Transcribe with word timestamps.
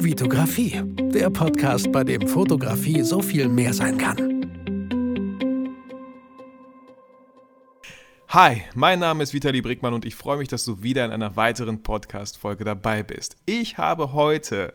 Vitografie, 0.00 0.80
der 1.12 1.28
Podcast, 1.28 1.90
bei 1.90 2.04
dem 2.04 2.28
Fotografie 2.28 3.02
so 3.02 3.20
viel 3.20 3.48
mehr 3.48 3.74
sein 3.74 3.98
kann. 3.98 4.16
Hi, 8.28 8.62
mein 8.76 9.00
Name 9.00 9.24
ist 9.24 9.34
Vitali 9.34 9.60
Brickmann 9.60 9.94
und 9.94 10.04
ich 10.04 10.14
freue 10.14 10.38
mich, 10.38 10.46
dass 10.46 10.64
du 10.64 10.84
wieder 10.84 11.04
in 11.04 11.10
einer 11.10 11.34
weiteren 11.34 11.82
Podcast-Folge 11.82 12.64
dabei 12.64 13.02
bist. 13.02 13.36
Ich 13.44 13.76
habe 13.76 14.12
heute 14.12 14.74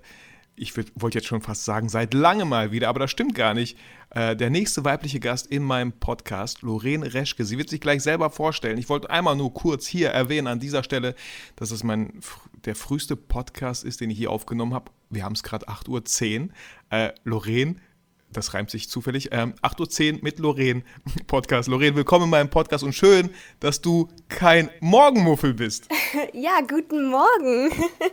ich 0.55 0.73
wollte 0.95 1.17
jetzt 1.17 1.27
schon 1.27 1.41
fast 1.41 1.65
sagen, 1.65 1.89
seit 1.89 2.13
langem 2.13 2.49
mal 2.49 2.71
wieder, 2.71 2.89
aber 2.89 2.99
das 2.99 3.11
stimmt 3.11 3.33
gar 3.33 3.53
nicht. 3.53 3.77
Äh, 4.11 4.35
der 4.35 4.49
nächste 4.49 4.85
weibliche 4.85 5.19
Gast 5.19 5.47
in 5.47 5.63
meinem 5.63 5.91
Podcast, 5.91 6.61
Lorraine 6.61 7.11
Reschke. 7.13 7.43
Sie 7.43 7.57
wird 7.57 7.69
sich 7.69 7.81
gleich 7.81 8.03
selber 8.03 8.29
vorstellen. 8.29 8.77
Ich 8.77 8.89
wollte 8.89 9.09
einmal 9.09 9.35
nur 9.35 9.53
kurz 9.53 9.87
hier 9.87 10.09
erwähnen 10.09 10.47
an 10.47 10.59
dieser 10.59 10.83
Stelle, 10.83 11.15
dass 11.55 11.71
es 11.71 11.83
mein 11.83 12.19
der 12.65 12.75
früheste 12.75 13.15
Podcast 13.15 13.83
ist, 13.83 13.99
den 13.99 14.09
ich 14.09 14.17
hier 14.17 14.31
aufgenommen 14.31 14.73
habe. 14.73 14.91
Wir 15.13 15.23
haben 15.23 15.33
es 15.33 15.43
gerade 15.43 15.67
8.10 15.67 16.41
Uhr. 16.41 16.49
Äh, 16.89 17.13
Lorraine 17.23 17.75
das 18.31 18.55
reimt 18.55 18.71
sich 18.71 18.89
zufällig, 18.89 19.29
ähm, 19.31 19.53
8.10 19.61 20.15
Uhr 20.15 20.19
mit 20.23 20.39
Lorraine 20.39 20.81
Podcast. 21.27 21.69
Lorraine, 21.69 21.95
willkommen 21.95 22.25
in 22.25 22.29
meinem 22.31 22.49
Podcast 22.49 22.83
und 22.83 22.93
schön, 22.93 23.29
dass 23.59 23.79
du 23.79 24.09
kein 24.27 24.71
Morgenmuffel 24.79 25.53
bist. 25.53 25.87
Ja, 26.33 26.61
guten 26.61 27.09
Morgen. 27.09 27.71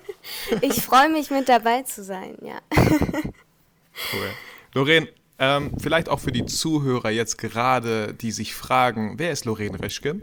Ich 0.61 0.83
freue 0.83 1.09
mich, 1.09 1.31
mit 1.31 1.49
dabei 1.49 1.83
zu 1.83 2.05
sein, 2.05 2.37
ja. 2.43 2.61
Cool. 2.77 4.31
Lorraine, 4.75 5.09
ähm, 5.39 5.73
vielleicht 5.79 6.11
auch 6.11 6.21
für 6.21 6.33
die 6.33 6.45
Zuhörer 6.45 7.11
jetzt 7.11 7.39
gerade, 7.39 8.13
die 8.13 8.31
sich 8.31 8.55
fragen, 8.55 9.15
wer 9.19 9.33
ist 9.33 9.47
Lorraine 9.47 9.81
Reschke, 9.81 10.21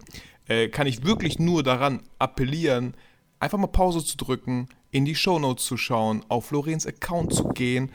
äh, 0.48 0.70
kann 0.70 0.86
ich 0.86 1.04
wirklich 1.06 1.40
nur 1.40 1.64
daran 1.64 2.04
appellieren, 2.20 2.94
einfach 3.40 3.58
mal 3.58 3.68
Pause 3.68 4.06
zu 4.06 4.18
drücken, 4.18 4.70
in 4.98 5.06
die 5.06 5.16
Shownotes 5.16 5.64
zu 5.64 5.78
schauen, 5.78 6.26
auf 6.28 6.50
Lorenz 6.50 6.88
Account 6.88 7.32
zu 7.32 7.50
gehen 7.50 7.92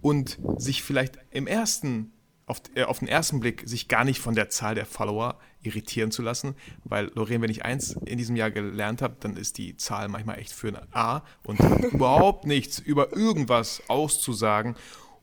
und 0.00 0.38
sich 0.56 0.84
vielleicht 0.84 1.18
im 1.32 1.48
ersten, 1.48 2.12
auf, 2.46 2.62
äh, 2.76 2.84
auf 2.84 3.00
den 3.00 3.08
ersten 3.08 3.40
Blick, 3.40 3.64
sich 3.66 3.88
gar 3.88 4.04
nicht 4.04 4.20
von 4.20 4.36
der 4.36 4.50
Zahl 4.50 4.76
der 4.76 4.86
Follower 4.86 5.40
irritieren 5.64 6.12
zu 6.12 6.22
lassen, 6.22 6.54
weil 6.84 7.10
Lorraine, 7.16 7.42
wenn 7.42 7.50
ich 7.50 7.64
eins 7.64 7.96
in 8.04 8.18
diesem 8.18 8.36
Jahr 8.36 8.52
gelernt 8.52 9.02
habe, 9.02 9.16
dann 9.18 9.36
ist 9.36 9.58
die 9.58 9.76
Zahl 9.78 10.06
manchmal 10.06 10.38
echt 10.38 10.52
für 10.52 10.68
ein 10.68 10.78
A 10.92 11.24
und 11.42 11.58
überhaupt 11.92 12.46
nichts 12.46 12.78
über 12.78 13.16
irgendwas 13.16 13.82
auszusagen. 13.88 14.76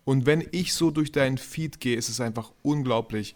Und 0.03 0.25
wenn 0.25 0.45
ich 0.51 0.73
so 0.73 0.91
durch 0.91 1.13
deinen 1.13 1.37
Feed 1.37 1.79
gehe, 1.79 1.95
ist 1.95 2.09
es 2.09 2.19
einfach 2.19 2.51
unglaublich, 2.61 3.35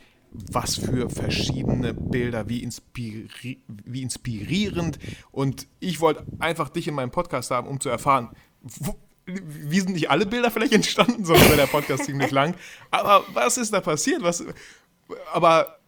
was 0.51 0.75
für 0.75 1.09
verschiedene 1.09 1.93
Bilder, 1.93 2.49
wie, 2.49 2.63
inspiri 2.63 3.59
wie 3.67 4.01
inspirierend. 4.01 4.99
Und 5.31 5.67
ich 5.79 5.99
wollte 5.99 6.25
einfach 6.39 6.69
dich 6.69 6.87
in 6.87 6.95
meinem 6.95 7.11
Podcast 7.11 7.51
haben, 7.51 7.67
um 7.67 7.79
zu 7.79 7.89
erfahren, 7.89 8.29
wo, 8.61 8.95
wie 9.25 9.79
sind 9.79 9.93
nicht 9.93 10.09
alle 10.09 10.25
Bilder 10.25 10.51
vielleicht 10.51 10.73
entstanden, 10.73 11.25
sonst 11.25 11.45
wäre 11.45 11.57
der 11.57 11.67
Podcast 11.67 12.03
ziemlich 12.05 12.31
lang. 12.31 12.55
Aber 12.91 13.23
was 13.33 13.57
ist 13.57 13.73
da 13.73 13.81
passiert? 13.81 14.21
Was, 14.23 14.43
aber 15.33 15.79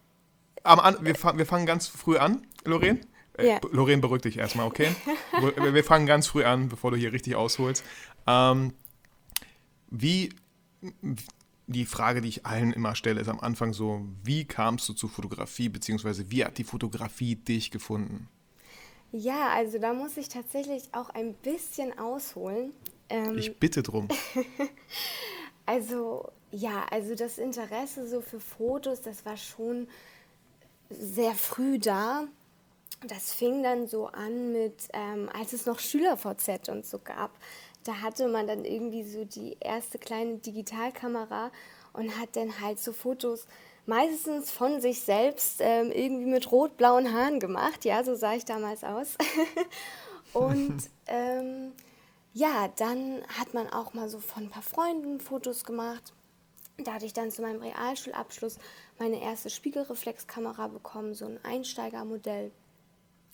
am, 0.64 0.96
wir, 1.00 1.14
wir 1.14 1.46
fangen 1.46 1.66
ganz 1.66 1.86
früh 1.86 2.16
an, 2.16 2.46
Lorraine. 2.64 3.00
Äh, 3.36 3.48
ja. 3.48 3.60
Lorraine, 3.70 4.00
beruhig 4.00 4.22
dich 4.22 4.38
erstmal, 4.38 4.66
okay? 4.66 4.88
wir 5.72 5.84
fangen 5.84 6.06
ganz 6.06 6.26
früh 6.26 6.44
an, 6.44 6.68
bevor 6.68 6.90
du 6.90 6.96
hier 6.96 7.12
richtig 7.12 7.36
ausholst. 7.36 7.84
Ähm, 8.26 8.72
wie, 9.90 10.30
die 11.68 11.84
Frage, 11.84 12.22
die 12.22 12.28
ich 12.28 12.46
allen 12.46 12.72
immer 12.72 12.94
stelle, 12.94 13.20
ist 13.20 13.28
am 13.28 13.40
Anfang 13.40 13.72
so, 13.72 14.04
wie 14.24 14.44
kamst 14.46 14.88
du 14.88 14.94
zur 14.94 15.10
Fotografie, 15.10 15.68
beziehungsweise 15.68 16.30
wie 16.30 16.44
hat 16.44 16.58
die 16.58 16.64
Fotografie 16.64 17.36
dich 17.36 17.70
gefunden? 17.70 18.28
Ja, 19.12 19.50
also 19.50 19.78
da 19.78 19.92
muss 19.92 20.16
ich 20.16 20.28
tatsächlich 20.28 20.84
auch 20.92 21.10
ein 21.10 21.34
bisschen 21.34 21.98
ausholen. 21.98 22.72
Ähm, 23.10 23.36
ich 23.38 23.58
bitte 23.58 23.82
drum. 23.82 24.08
also 25.66 26.32
ja, 26.50 26.86
also 26.90 27.14
das 27.14 27.38
Interesse 27.38 28.08
so 28.08 28.22
für 28.22 28.40
Fotos, 28.40 29.02
das 29.02 29.24
war 29.26 29.36
schon 29.36 29.88
sehr 30.90 31.34
früh 31.34 31.78
da. 31.78 32.24
Das 33.06 33.32
fing 33.32 33.62
dann 33.62 33.86
so 33.86 34.06
an 34.06 34.52
mit, 34.52 34.88
ähm, 34.92 35.28
als 35.32 35.52
es 35.52 35.66
noch 35.66 35.78
SchülerVZ 35.78 36.68
und 36.68 36.84
so 36.84 36.98
gab. 36.98 37.30
Da 37.88 38.02
hatte 38.02 38.28
man 38.28 38.46
dann 38.46 38.66
irgendwie 38.66 39.02
so 39.02 39.24
die 39.24 39.56
erste 39.60 39.98
kleine 39.98 40.36
Digitalkamera 40.36 41.50
und 41.94 42.18
hat 42.18 42.36
dann 42.36 42.60
halt 42.60 42.78
so 42.78 42.92
Fotos 42.92 43.46
meistens 43.86 44.50
von 44.50 44.82
sich 44.82 45.00
selbst 45.00 45.62
ähm, 45.62 45.90
irgendwie 45.90 46.26
mit 46.26 46.52
rot-blauen 46.52 47.14
Haaren 47.14 47.40
gemacht. 47.40 47.86
Ja, 47.86 48.04
so 48.04 48.14
sah 48.14 48.34
ich 48.34 48.44
damals 48.44 48.84
aus. 48.84 49.16
und 50.34 50.76
ähm, 51.06 51.72
ja, 52.34 52.68
dann 52.76 53.22
hat 53.38 53.54
man 53.54 53.66
auch 53.70 53.94
mal 53.94 54.10
so 54.10 54.18
von 54.20 54.42
ein 54.42 54.50
paar 54.50 54.60
Freunden 54.60 55.18
Fotos 55.18 55.64
gemacht. 55.64 56.12
Da 56.76 56.92
hatte 56.92 57.06
ich 57.06 57.14
dann 57.14 57.30
zu 57.30 57.40
meinem 57.40 57.62
Realschulabschluss 57.62 58.58
meine 58.98 59.22
erste 59.22 59.48
Spiegelreflexkamera 59.48 60.68
bekommen, 60.68 61.14
so 61.14 61.24
ein 61.24 61.42
Einsteigermodell. 61.42 62.52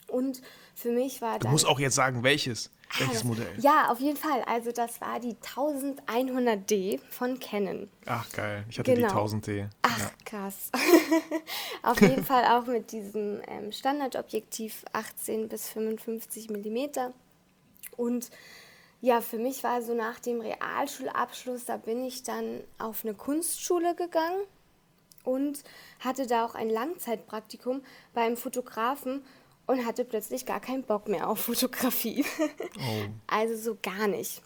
Und 0.06 0.42
für 0.76 0.92
mich 0.92 1.20
war 1.20 1.40
das. 1.40 1.40
Du 1.40 1.48
musst 1.48 1.66
auch 1.66 1.80
jetzt 1.80 1.96
sagen, 1.96 2.22
welches. 2.22 2.70
Welches 2.98 3.22
ah, 3.22 3.26
Modell? 3.26 3.54
Ja, 3.58 3.90
auf 3.90 4.00
jeden 4.00 4.16
Fall. 4.16 4.42
Also 4.42 4.72
das 4.72 5.00
war 5.00 5.18
die 5.20 5.34
1100D 5.34 7.00
von 7.10 7.38
Canon. 7.40 7.88
Ach 8.06 8.30
geil, 8.32 8.64
ich 8.68 8.78
hatte 8.78 8.94
genau. 8.94 9.08
die 9.08 9.36
1000D. 9.36 9.68
Ach 9.82 9.98
ja. 9.98 10.10
krass. 10.24 10.70
auf 11.82 12.00
jeden 12.00 12.24
Fall 12.24 12.44
auch 12.44 12.66
mit 12.66 12.92
diesem 12.92 13.40
ähm, 13.48 13.72
Standardobjektiv 13.72 14.84
18 14.92 15.48
bis 15.48 15.68
55 15.70 16.50
mm. 16.50 16.78
Und 17.96 18.30
ja, 19.00 19.20
für 19.20 19.38
mich 19.38 19.62
war 19.64 19.82
so 19.82 19.94
nach 19.94 20.18
dem 20.18 20.40
Realschulabschluss, 20.40 21.66
da 21.66 21.76
bin 21.76 22.04
ich 22.04 22.22
dann 22.22 22.60
auf 22.78 23.04
eine 23.04 23.14
Kunstschule 23.14 23.94
gegangen 23.94 24.40
und 25.24 25.62
hatte 26.00 26.26
da 26.26 26.44
auch 26.44 26.54
ein 26.54 26.70
Langzeitpraktikum 26.70 27.82
beim 28.12 28.36
Fotografen 28.36 29.24
und 29.66 29.86
hatte 29.86 30.04
plötzlich 30.04 30.46
gar 30.46 30.60
keinen 30.60 30.82
Bock 30.82 31.08
mehr 31.08 31.28
auf 31.28 31.40
Fotografie. 31.40 32.24
Oh. 32.78 33.04
Also 33.26 33.56
so 33.56 33.78
gar 33.80 34.06
nicht. 34.06 34.42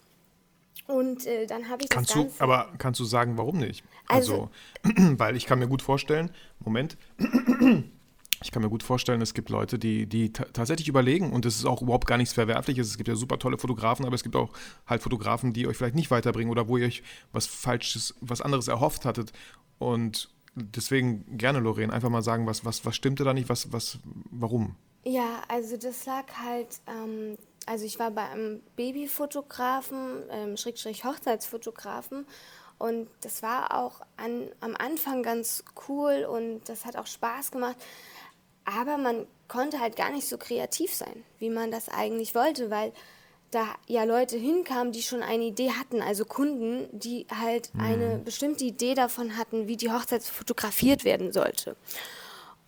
Und 0.87 1.27
äh, 1.27 1.45
dann 1.45 1.69
habe 1.69 1.83
ich 1.83 1.89
kannst 1.89 2.11
das 2.11 2.15
Ganze 2.17 2.37
du, 2.37 2.43
Aber 2.43 2.69
kannst 2.77 2.99
du 2.99 3.05
sagen, 3.05 3.37
warum 3.37 3.59
nicht? 3.59 3.83
Also, 4.07 4.49
also 4.83 5.17
weil 5.19 5.35
ich 5.35 5.45
kann 5.45 5.59
mir 5.59 5.67
gut 5.67 5.81
vorstellen, 5.81 6.31
Moment, 6.59 6.97
ich 8.43 8.51
kann 8.51 8.63
mir 8.63 8.69
gut 8.69 8.81
vorstellen, 8.81 9.21
es 9.21 9.33
gibt 9.33 9.49
Leute, 9.49 9.77
die, 9.77 10.07
die 10.07 10.31
tatsächlich 10.31 10.87
überlegen 10.87 11.31
und 11.31 11.45
es 11.45 11.57
ist 11.57 11.65
auch 11.65 11.81
überhaupt 11.81 12.07
gar 12.07 12.17
nichts 12.17 12.33
Verwerfliches. 12.33 12.87
Es 12.87 12.97
gibt 12.97 13.07
ja 13.07 13.15
super 13.15 13.37
tolle 13.37 13.57
Fotografen, 13.57 14.05
aber 14.05 14.15
es 14.15 14.23
gibt 14.23 14.35
auch 14.35 14.51
halt 14.87 15.03
Fotografen, 15.03 15.53
die 15.53 15.67
euch 15.67 15.77
vielleicht 15.77 15.95
nicht 15.95 16.09
weiterbringen 16.09 16.51
oder 16.51 16.67
wo 16.67 16.77
ihr 16.77 16.87
euch 16.87 17.03
was 17.33 17.45
Falsches, 17.45 18.15
was 18.21 18.41
anderes 18.41 18.67
erhofft 18.67 19.05
hattet. 19.05 19.31
Und 19.77 20.29
deswegen 20.55 21.37
gerne, 21.37 21.59
Lorraine, 21.59 21.93
einfach 21.93 22.09
mal 22.09 22.23
sagen, 22.23 22.47
was, 22.47 22.65
was, 22.65 22.85
was 22.85 22.95
stimmte 22.95 23.23
da 23.23 23.33
nicht, 23.33 23.49
was, 23.49 23.71
was, 23.71 23.99
warum? 24.31 24.75
Ja, 25.09 25.41
also 25.47 25.75
das 25.75 26.05
lag 26.05 26.25
halt, 26.39 26.67
ähm, 26.85 27.35
also 27.65 27.83
ich 27.83 27.97
war 27.97 28.11
bei 28.11 28.29
einem 28.29 28.61
Babyfotografen, 28.75 30.21
ähm, 30.29 30.55
Schrägstrich 30.55 31.03
Hochzeitsfotografen 31.03 32.27
und 32.77 33.07
das 33.21 33.41
war 33.41 33.75
auch 33.75 34.01
an, 34.17 34.51
am 34.61 34.75
Anfang 34.75 35.23
ganz 35.23 35.63
cool 35.87 36.27
und 36.29 36.69
das 36.69 36.85
hat 36.85 36.95
auch 36.95 37.07
Spaß 37.07 37.49
gemacht. 37.49 37.75
Aber 38.65 38.99
man 38.99 39.25
konnte 39.47 39.79
halt 39.79 39.95
gar 39.95 40.11
nicht 40.11 40.27
so 40.27 40.37
kreativ 40.37 40.93
sein, 40.93 41.23
wie 41.39 41.49
man 41.49 41.71
das 41.71 41.89
eigentlich 41.89 42.35
wollte, 42.35 42.69
weil 42.69 42.93
da 43.49 43.65
ja 43.87 44.03
Leute 44.03 44.37
hinkamen, 44.37 44.93
die 44.93 45.01
schon 45.01 45.23
eine 45.23 45.45
Idee 45.45 45.71
hatten, 45.71 46.03
also 46.03 46.23
Kunden, 46.23 46.87
die 46.91 47.25
halt 47.35 47.73
mhm. 47.73 47.81
eine 47.81 48.17
bestimmte 48.19 48.63
Idee 48.63 48.93
davon 48.93 49.37
hatten, 49.37 49.67
wie 49.67 49.75
die 49.75 49.91
Hochzeit 49.91 50.21
fotografiert 50.21 51.03
werden 51.03 51.31
sollte. 51.31 51.75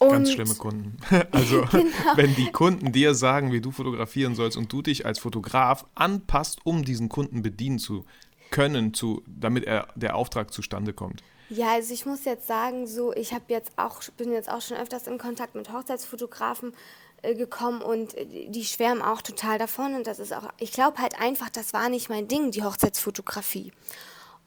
Und 0.01 0.09
Ganz 0.09 0.31
schlimme 0.31 0.55
Kunden. 0.55 0.97
Also, 1.31 1.61
genau. 1.71 1.91
wenn 2.15 2.33
die 2.33 2.51
Kunden 2.51 2.91
dir 2.91 3.13
sagen, 3.13 3.51
wie 3.51 3.61
du 3.61 3.69
fotografieren 3.69 4.33
sollst 4.33 4.57
und 4.57 4.73
du 4.73 4.81
dich 4.81 5.05
als 5.05 5.19
Fotograf 5.19 5.85
anpasst, 5.93 6.61
um 6.63 6.83
diesen 6.83 7.07
Kunden 7.07 7.43
bedienen 7.43 7.77
zu 7.77 8.05
können, 8.49 8.95
zu, 8.95 9.21
damit 9.27 9.63
er, 9.65 9.89
der 9.93 10.15
Auftrag 10.15 10.51
zustande 10.51 10.93
kommt. 10.93 11.21
Ja, 11.49 11.73
also 11.73 11.93
ich 11.93 12.07
muss 12.07 12.25
jetzt 12.25 12.47
sagen, 12.47 12.87
so 12.87 13.13
ich 13.13 13.31
habe 13.31 13.43
jetzt 13.49 13.73
auch 13.75 14.01
bin 14.17 14.31
jetzt 14.31 14.49
auch 14.49 14.61
schon 14.61 14.77
öfters 14.77 15.05
in 15.05 15.19
Kontakt 15.19 15.53
mit 15.53 15.71
Hochzeitsfotografen 15.71 16.73
äh, 17.21 17.35
gekommen 17.35 17.83
und 17.83 18.15
äh, 18.15 18.25
die 18.49 18.65
schwärmen 18.65 19.03
auch 19.03 19.21
total 19.21 19.59
davon 19.59 19.93
und 19.93 20.07
das 20.07 20.17
ist 20.17 20.33
auch 20.33 20.49
ich 20.59 20.71
glaube 20.71 20.97
halt 20.97 21.21
einfach, 21.21 21.51
das 21.51 21.73
war 21.73 21.89
nicht 21.89 22.09
mein 22.09 22.27
Ding, 22.27 22.49
die 22.49 22.63
Hochzeitsfotografie. 22.63 23.71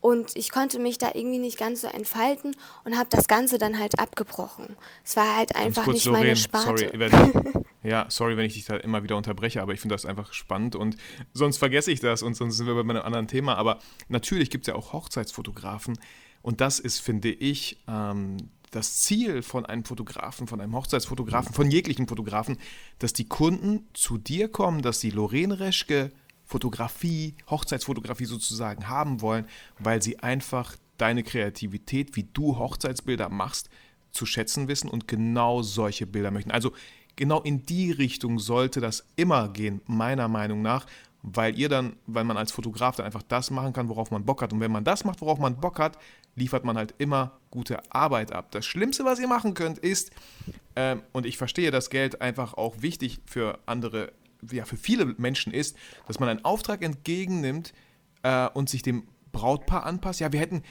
Und 0.05 0.37
ich 0.37 0.51
konnte 0.51 0.79
mich 0.79 0.99
da 0.99 1.13
irgendwie 1.15 1.39
nicht 1.39 1.57
ganz 1.57 1.81
so 1.81 1.87
entfalten 1.87 2.55
und 2.85 2.99
habe 2.99 3.09
das 3.09 3.27
Ganze 3.27 3.57
dann 3.57 3.79
halt 3.79 3.99
abgebrochen. 3.99 4.77
Es 5.03 5.17
war 5.17 5.35
halt 5.35 5.57
einfach 5.57 5.85
kurz, 5.85 5.95
nicht 5.95 6.05
Lorraine, 6.05 6.25
meine 6.27 6.37
Sparte. 6.37 6.91
Sorry, 6.91 6.91
wenn, 6.93 7.65
ja, 7.83 8.05
sorry, 8.11 8.37
wenn 8.37 8.45
ich 8.45 8.53
dich 8.53 8.67
da 8.67 8.77
immer 8.77 9.03
wieder 9.03 9.17
unterbreche, 9.17 9.63
aber 9.63 9.73
ich 9.73 9.81
finde 9.81 9.95
das 9.95 10.05
einfach 10.05 10.35
spannend 10.35 10.77
und 10.77 10.99
sonst 11.33 11.57
vergesse 11.57 11.91
ich 11.91 12.01
das 12.01 12.23
und 12.23 12.35
sonst 12.35 12.59
sind 12.59 12.67
wir 12.67 12.75
bei 12.75 12.81
einem 12.81 12.99
anderen 12.99 13.29
Thema. 13.29 13.55
Aber 13.55 13.79
natürlich 14.09 14.51
gibt 14.51 14.65
es 14.65 14.69
ja 14.69 14.75
auch 14.75 14.93
Hochzeitsfotografen, 14.93 15.99
und 16.45 16.61
das 16.61 16.79
ist, 16.79 16.99
finde 16.99 17.31
ich, 17.31 17.79
ähm, 17.89 18.37
das 18.71 19.01
Ziel 19.01 19.41
von 19.41 19.65
einem 19.65 19.87
Fotografen, 19.87 20.47
von 20.47 20.61
einem 20.61 20.75
Hochzeitsfotografen, 20.75 21.55
von 21.55 21.71
jeglichen 21.71 22.07
Fotografen, 22.07 22.59
dass 22.99 23.15
die 23.15 23.27
Kunden 23.27 23.89
zu 23.95 24.19
dir 24.19 24.49
kommen, 24.49 24.83
dass 24.83 25.01
sie 25.01 25.09
Lorraine 25.09 25.59
Reschke 25.59 26.13
Fotografie, 26.45 27.35
Hochzeitsfotografie 27.49 28.27
sozusagen 28.27 28.89
haben 28.89 29.21
wollen, 29.21 29.47
weil 29.79 30.03
sie 30.03 30.19
einfach 30.19 30.77
deine 30.99 31.23
Kreativität, 31.23 32.17
wie 32.17 32.25
du 32.33 32.59
Hochzeitsbilder 32.59 33.29
machst, 33.29 33.71
zu 34.13 34.27
schätzen 34.27 34.69
wissen 34.69 34.89
und 34.89 35.09
genau 35.09 35.63
solche 35.63 36.07
Bilder 36.07 36.31
möchten. 36.31 36.53
Also 36.53 36.73
genau 37.17 37.41
in 37.41 37.67
die 37.67 37.91
Richtung 37.91 38.39
sollte 38.39 38.81
das 38.81 39.07
immer 39.17 39.49
gehen, 39.49 39.81
meiner 39.87 40.29
Meinung 40.29 40.63
nach, 40.63 40.87
weil 41.23 41.59
ihr 41.59 41.69
dann, 41.69 41.97
weil 42.07 42.25
man 42.25 42.37
als 42.37 42.53
Fotograf 42.53 42.97
dann 42.97 43.07
einfach 43.07 43.23
das 43.23 43.51
machen 43.51 43.73
kann, 43.73 43.89
worauf 43.89 44.11
man 44.11 44.25
Bock 44.25 44.43
hat. 44.43 44.53
Und 44.53 44.61
wenn 44.61 44.71
man 44.71 44.85
das 44.85 45.05
macht, 45.05 45.21
worauf 45.23 45.39
man 45.39 45.57
Bock 45.57 45.79
hat, 45.79 45.99
liefert 46.37 46.65
man 46.65 46.77
halt 46.77 46.95
immer 46.99 47.39
gute 47.51 47.81
Arbeit 47.93 48.33
ab. 48.33 48.51
Das 48.51 48.67
Schlimmste, 48.67 49.05
was 49.05 49.19
ihr 49.19 49.29
machen 49.29 49.55
könnt, 49.55 49.79
ist, 49.79 50.11
ähm, 50.77 51.03
und 51.13 51.25
ich 51.25 51.39
verstehe, 51.39 51.71
dass 51.71 51.89
Geld 51.89 52.21
einfach 52.21 52.55
auch 52.55 52.83
wichtig 52.83 53.21
für 53.25 53.59
andere, 53.65 54.13
ja, 54.51 54.65
für 54.65 54.77
viele 54.77 55.07
Menschen 55.19 55.53
ist, 55.53 55.77
dass 56.07 56.21
man 56.21 56.29
einen 56.29 56.45
Auftrag 56.45 56.83
entgegennimmt 56.83 57.73
äh, 58.23 58.49
und 58.49 58.69
sich 58.69 58.83
dem 58.83 59.07
Brautpaar 59.33 59.85
anpasst. 59.85 60.21
Ja, 60.21 60.33
wir 60.33 60.41
hätten, 60.41 60.63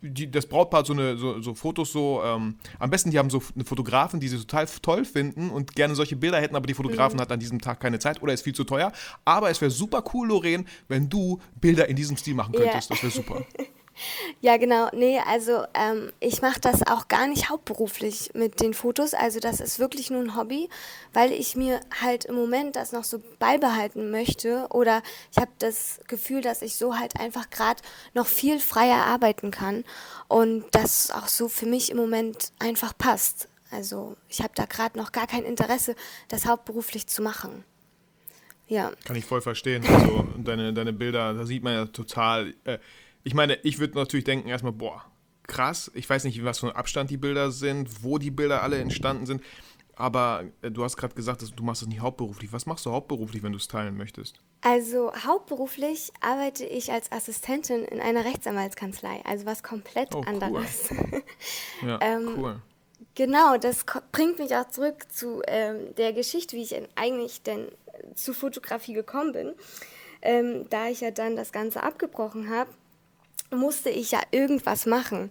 die, 0.00 0.30
das 0.30 0.46
Brautpaar 0.46 0.80
hat 0.80 0.86
so, 0.86 0.92
eine, 0.92 1.16
so, 1.16 1.40
so 1.40 1.54
Fotos 1.54 1.92
so, 1.92 2.22
ähm, 2.24 2.56
am 2.78 2.90
besten 2.90 3.10
die 3.10 3.18
haben 3.18 3.30
so 3.30 3.42
eine 3.54 3.64
Fotografen, 3.64 4.20
die 4.20 4.28
sie 4.28 4.38
total 4.38 4.66
toll 4.82 5.04
finden 5.04 5.50
und 5.50 5.74
gerne 5.74 5.94
solche 5.94 6.16
Bilder 6.16 6.40
hätten, 6.40 6.56
aber 6.56 6.66
die 6.66 6.74
Fotografen 6.74 7.16
mhm. 7.16 7.22
hat 7.22 7.32
an 7.32 7.40
diesem 7.40 7.60
Tag 7.60 7.80
keine 7.80 7.98
Zeit 7.98 8.22
oder 8.22 8.32
ist 8.32 8.42
viel 8.42 8.54
zu 8.54 8.64
teuer. 8.64 8.92
Aber 9.24 9.50
es 9.50 9.60
wäre 9.60 9.70
super 9.70 10.02
cool, 10.14 10.28
Lorraine, 10.28 10.64
wenn 10.88 11.08
du 11.08 11.40
Bilder 11.60 11.88
in 11.88 11.96
diesem 11.96 12.16
Stil 12.16 12.34
machen 12.34 12.54
könntest. 12.54 12.90
Yeah. 12.90 13.00
Das 13.00 13.02
wäre 13.02 13.12
super. 13.12 13.44
Ja, 14.40 14.56
genau. 14.56 14.88
Nee, 14.92 15.20
also 15.26 15.64
ähm, 15.74 16.12
ich 16.20 16.42
mache 16.42 16.60
das 16.60 16.86
auch 16.86 17.08
gar 17.08 17.26
nicht 17.26 17.48
hauptberuflich 17.48 18.32
mit 18.34 18.60
den 18.60 18.74
Fotos. 18.74 19.14
Also 19.14 19.40
das 19.40 19.60
ist 19.60 19.78
wirklich 19.78 20.10
nur 20.10 20.22
ein 20.22 20.36
Hobby, 20.36 20.68
weil 21.12 21.32
ich 21.32 21.56
mir 21.56 21.80
halt 22.00 22.24
im 22.24 22.34
Moment 22.34 22.76
das 22.76 22.92
noch 22.92 23.04
so 23.04 23.22
beibehalten 23.38 24.10
möchte. 24.10 24.66
Oder 24.70 25.02
ich 25.30 25.38
habe 25.38 25.50
das 25.58 26.00
Gefühl, 26.08 26.40
dass 26.40 26.62
ich 26.62 26.76
so 26.76 26.98
halt 26.98 27.20
einfach 27.20 27.50
gerade 27.50 27.82
noch 28.14 28.26
viel 28.26 28.58
freier 28.58 29.04
arbeiten 29.06 29.50
kann. 29.50 29.84
Und 30.28 30.64
das 30.72 31.10
auch 31.10 31.28
so 31.28 31.48
für 31.48 31.66
mich 31.66 31.90
im 31.90 31.96
Moment 31.96 32.52
einfach 32.58 32.96
passt. 32.96 33.48
Also 33.70 34.16
ich 34.28 34.40
habe 34.40 34.52
da 34.54 34.66
gerade 34.66 34.98
noch 34.98 35.12
gar 35.12 35.26
kein 35.26 35.44
Interesse, 35.44 35.96
das 36.28 36.46
hauptberuflich 36.46 37.06
zu 37.06 37.22
machen. 37.22 37.64
Ja. 38.66 38.92
Kann 39.04 39.16
ich 39.16 39.24
voll 39.24 39.40
verstehen. 39.40 39.84
Also 39.86 40.26
deine, 40.38 40.72
deine 40.72 40.92
Bilder, 40.92 41.34
da 41.34 41.44
sieht 41.44 41.62
man 41.62 41.74
ja 41.74 41.86
total. 41.86 42.54
Äh, 42.64 42.78
ich 43.24 43.34
meine, 43.34 43.54
ich 43.62 43.78
würde 43.78 43.98
natürlich 43.98 44.24
denken 44.24 44.48
erstmal, 44.48 44.72
boah, 44.72 45.04
krass. 45.46 45.90
Ich 45.94 46.08
weiß 46.08 46.24
nicht, 46.24 46.44
was 46.44 46.60
für 46.60 46.68
ein 46.68 46.76
Abstand 46.76 47.10
die 47.10 47.16
Bilder 47.16 47.50
sind, 47.50 48.04
wo 48.04 48.18
die 48.18 48.30
Bilder 48.30 48.62
alle 48.62 48.78
entstanden 48.78 49.26
sind. 49.26 49.42
Aber 49.96 50.44
äh, 50.62 50.70
du 50.70 50.82
hast 50.84 50.96
gerade 50.96 51.14
gesagt, 51.14 51.42
dass 51.42 51.54
du 51.54 51.62
machst 51.62 51.82
das 51.82 51.88
nicht 51.88 52.00
hauptberuflich. 52.00 52.52
Was 52.52 52.66
machst 52.66 52.84
du 52.84 52.90
hauptberuflich, 52.90 53.42
wenn 53.42 53.52
du 53.52 53.58
es 53.58 53.68
teilen 53.68 53.96
möchtest? 53.96 54.40
Also 54.60 55.12
hauptberuflich 55.14 56.12
arbeite 56.20 56.64
ich 56.64 56.90
als 56.90 57.12
Assistentin 57.12 57.84
in 57.84 58.00
einer 58.00 58.24
Rechtsanwaltskanzlei. 58.24 59.22
Also 59.24 59.46
was 59.46 59.62
komplett 59.62 60.14
oh, 60.14 60.22
anderes. 60.22 60.90
Cool. 60.90 61.22
ja, 61.88 61.98
ähm, 62.00 62.34
cool. 62.36 62.62
Genau, 63.14 63.56
das 63.56 63.84
bringt 64.10 64.38
mich 64.40 64.56
auch 64.56 64.68
zurück 64.68 65.06
zu 65.12 65.42
ähm, 65.46 65.94
der 65.96 66.12
Geschichte, 66.12 66.56
wie 66.56 66.62
ich 66.62 66.74
eigentlich 66.96 67.42
denn 67.42 67.68
zu 68.16 68.34
Fotografie 68.34 68.94
gekommen 68.94 69.32
bin. 69.32 69.54
Ähm, 70.22 70.66
da 70.70 70.88
ich 70.88 71.02
ja 71.02 71.12
dann 71.12 71.36
das 71.36 71.52
Ganze 71.52 71.82
abgebrochen 71.82 72.50
habe, 72.50 72.70
musste 73.54 73.90
ich 73.90 74.10
ja 74.10 74.20
irgendwas 74.30 74.86
machen. 74.86 75.30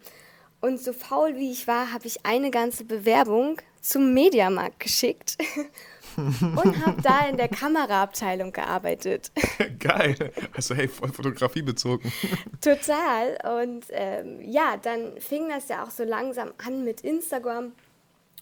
Und 0.62 0.80
so 0.80 0.94
faul 0.94 1.36
wie 1.36 1.52
ich 1.52 1.68
war, 1.68 1.92
habe 1.92 2.08
ich 2.08 2.26
eine 2.26 2.50
ganze 2.50 2.86
Bewerbung 2.86 3.60
zum 3.82 4.14
Mediamarkt 4.14 4.80
geschickt 4.80 5.38
und 6.16 6.86
habe 6.86 7.02
da 7.02 7.28
in 7.28 7.36
der 7.36 7.50
Kameraabteilung 7.50 8.54
gearbeitet. 8.54 9.32
Geil. 9.80 10.32
Also 10.56 10.74
hey, 10.74 10.88
voll 10.88 11.12
Fotografie 11.12 11.64
bezogen. 11.64 12.12
Total. 12.62 13.62
Und 13.62 13.88
ähm, 13.90 14.40
ja, 14.42 14.78
dann 14.78 15.20
fing 15.20 15.50
das 15.50 15.68
ja 15.68 15.84
auch 15.84 15.92
so 15.92 16.04
langsam 16.06 16.54
an 16.66 16.86
mit 16.86 17.02
Instagram. 17.02 17.74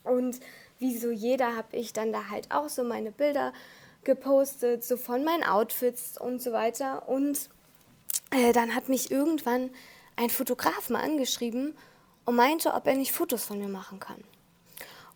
Und 0.04 0.40
wie 0.78 0.96
so 0.98 1.10
jeder 1.10 1.56
habe 1.56 1.76
ich 1.76 1.92
dann 1.92 2.12
da 2.14 2.30
halt 2.30 2.52
auch 2.52 2.70
so 2.70 2.84
meine 2.84 3.12
Bilder 3.12 3.52
gepostet, 4.04 4.84
so 4.84 4.98
von 4.98 5.24
meinen 5.24 5.44
Outfits 5.44 6.20
und 6.20 6.42
so 6.42 6.52
weiter. 6.52 7.10
Und 7.10 7.50
äh, 8.32 8.54
dann 8.54 8.76
hat 8.76 8.90
mich 8.90 9.12
irgendwann 9.12 9.70
ein 10.16 10.30
Fotograf 10.30 10.90
mal 10.90 11.02
angeschrieben 11.02 11.76
und 12.26 12.36
meinte, 12.36 12.74
ob 12.74 12.88
er 12.88 12.96
nicht 12.96 13.12
Fotos 13.12 13.46
von 13.46 13.60
mir 13.60 13.68
machen 13.68 14.00
kann. 14.00 14.24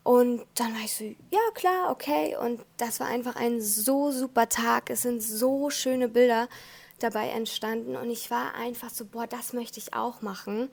Und 0.03 0.45
dann 0.53 0.73
war 0.75 0.81
ich 0.83 0.93
so, 0.93 1.03
ja 1.03 1.39
klar, 1.55 1.89
okay. 1.89 2.37
Und 2.39 2.61
das 2.77 2.99
war 2.99 3.07
einfach 3.07 3.35
ein 3.35 3.59
so 3.59 4.11
super 4.11 4.47
Tag. 4.47 4.91
Es 4.91 5.01
sind 5.01 5.21
so 5.21 5.71
schöne 5.71 6.07
Bilder 6.07 6.47
dabei 6.99 7.29
entstanden. 7.29 7.95
Und 7.95 8.11
ich 8.11 8.29
war 8.29 8.53
einfach 8.53 8.91
so, 8.91 9.05
boah, 9.05 9.25
das 9.25 9.53
möchte 9.53 9.79
ich 9.79 9.95
auch 9.95 10.21
machen. 10.21 10.69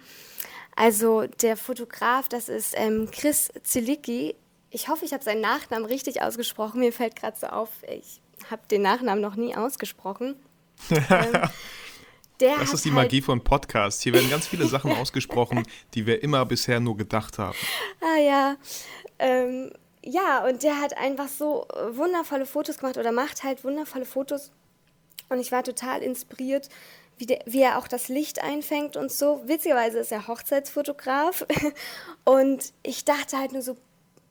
Also 0.76 1.26
der 1.26 1.56
Fotograf, 1.56 2.28
das 2.28 2.50
ist 2.50 2.74
ähm, 2.76 3.08
Chris 3.10 3.50
Zilicki. 3.62 4.34
Ich 4.68 4.88
hoffe, 4.88 5.06
ich 5.06 5.14
habe 5.14 5.24
seinen 5.24 5.40
Nachnamen 5.40 5.86
richtig 5.86 6.20
ausgesprochen. 6.20 6.80
Mir 6.80 6.92
fällt 6.92 7.16
gerade 7.16 7.38
so 7.38 7.46
auf, 7.46 7.70
ich 7.88 8.20
habe 8.50 8.62
den 8.70 8.82
Nachnamen 8.82 9.22
noch 9.22 9.36
nie 9.36 9.56
ausgesprochen. 9.56 10.36
ähm, 10.90 11.48
der 12.42 12.58
das 12.58 12.74
ist 12.74 12.84
die 12.84 12.90
halt 12.90 13.04
Magie 13.04 13.22
von 13.22 13.42
Podcasts. 13.42 14.02
Hier 14.02 14.12
werden 14.12 14.28
ganz 14.28 14.46
viele 14.46 14.66
Sachen 14.66 14.92
ausgesprochen, 14.92 15.62
die 15.94 16.06
wir 16.06 16.22
immer 16.22 16.44
bisher 16.44 16.80
nur 16.80 16.96
gedacht 16.96 17.38
haben. 17.38 17.56
Ah 18.00 18.18
ja. 18.18 18.56
Ähm, 19.20 19.70
ja, 20.04 20.44
und 20.44 20.64
der 20.64 20.80
hat 20.80 20.96
einfach 20.96 21.28
so 21.28 21.66
wundervolle 21.92 22.46
Fotos 22.46 22.78
gemacht 22.78 22.98
oder 22.98 23.12
macht 23.12 23.44
halt 23.44 23.62
wundervolle 23.62 24.04
Fotos. 24.04 24.50
Und 25.28 25.38
ich 25.38 25.52
war 25.52 25.62
total 25.62 26.02
inspiriert, 26.02 26.68
wie, 27.16 27.26
der, 27.26 27.40
wie 27.46 27.62
er 27.62 27.78
auch 27.78 27.86
das 27.86 28.08
Licht 28.08 28.42
einfängt 28.42 28.96
und 28.96 29.12
so. 29.12 29.42
Witzigerweise 29.46 30.00
ist 30.00 30.10
er 30.10 30.26
Hochzeitsfotograf. 30.26 31.46
Und 32.24 32.72
ich 32.82 33.04
dachte 33.04 33.38
halt 33.38 33.52
nur 33.52 33.62
so, 33.62 33.76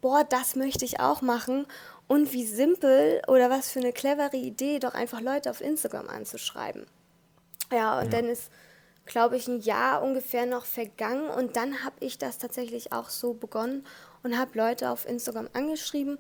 boah, 0.01 0.25
das 0.25 0.55
möchte 0.55 0.83
ich 0.83 0.99
auch 0.99 1.21
machen. 1.21 1.65
Und 2.07 2.33
wie 2.33 2.45
simpel 2.45 3.21
oder 3.27 3.49
was 3.49 3.71
für 3.71 3.79
eine 3.79 3.93
clevere 3.93 4.35
Idee, 4.35 4.79
doch 4.79 4.93
einfach 4.93 5.21
Leute 5.21 5.49
auf 5.49 5.61
Instagram 5.61 6.09
anzuschreiben. 6.09 6.85
Ja, 7.71 7.99
und 7.99 8.11
ja. 8.11 8.21
dann 8.21 8.25
ist, 8.25 8.51
glaube 9.05 9.37
ich, 9.37 9.47
ein 9.47 9.61
Jahr 9.61 10.01
ungefähr 10.01 10.45
noch 10.45 10.65
vergangen 10.65 11.29
und 11.29 11.55
dann 11.55 11.83
habe 11.83 11.95
ich 11.99 12.17
das 12.17 12.37
tatsächlich 12.37 12.91
auch 12.91 13.09
so 13.09 13.33
begonnen 13.33 13.85
und 14.23 14.37
habe 14.37 14.57
Leute 14.57 14.89
auf 14.89 15.07
Instagram 15.07 15.49
angeschrieben 15.53 16.17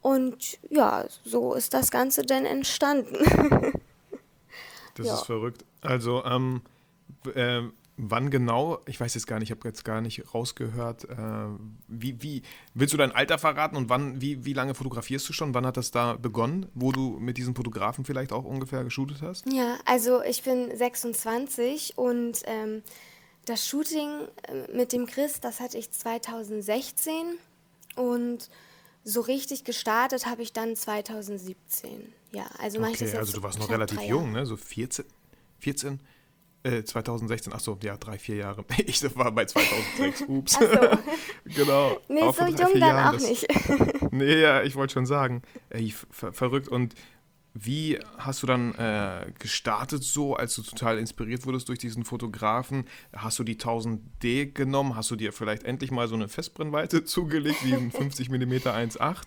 und 0.00 0.58
ja, 0.70 1.04
so 1.24 1.54
ist 1.54 1.74
das 1.74 1.90
Ganze 1.90 2.22
dann 2.22 2.44
entstanden. 2.44 3.16
das 4.94 5.06
ja. 5.06 5.14
ist 5.14 5.26
verrückt. 5.26 5.64
Also, 5.80 6.24
ähm, 6.24 6.62
äh, 7.34 7.62
Wann 8.00 8.30
genau, 8.30 8.78
ich 8.86 9.00
weiß 9.00 9.14
jetzt 9.14 9.26
gar 9.26 9.40
nicht, 9.40 9.50
ich 9.50 9.56
habe 9.56 9.66
jetzt 9.66 9.84
gar 9.84 10.00
nicht 10.00 10.32
rausgehört, 10.32 11.04
äh, 11.04 11.16
wie, 11.88 12.22
wie, 12.22 12.42
willst 12.74 12.94
du 12.94 12.96
dein 12.96 13.10
Alter 13.10 13.38
verraten 13.38 13.76
und 13.76 13.88
wann, 13.88 14.20
wie, 14.20 14.44
wie 14.44 14.52
lange 14.52 14.74
fotografierst 14.74 15.28
du 15.28 15.32
schon? 15.32 15.52
Wann 15.52 15.66
hat 15.66 15.76
das 15.76 15.90
da 15.90 16.14
begonnen, 16.14 16.66
wo 16.74 16.92
du 16.92 17.18
mit 17.18 17.38
diesem 17.38 17.56
Fotografen 17.56 18.04
vielleicht 18.04 18.32
auch 18.32 18.44
ungefähr 18.44 18.84
geshootet 18.84 19.20
hast? 19.20 19.52
Ja, 19.52 19.78
also 19.84 20.22
ich 20.22 20.44
bin 20.44 20.74
26 20.76 21.98
und 21.98 22.42
ähm, 22.44 22.82
das 23.46 23.66
Shooting 23.66 24.28
äh, 24.42 24.76
mit 24.76 24.92
dem 24.92 25.06
Chris, 25.06 25.40
das 25.40 25.58
hatte 25.58 25.76
ich 25.76 25.90
2016 25.90 27.12
und 27.96 28.48
so 29.02 29.22
richtig 29.22 29.64
gestartet 29.64 30.26
habe 30.26 30.42
ich 30.42 30.52
dann 30.52 30.76
2017. 30.76 32.12
Ja, 32.30 32.46
also 32.58 32.80
okay, 32.80 33.16
also 33.16 33.32
du 33.32 33.42
warst 33.42 33.58
noch 33.58 33.70
relativ 33.70 34.00
jung, 34.02 34.32
ne? 34.32 34.46
So 34.46 34.56
14? 34.56 35.04
14? 35.60 35.98
2016, 36.84 37.52
ach 37.54 37.60
so, 37.60 37.78
ja, 37.82 37.96
drei, 37.96 38.18
vier 38.18 38.36
Jahre. 38.36 38.64
Ich 38.86 39.02
war 39.16 39.32
bei 39.32 39.44
2006, 39.44 40.22
ups. 40.28 40.52
So. 40.52 40.60
genau. 41.44 41.98
Nee, 42.08 42.22
auch 42.22 42.34
so 42.34 42.44
jung 42.44 42.56
dann 42.56 42.78
Jahren, 42.78 43.16
auch 43.16 43.20
nicht. 43.20 43.46
nee, 44.12 44.40
ja, 44.40 44.62
ich 44.62 44.76
wollte 44.76 44.94
schon 44.94 45.06
sagen. 45.06 45.42
Ey, 45.70 45.92
ver 46.10 46.32
verrückt. 46.32 46.68
Und 46.68 46.94
wie 47.54 47.98
hast 48.18 48.42
du 48.42 48.46
dann 48.46 48.74
äh, 48.74 49.32
gestartet 49.38 50.04
so, 50.04 50.36
als 50.36 50.54
du 50.54 50.62
total 50.62 50.98
inspiriert 50.98 51.44
wurdest 51.44 51.68
durch 51.68 51.78
diesen 51.78 52.04
Fotografen? 52.04 52.84
Hast 53.12 53.38
du 53.38 53.44
die 53.44 53.56
1000D 53.56 54.52
genommen? 54.52 54.94
Hast 54.94 55.10
du 55.10 55.16
dir 55.16 55.32
vielleicht 55.32 55.64
endlich 55.64 55.90
mal 55.90 56.08
so 56.08 56.14
eine 56.14 56.28
Festbrennweite 56.28 57.04
zugelegt, 57.04 57.64
wie 57.64 57.74
ein 57.74 57.90
50 57.90 58.30
mm 58.30 58.52
1.8? 58.52 59.22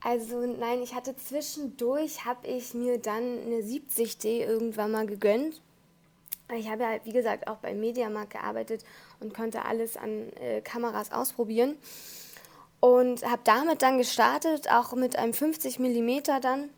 Also 0.00 0.46
nein, 0.46 0.82
ich 0.82 0.94
hatte 0.94 1.16
zwischendurch, 1.16 2.24
habe 2.24 2.46
ich 2.46 2.74
mir 2.74 2.98
dann 2.98 3.22
eine 3.22 3.62
70D 3.62 4.46
irgendwann 4.46 4.92
mal 4.92 5.06
gegönnt 5.06 5.62
ich 6.54 6.68
habe 6.68 6.82
ja, 6.84 6.90
wie 7.04 7.12
gesagt, 7.12 7.48
auch 7.48 7.56
beim 7.56 7.80
Mediamarkt 7.80 8.32
gearbeitet 8.32 8.84
und 9.20 9.34
konnte 9.34 9.64
alles 9.64 9.96
an 9.96 10.32
äh, 10.40 10.60
Kameras 10.60 11.12
ausprobieren. 11.12 11.76
Und 12.78 13.24
habe 13.24 13.40
damit 13.44 13.82
dann 13.82 13.98
gestartet, 13.98 14.70
auch 14.70 14.92
mit 14.92 15.16
einem 15.16 15.32
50 15.32 15.78
mm 15.78 16.40
dann. 16.40 16.70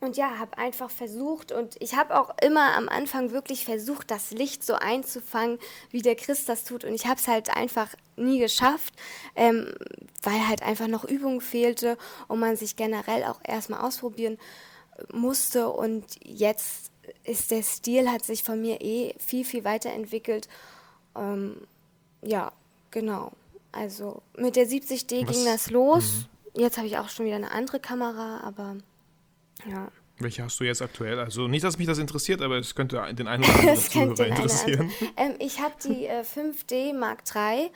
Und 0.00 0.16
ja, 0.16 0.38
habe 0.38 0.56
einfach 0.56 0.90
versucht 0.90 1.52
und 1.52 1.76
ich 1.78 1.94
habe 1.94 2.18
auch 2.18 2.30
immer 2.42 2.74
am 2.74 2.88
Anfang 2.88 3.32
wirklich 3.32 3.66
versucht, 3.66 4.10
das 4.10 4.30
Licht 4.30 4.64
so 4.64 4.74
einzufangen, 4.74 5.58
wie 5.90 6.00
der 6.00 6.16
Christ 6.16 6.48
das 6.48 6.64
tut. 6.64 6.84
Und 6.84 6.94
ich 6.94 7.06
habe 7.06 7.20
es 7.20 7.28
halt 7.28 7.54
einfach 7.54 7.88
nie 8.16 8.38
geschafft, 8.38 8.94
ähm, 9.36 9.74
weil 10.22 10.48
halt 10.48 10.62
einfach 10.62 10.86
noch 10.86 11.04
Übung 11.04 11.42
fehlte 11.42 11.98
und 12.28 12.40
man 12.40 12.56
sich 12.56 12.76
generell 12.76 13.24
auch 13.24 13.40
erstmal 13.46 13.86
ausprobieren 13.86 14.38
musste 15.12 15.68
und 15.68 16.04
jetzt 16.24 16.89
ist 17.24 17.50
der 17.50 17.62
Stil, 17.62 18.10
hat 18.10 18.24
sich 18.24 18.42
von 18.42 18.60
mir 18.60 18.80
eh 18.80 19.14
viel, 19.18 19.44
viel 19.44 19.64
weiterentwickelt. 19.64 20.48
Ähm, 21.16 21.56
ja, 22.22 22.52
genau. 22.90 23.32
Also 23.72 24.22
mit 24.36 24.56
der 24.56 24.66
70D 24.66 25.26
Was? 25.26 25.34
ging 25.34 25.44
das 25.44 25.70
los. 25.70 26.26
Mhm. 26.54 26.62
Jetzt 26.62 26.76
habe 26.78 26.86
ich 26.86 26.98
auch 26.98 27.08
schon 27.08 27.26
wieder 27.26 27.36
eine 27.36 27.50
andere 27.52 27.80
Kamera, 27.80 28.40
aber 28.40 28.76
ja. 29.68 29.88
Welche 30.18 30.42
hast 30.42 30.60
du 30.60 30.64
jetzt 30.64 30.82
aktuell? 30.82 31.18
Also 31.18 31.48
nicht, 31.48 31.64
dass 31.64 31.78
mich 31.78 31.86
das 31.86 31.98
interessiert, 31.98 32.42
aber 32.42 32.58
es 32.58 32.74
könnte 32.74 33.02
den 33.14 33.28
einen 33.28 33.44
oder 33.44 33.54
anderen 33.54 33.76
Zuhörer 33.78 34.26
interessieren. 34.26 34.90
Ähm, 35.16 35.34
ich 35.38 35.60
habe 35.60 35.74
die 35.84 36.06
äh, 36.06 36.22
5D 36.22 36.92
Mark 36.92 37.22
III 37.34 37.70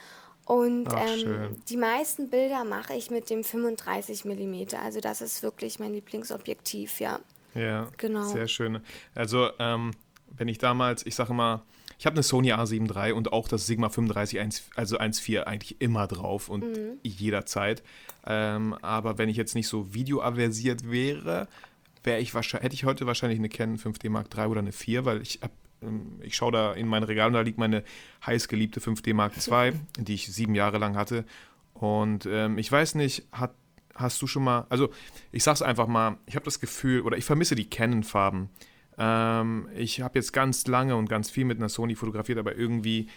und 0.45 0.89
Ach, 0.89 1.07
ähm, 1.07 1.57
die 1.69 1.77
meisten 1.77 2.29
Bilder 2.29 2.65
mache 2.65 2.95
ich 2.95 3.11
mit 3.11 3.31
dem 3.31 3.45
35 3.45 4.25
mm. 4.25 4.75
Also 4.83 5.01
das 5.01 5.23
ist 5.23 5.43
wirklich 5.43 5.79
mein 5.79 5.95
Lieblingsobjektiv, 5.95 7.01
ja. 7.01 7.21
Ja, 7.55 7.89
genau. 7.97 8.25
Sehr 8.25 8.49
schön. 8.49 8.81
Also 9.15 9.51
ähm, 9.59 9.93
wenn 10.37 10.49
ich 10.49 10.59
damals, 10.59 11.07
ich 11.07 11.15
sage 11.15 11.35
mal, 11.35 11.63
ich 11.99 12.07
habe 12.07 12.15
eine 12.15 12.23
Sony 12.23 12.53
A7 12.53 12.95
III 12.95 13.13
und 13.13 13.33
auch 13.33 13.49
das 13.49 13.67
Sigma 13.67 13.89
35, 13.89 14.41
1, 14.41 14.71
also 14.75 14.99
1.4 14.99 15.45
eigentlich 15.45 15.81
immer 15.81 16.07
drauf 16.07 16.49
und 16.49 16.65
mhm. 16.65 16.99
jederzeit. 17.03 17.83
Ähm, 18.27 18.75
aber 18.83 19.19
wenn 19.19 19.29
ich 19.29 19.37
jetzt 19.37 19.55
nicht 19.55 19.69
so 19.69 19.95
videoaversiert 19.95 20.91
wäre, 20.91 21.49
wäre 22.03 22.21
ich 22.21 22.35
wahrscheinlich, 22.35 22.65
hätte 22.65 22.75
ich 22.75 22.85
heute 22.85 23.07
wahrscheinlich 23.07 23.39
eine 23.39 23.49
Canon 23.49 23.79
5D 23.79 24.11
Mark 24.11 24.29
III 24.37 24.47
oder 24.47 24.61
eine 24.61 24.73
4, 24.73 25.05
weil 25.05 25.23
ich 25.23 25.41
habe 25.43 25.53
ähm, 25.83 26.21
ich 26.23 26.37
schaue 26.37 26.53
da 26.53 26.73
in 26.73 26.87
mein 26.89 27.03
Regal 27.03 27.29
und 27.29 27.35
da 27.35 27.41
liegt 27.41 27.59
meine 27.59 27.85
heißgeliebte 28.27 28.81
5D 28.81 29.15
Mark 29.15 29.35
II, 29.37 29.73
die 29.99 30.15
ich 30.15 30.33
sieben 30.33 30.55
Jahre 30.55 30.79
lang 30.79 30.97
hatte. 30.97 31.25
Und 31.75 32.27
ähm, 32.27 32.59
ich 32.59 32.71
weiß 32.71 32.95
nicht, 32.95 33.25
hat, 33.33 33.55
hast 33.95 34.21
du 34.23 34.27
schon 34.27 34.45
mal, 34.45 34.67
also 34.69 34.91
ich 35.33 35.45
sag's 35.45 35.63
einfach 35.63 35.87
mal, 35.87 36.19
ich 36.27 36.35
habe 36.37 36.45
das 36.45 36.61
Gefühl, 36.61 37.03
oder 37.03 37.17
ich 37.17 37.25
vermisse 37.25 37.55
die 37.55 37.69
Canon-Farben. 37.69 38.51
Ähm, 38.99 39.69
ich 39.75 40.01
habe 40.01 40.19
jetzt 40.19 40.33
ganz 40.33 40.67
lange 40.67 40.97
und 40.97 41.09
ganz 41.09 41.31
viel 41.31 41.45
mit 41.45 41.59
einer 41.59 41.69
Sony 41.69 41.95
fotografiert, 41.95 42.39
aber 42.39 42.57
irgendwie 42.57 43.09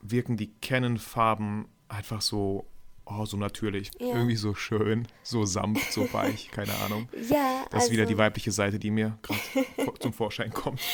wirken 0.00 0.36
die 0.36 0.52
Canon-Farben 0.60 1.66
einfach 1.88 2.20
so 2.20 2.66
oh, 3.10 3.24
so 3.24 3.36
natürlich, 3.36 3.90
ja. 3.98 4.08
irgendwie 4.08 4.36
so 4.36 4.54
schön, 4.54 5.06
so 5.22 5.44
sanft, 5.44 5.92
so 5.92 6.02
weich, 6.12 6.50
keine 6.50 6.74
Ahnung. 6.84 7.08
Ja, 7.28 7.64
das 7.70 7.84
ist 7.84 7.90
wieder 7.90 8.04
die 8.04 8.14
also 8.14 8.22
weibliche 8.22 8.52
Seite, 8.52 8.78
die 8.78 8.90
mir 8.90 9.18
gerade 9.22 9.98
zum 10.00 10.12
Vorschein 10.12 10.52
kommt. 10.52 10.80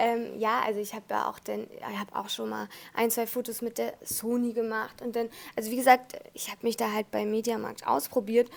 Ähm, 0.00 0.38
ja, 0.38 0.60
also 0.60 0.78
ich 0.78 0.94
habe 0.94 1.04
ja 1.10 1.28
auch 1.28 1.40
den, 1.40 1.66
ich 1.76 1.98
habe 1.98 2.14
auch 2.14 2.28
schon 2.28 2.48
mal 2.48 2.68
ein, 2.94 3.10
zwei 3.10 3.26
Fotos 3.26 3.62
mit 3.62 3.78
der 3.78 3.94
Sony 4.00 4.52
gemacht 4.52 5.02
und 5.02 5.16
dann, 5.16 5.28
also 5.56 5.72
wie 5.72 5.76
gesagt, 5.76 6.12
ich 6.34 6.50
habe 6.50 6.58
mich 6.62 6.76
da 6.76 6.92
halt 6.92 7.10
beim 7.10 7.32
Mediamarkt 7.32 7.84
ausprobiert. 7.84 8.48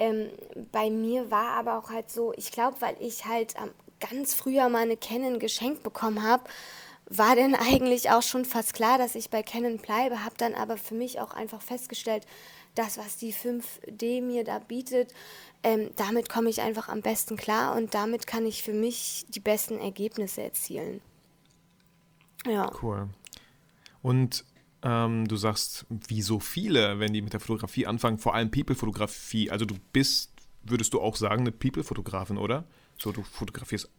Ähm, 0.00 0.28
bei 0.72 0.90
mir 0.90 1.30
war 1.30 1.50
aber 1.52 1.78
auch 1.78 1.90
halt 1.90 2.10
so, 2.10 2.32
ich 2.36 2.50
glaube, 2.50 2.80
weil 2.80 2.96
ich 2.98 3.26
halt 3.26 3.54
ähm, 3.62 3.70
ganz 4.00 4.34
früher 4.34 4.68
mal 4.68 4.82
eine 4.82 4.96
Canon 4.96 5.38
geschenkt 5.38 5.84
bekommen 5.84 6.24
habe, 6.24 6.42
war 7.08 7.34
denn 7.34 7.54
eigentlich 7.72 8.10
auch 8.10 8.22
schon 8.22 8.44
fast 8.44 8.74
klar, 8.74 8.98
dass 8.98 9.14
ich 9.14 9.30
bei 9.30 9.42
Canon 9.42 9.78
bleibe, 9.78 10.24
habe 10.24 10.34
dann 10.36 10.54
aber 10.54 10.76
für 10.76 10.94
mich 10.94 11.20
auch 11.20 11.32
einfach 11.32 11.62
festgestellt, 11.62 12.26
das, 12.78 12.98
was 12.98 13.16
die 13.16 13.32
5D 13.32 14.22
mir 14.22 14.44
da 14.44 14.58
bietet, 14.58 15.12
ähm, 15.62 15.90
damit 15.96 16.28
komme 16.28 16.48
ich 16.48 16.60
einfach 16.60 16.88
am 16.88 17.02
besten 17.02 17.36
klar 17.36 17.76
und 17.76 17.94
damit 17.94 18.26
kann 18.26 18.46
ich 18.46 18.62
für 18.62 18.72
mich 18.72 19.26
die 19.28 19.40
besten 19.40 19.78
Ergebnisse 19.78 20.42
erzielen. 20.42 21.00
Ja. 22.46 22.70
Cool. 22.80 23.08
Und 24.00 24.44
ähm, 24.82 25.26
du 25.26 25.36
sagst, 25.36 25.86
wie 25.88 26.22
so 26.22 26.38
viele, 26.38 27.00
wenn 27.00 27.12
die 27.12 27.22
mit 27.22 27.32
der 27.32 27.40
Fotografie 27.40 27.86
anfangen, 27.86 28.18
vor 28.18 28.34
allem 28.34 28.50
People-Fotografie. 28.50 29.50
Also 29.50 29.64
du 29.64 29.74
bist, 29.92 30.30
würdest 30.62 30.94
du 30.94 31.00
auch 31.00 31.16
sagen, 31.16 31.40
eine 31.40 31.52
People-Fotografin, 31.52 32.38
oder? 32.38 32.64
So, 32.96 33.10
du 33.12 33.22
fotografierst 33.22 33.90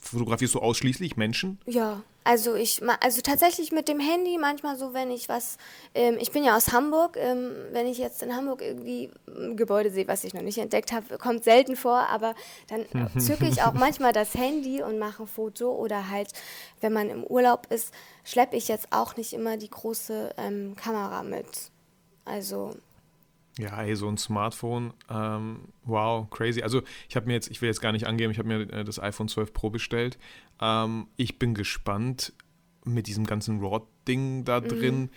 Fotografierst 0.00 0.54
du 0.54 0.60
ausschließlich 0.60 1.16
Menschen? 1.16 1.58
Ja, 1.66 2.02
also 2.28 2.54
ich, 2.54 2.82
also 3.00 3.22
tatsächlich 3.22 3.72
mit 3.72 3.88
dem 3.88 4.00
Handy, 4.00 4.36
manchmal 4.38 4.76
so, 4.76 4.92
wenn 4.92 5.10
ich 5.10 5.30
was, 5.30 5.56
ähm, 5.94 6.18
ich 6.20 6.30
bin 6.30 6.44
ja 6.44 6.58
aus 6.58 6.72
Hamburg, 6.72 7.16
ähm, 7.16 7.52
wenn 7.72 7.86
ich 7.86 7.96
jetzt 7.96 8.22
in 8.22 8.36
Hamburg 8.36 8.60
irgendwie 8.60 9.10
ein 9.26 9.56
Gebäude 9.56 9.90
sehe, 9.90 10.06
was 10.08 10.24
ich 10.24 10.34
noch 10.34 10.42
nicht 10.42 10.58
entdeckt 10.58 10.92
habe, 10.92 11.16
kommt 11.16 11.42
selten 11.42 11.74
vor, 11.74 12.06
aber 12.10 12.34
dann 12.66 12.84
zücke 13.18 13.46
ich 13.46 13.62
auch 13.62 13.72
manchmal 13.72 14.12
das 14.12 14.34
Handy 14.34 14.82
und 14.82 14.98
mache 14.98 15.22
ein 15.22 15.26
Foto 15.26 15.72
oder 15.72 16.10
halt, 16.10 16.28
wenn 16.82 16.92
man 16.92 17.08
im 17.08 17.24
Urlaub 17.24 17.66
ist, 17.70 17.94
schleppe 18.24 18.56
ich 18.56 18.68
jetzt 18.68 18.88
auch 18.90 19.16
nicht 19.16 19.32
immer 19.32 19.56
die 19.56 19.70
große 19.70 20.34
ähm, 20.36 20.76
Kamera 20.76 21.22
mit. 21.22 21.70
Also 22.26 22.74
ja, 23.58 23.82
ey, 23.82 23.96
so 23.96 24.08
ein 24.08 24.16
Smartphone, 24.16 24.94
ähm, 25.10 25.60
wow, 25.84 26.30
crazy. 26.30 26.62
Also 26.62 26.82
ich 27.08 27.16
habe 27.16 27.26
mir 27.26 27.34
jetzt, 27.34 27.50
ich 27.50 27.60
will 27.60 27.68
jetzt 27.68 27.80
gar 27.80 27.92
nicht 27.92 28.06
angeben, 28.06 28.30
ich 28.30 28.38
habe 28.38 28.48
mir 28.48 28.60
äh, 28.72 28.84
das 28.84 29.00
iPhone 29.00 29.28
12 29.28 29.52
Pro 29.52 29.70
bestellt. 29.70 30.16
Ähm, 30.60 31.08
ich 31.16 31.38
bin 31.38 31.54
gespannt 31.54 32.32
mit 32.84 33.06
diesem 33.06 33.26
ganzen 33.26 33.60
RAW-Ding 33.60 34.44
da 34.44 34.60
mhm. 34.60 34.68
drin. 34.68 35.00
Mhm. 35.00 35.10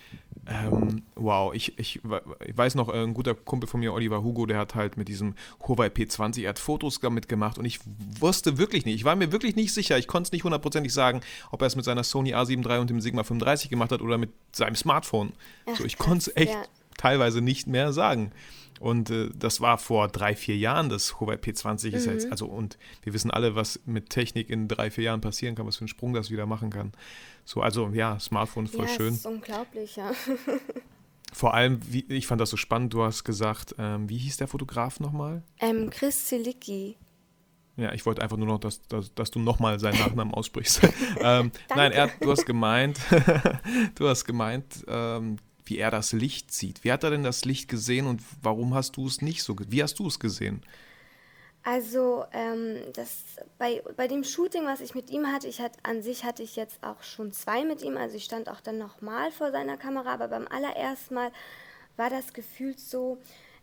Ähm, 0.47 1.03
wow, 1.15 1.53
ich, 1.53 1.77
ich, 1.77 2.01
ich, 2.45 2.57
weiß 2.57 2.73
noch, 2.73 2.89
äh, 2.89 3.03
ein 3.03 3.13
guter 3.13 3.35
Kumpel 3.35 3.69
von 3.69 3.79
mir, 3.79 3.93
Oliver 3.93 4.23
Hugo, 4.23 4.47
der 4.47 4.57
hat 4.57 4.73
halt 4.73 4.97
mit 4.97 5.07
diesem 5.07 5.35
Huawei 5.65 5.87
P20, 5.87 6.41
er 6.41 6.49
hat 6.49 6.59
Fotos 6.59 6.99
damit 6.99 7.29
gemacht 7.29 7.59
und 7.59 7.65
ich 7.65 7.79
wusste 8.19 8.57
wirklich 8.57 8.85
nicht, 8.85 8.95
ich 8.95 9.05
war 9.05 9.15
mir 9.15 9.31
wirklich 9.31 9.55
nicht 9.55 9.71
sicher, 9.71 9.99
ich 9.99 10.07
konnte 10.07 10.27
es 10.27 10.31
nicht 10.31 10.43
hundertprozentig 10.43 10.91
sagen, 10.91 11.21
ob 11.51 11.61
er 11.61 11.67
es 11.67 11.75
mit 11.75 11.85
seiner 11.85 12.03
Sony 12.03 12.33
A7 12.33 12.67
III 12.67 12.79
und 12.79 12.89
dem 12.89 13.01
Sigma 13.01 13.23
35 13.23 13.69
gemacht 13.69 13.91
hat 13.91 14.01
oder 14.01 14.17
mit 14.17 14.31
seinem 14.51 14.75
Smartphone. 14.75 15.33
Ach, 15.67 15.75
so, 15.75 15.85
ich 15.85 15.99
konnte 15.99 16.31
es 16.31 16.35
echt 16.35 16.53
ja 16.53 16.63
teilweise 17.01 17.41
nicht 17.41 17.67
mehr 17.67 17.93
sagen. 17.93 18.31
Und 18.79 19.09
äh, 19.11 19.29
das 19.35 19.61
war 19.61 19.77
vor 19.77 20.07
drei, 20.07 20.35
vier 20.35 20.57
Jahren, 20.57 20.89
das 20.89 21.19
Huawei 21.19 21.35
P20 21.35 21.89
mhm. 21.89 21.95
ist 21.95 22.05
jetzt, 22.05 22.31
also 22.31 22.47
und 22.47 22.77
wir 23.03 23.13
wissen 23.13 23.29
alle, 23.29 23.55
was 23.55 23.79
mit 23.85 24.09
Technik 24.09 24.49
in 24.49 24.67
drei, 24.67 24.89
vier 24.89 25.05
Jahren 25.05 25.21
passieren 25.21 25.55
kann, 25.55 25.67
was 25.67 25.77
für 25.77 25.81
einen 25.81 25.87
Sprung 25.87 26.13
das 26.13 26.31
wieder 26.31 26.45
machen 26.45 26.71
kann. 26.71 26.91
So, 27.45 27.61
also 27.61 27.89
ja, 27.89 28.19
Smartphone 28.19 28.67
voll 28.67 28.85
ja, 28.85 28.95
schön. 28.95 29.09
Das 29.09 29.17
ist 29.17 29.25
unglaublich, 29.25 29.95
ja. 29.95 30.11
Vor 31.33 31.53
allem, 31.53 31.79
wie, 31.87 32.05
ich 32.09 32.27
fand 32.27 32.41
das 32.41 32.49
so 32.49 32.57
spannend, 32.57 32.93
du 32.93 33.03
hast 33.03 33.23
gesagt, 33.23 33.75
ähm, 33.77 34.09
wie 34.09 34.17
hieß 34.17 34.37
der 34.37 34.47
Fotograf 34.47 34.99
nochmal? 34.99 35.43
Ähm, 35.59 35.89
Chris 35.89 36.25
Zilicki. 36.25 36.97
Ja, 37.77 37.93
ich 37.93 38.05
wollte 38.05 38.21
einfach 38.21 38.37
nur 38.37 38.47
noch, 38.47 38.59
dass, 38.59 38.81
dass, 38.87 39.13
dass 39.13 39.31
du 39.31 39.39
nochmal 39.39 39.79
seinen 39.79 39.99
Nachnamen 39.99 40.33
aussprichst. 40.33 40.81
ähm, 41.19 41.51
nein, 41.75 41.91
er, 41.91 42.09
du 42.19 42.31
hast 42.31 42.45
gemeint, 42.45 42.99
du 43.95 44.07
hast 44.09 44.25
gemeint, 44.25 44.83
ähm, 44.87 45.37
wie 45.71 45.77
er 45.77 45.89
das 45.89 46.11
Licht 46.11 46.51
sieht. 46.51 46.83
Wie 46.83 46.91
hat 46.91 47.05
er 47.05 47.11
denn 47.11 47.23
das 47.23 47.45
Licht 47.45 47.69
gesehen 47.69 48.05
und 48.05 48.21
warum 48.41 48.73
hast 48.73 48.97
du 48.97 49.07
es 49.07 49.21
nicht 49.21 49.41
so 49.41 49.55
Wie 49.57 49.81
hast 49.81 49.99
du 49.99 50.07
es 50.07 50.19
gesehen? 50.19 50.63
Also 51.63 52.25
ähm, 52.33 52.77
das, 52.93 53.23
bei, 53.57 53.81
bei 53.95 54.09
dem 54.09 54.25
Shooting, 54.25 54.65
was 54.65 54.81
ich 54.81 54.95
mit 54.95 55.09
ihm 55.09 55.27
hatte, 55.27 55.47
ich 55.47 55.61
hatte, 55.61 55.79
an 55.83 56.01
sich 56.01 56.25
hatte 56.25 56.43
ich 56.43 56.57
jetzt 56.57 56.83
auch 56.83 57.03
schon 57.03 57.31
zwei 57.31 57.63
mit 57.63 57.83
ihm, 57.83 57.95
also 57.95 58.17
ich 58.17 58.25
stand 58.25 58.49
auch 58.49 58.59
dann 58.59 58.79
nochmal 58.79 59.31
vor 59.31 59.51
seiner 59.51 59.77
Kamera, 59.77 60.11
aber 60.11 60.27
beim 60.27 60.45
allerersten 60.47 61.13
Mal 61.13 61.31
war 61.95 62.09
das 62.09 62.33
Gefühl 62.33 62.77
so, 62.77 63.17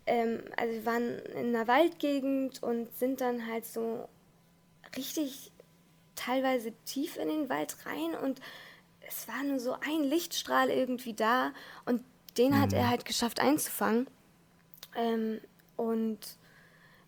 ähm, 0.06 0.40
also 0.56 0.72
wir 0.72 0.86
waren 0.86 1.18
in 1.34 1.54
einer 1.54 1.68
Waldgegend 1.68 2.62
und 2.62 2.88
sind 2.96 3.20
dann 3.20 3.46
halt 3.46 3.66
so 3.66 4.08
richtig 4.96 5.52
teilweise 6.14 6.72
tief 6.86 7.18
in 7.18 7.28
den 7.28 7.48
Wald 7.50 7.76
rein 7.84 8.14
und 8.14 8.40
es 9.08 9.26
war 9.26 9.42
nur 9.42 9.58
so 9.58 9.72
ein 9.72 10.04
Lichtstrahl 10.04 10.70
irgendwie 10.70 11.14
da 11.14 11.52
und 11.86 12.02
den 12.36 12.52
mhm. 12.52 12.60
hat 12.60 12.72
er 12.72 12.84
mhm. 12.84 12.90
halt 12.90 13.04
geschafft 13.04 13.40
einzufangen. 13.40 14.06
Ähm, 14.96 15.40
und 15.76 16.18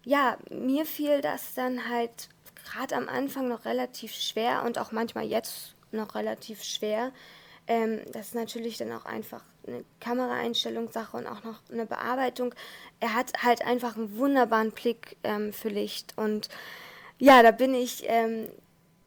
ja, 0.05 0.39
mir 0.51 0.87
fiel 0.87 1.21
das 1.21 1.55
dann 1.55 1.89
halt 1.89 2.29
gerade 2.65 2.97
am 2.97 3.09
Anfang 3.09 3.49
noch 3.49 3.65
relativ 3.65 4.15
schwer 4.15 4.65
und 4.65 4.79
auch 4.79 4.93
manchmal 4.93 5.25
jetzt 5.25 5.75
noch 5.93 6.15
relativ 6.15 6.63
schwer. 6.63 7.13
Ähm, 7.67 8.01
das 8.13 8.29
ist 8.29 8.35
natürlich 8.35 8.79
dann 8.79 8.93
auch 8.93 9.05
einfach 9.05 9.45
eine 9.67 9.85
Kameraeinstellungssache 10.01 11.17
und 11.17 11.27
auch 11.27 11.45
noch 11.45 11.61
eine 11.71 11.87
Bearbeitung. 11.87 12.55
Er 12.99 13.15
hat 13.15 13.43
halt 13.43 13.65
einfach 13.65 13.97
einen 13.97 14.17
wunderbaren 14.17 14.73
Blick 14.73 15.17
ähm, 15.23 15.53
für 15.53 15.69
Licht 15.69 16.15
und 16.17 16.49
ja, 17.19 17.43
da 17.43 17.51
bin 17.51 17.75
ich 17.75 18.05
ähm, 18.07 18.49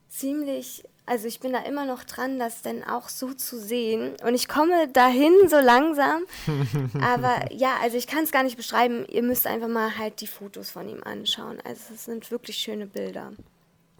ziemlich 0.08 0.84
also 1.06 1.28
ich 1.28 1.40
bin 1.40 1.52
da 1.52 1.60
immer 1.60 1.86
noch 1.86 2.06
dran, 2.06 2.40
das 2.40 2.62
denn 2.62 2.84
auch 2.84 3.10
so 3.10 3.34
zu 3.34 3.60
sehen. 3.60 4.16
Und 4.24 4.36
ich 4.36 4.48
komme 4.48 4.88
dahin 4.88 5.34
so 5.50 5.60
langsam. 5.60 6.24
Aber 7.02 7.52
ja, 7.52 7.76
also 7.82 7.98
ich 7.98 8.08
kann 8.08 8.24
es 8.24 8.32
gar 8.32 8.44
nicht 8.44 8.56
beschreiben. 8.56 9.06
Ihr 9.10 9.24
müsst 9.24 9.46
einfach 9.46 9.68
mal 9.68 9.98
halt 9.98 10.22
die 10.22 10.28
Fotos 10.28 10.72
von 10.72 10.88
ihm 10.88 11.04
anschauen. 11.04 11.58
Also 11.66 11.94
es 11.94 12.06
sind 12.06 12.32
wirklich 12.32 12.58
schöne 12.58 12.88
Bilder. 12.88 13.34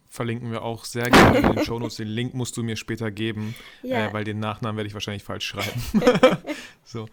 Verlinken 0.10 0.52
wir 0.52 0.62
auch 0.62 0.86
sehr 0.86 1.10
gerne 1.10 1.40
in 1.40 1.56
den 1.56 1.66
Shownotes. 1.66 1.98
Den 1.98 2.08
Link 2.08 2.36
musst 2.36 2.56
du 2.56 2.64
mir 2.64 2.78
später 2.78 3.12
geben, 3.12 3.56
ja. 3.82 4.08
äh, 4.08 4.14
weil 4.14 4.24
den 4.24 4.40
Nachnamen 4.40 4.78
werde 4.78 4.88
ich 4.88 4.94
wahrscheinlich 4.94 5.24
falsch 5.24 5.48
schreiben. 5.48 5.82
so. 6.86 7.08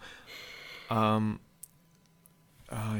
Ähm, 0.89 1.39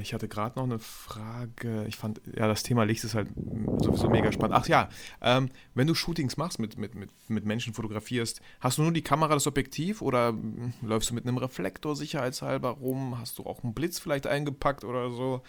ich 0.01 0.13
hatte 0.13 0.27
gerade 0.27 0.59
noch 0.59 0.65
eine 0.65 0.79
Frage. 0.79 1.85
Ich 1.87 1.95
fand, 1.95 2.19
ja, 2.35 2.47
das 2.47 2.63
Thema 2.63 2.83
Licht 2.83 3.03
ist 3.03 3.15
halt 3.15 3.29
sowieso 3.77 4.09
mega 4.09 4.31
spannend. 4.31 4.57
Ach 4.57 4.67
ja, 4.67 4.89
ähm, 5.21 5.49
wenn 5.75 5.87
du 5.87 5.95
Shootings 5.95 6.35
machst, 6.35 6.59
mit, 6.59 6.77
mit, 6.77 6.95
mit, 6.95 7.09
mit 7.29 7.45
Menschen 7.45 7.73
fotografierst, 7.73 8.41
hast 8.59 8.77
du 8.77 8.81
nur 8.81 8.91
die 8.91 9.01
Kamera, 9.01 9.33
das 9.33 9.47
Objektiv 9.47 10.01
oder 10.01 10.29
hm, 10.29 10.73
läufst 10.81 11.09
du 11.09 11.13
mit 11.13 11.25
einem 11.25 11.37
Reflektor 11.37 11.95
sicherheitshalber 11.95 12.69
rum? 12.69 13.17
Hast 13.17 13.37
du 13.37 13.43
auch 13.43 13.63
einen 13.63 13.73
Blitz 13.73 13.99
vielleicht 13.99 14.27
eingepackt 14.27 14.83
oder 14.83 15.09
so? 15.09 15.41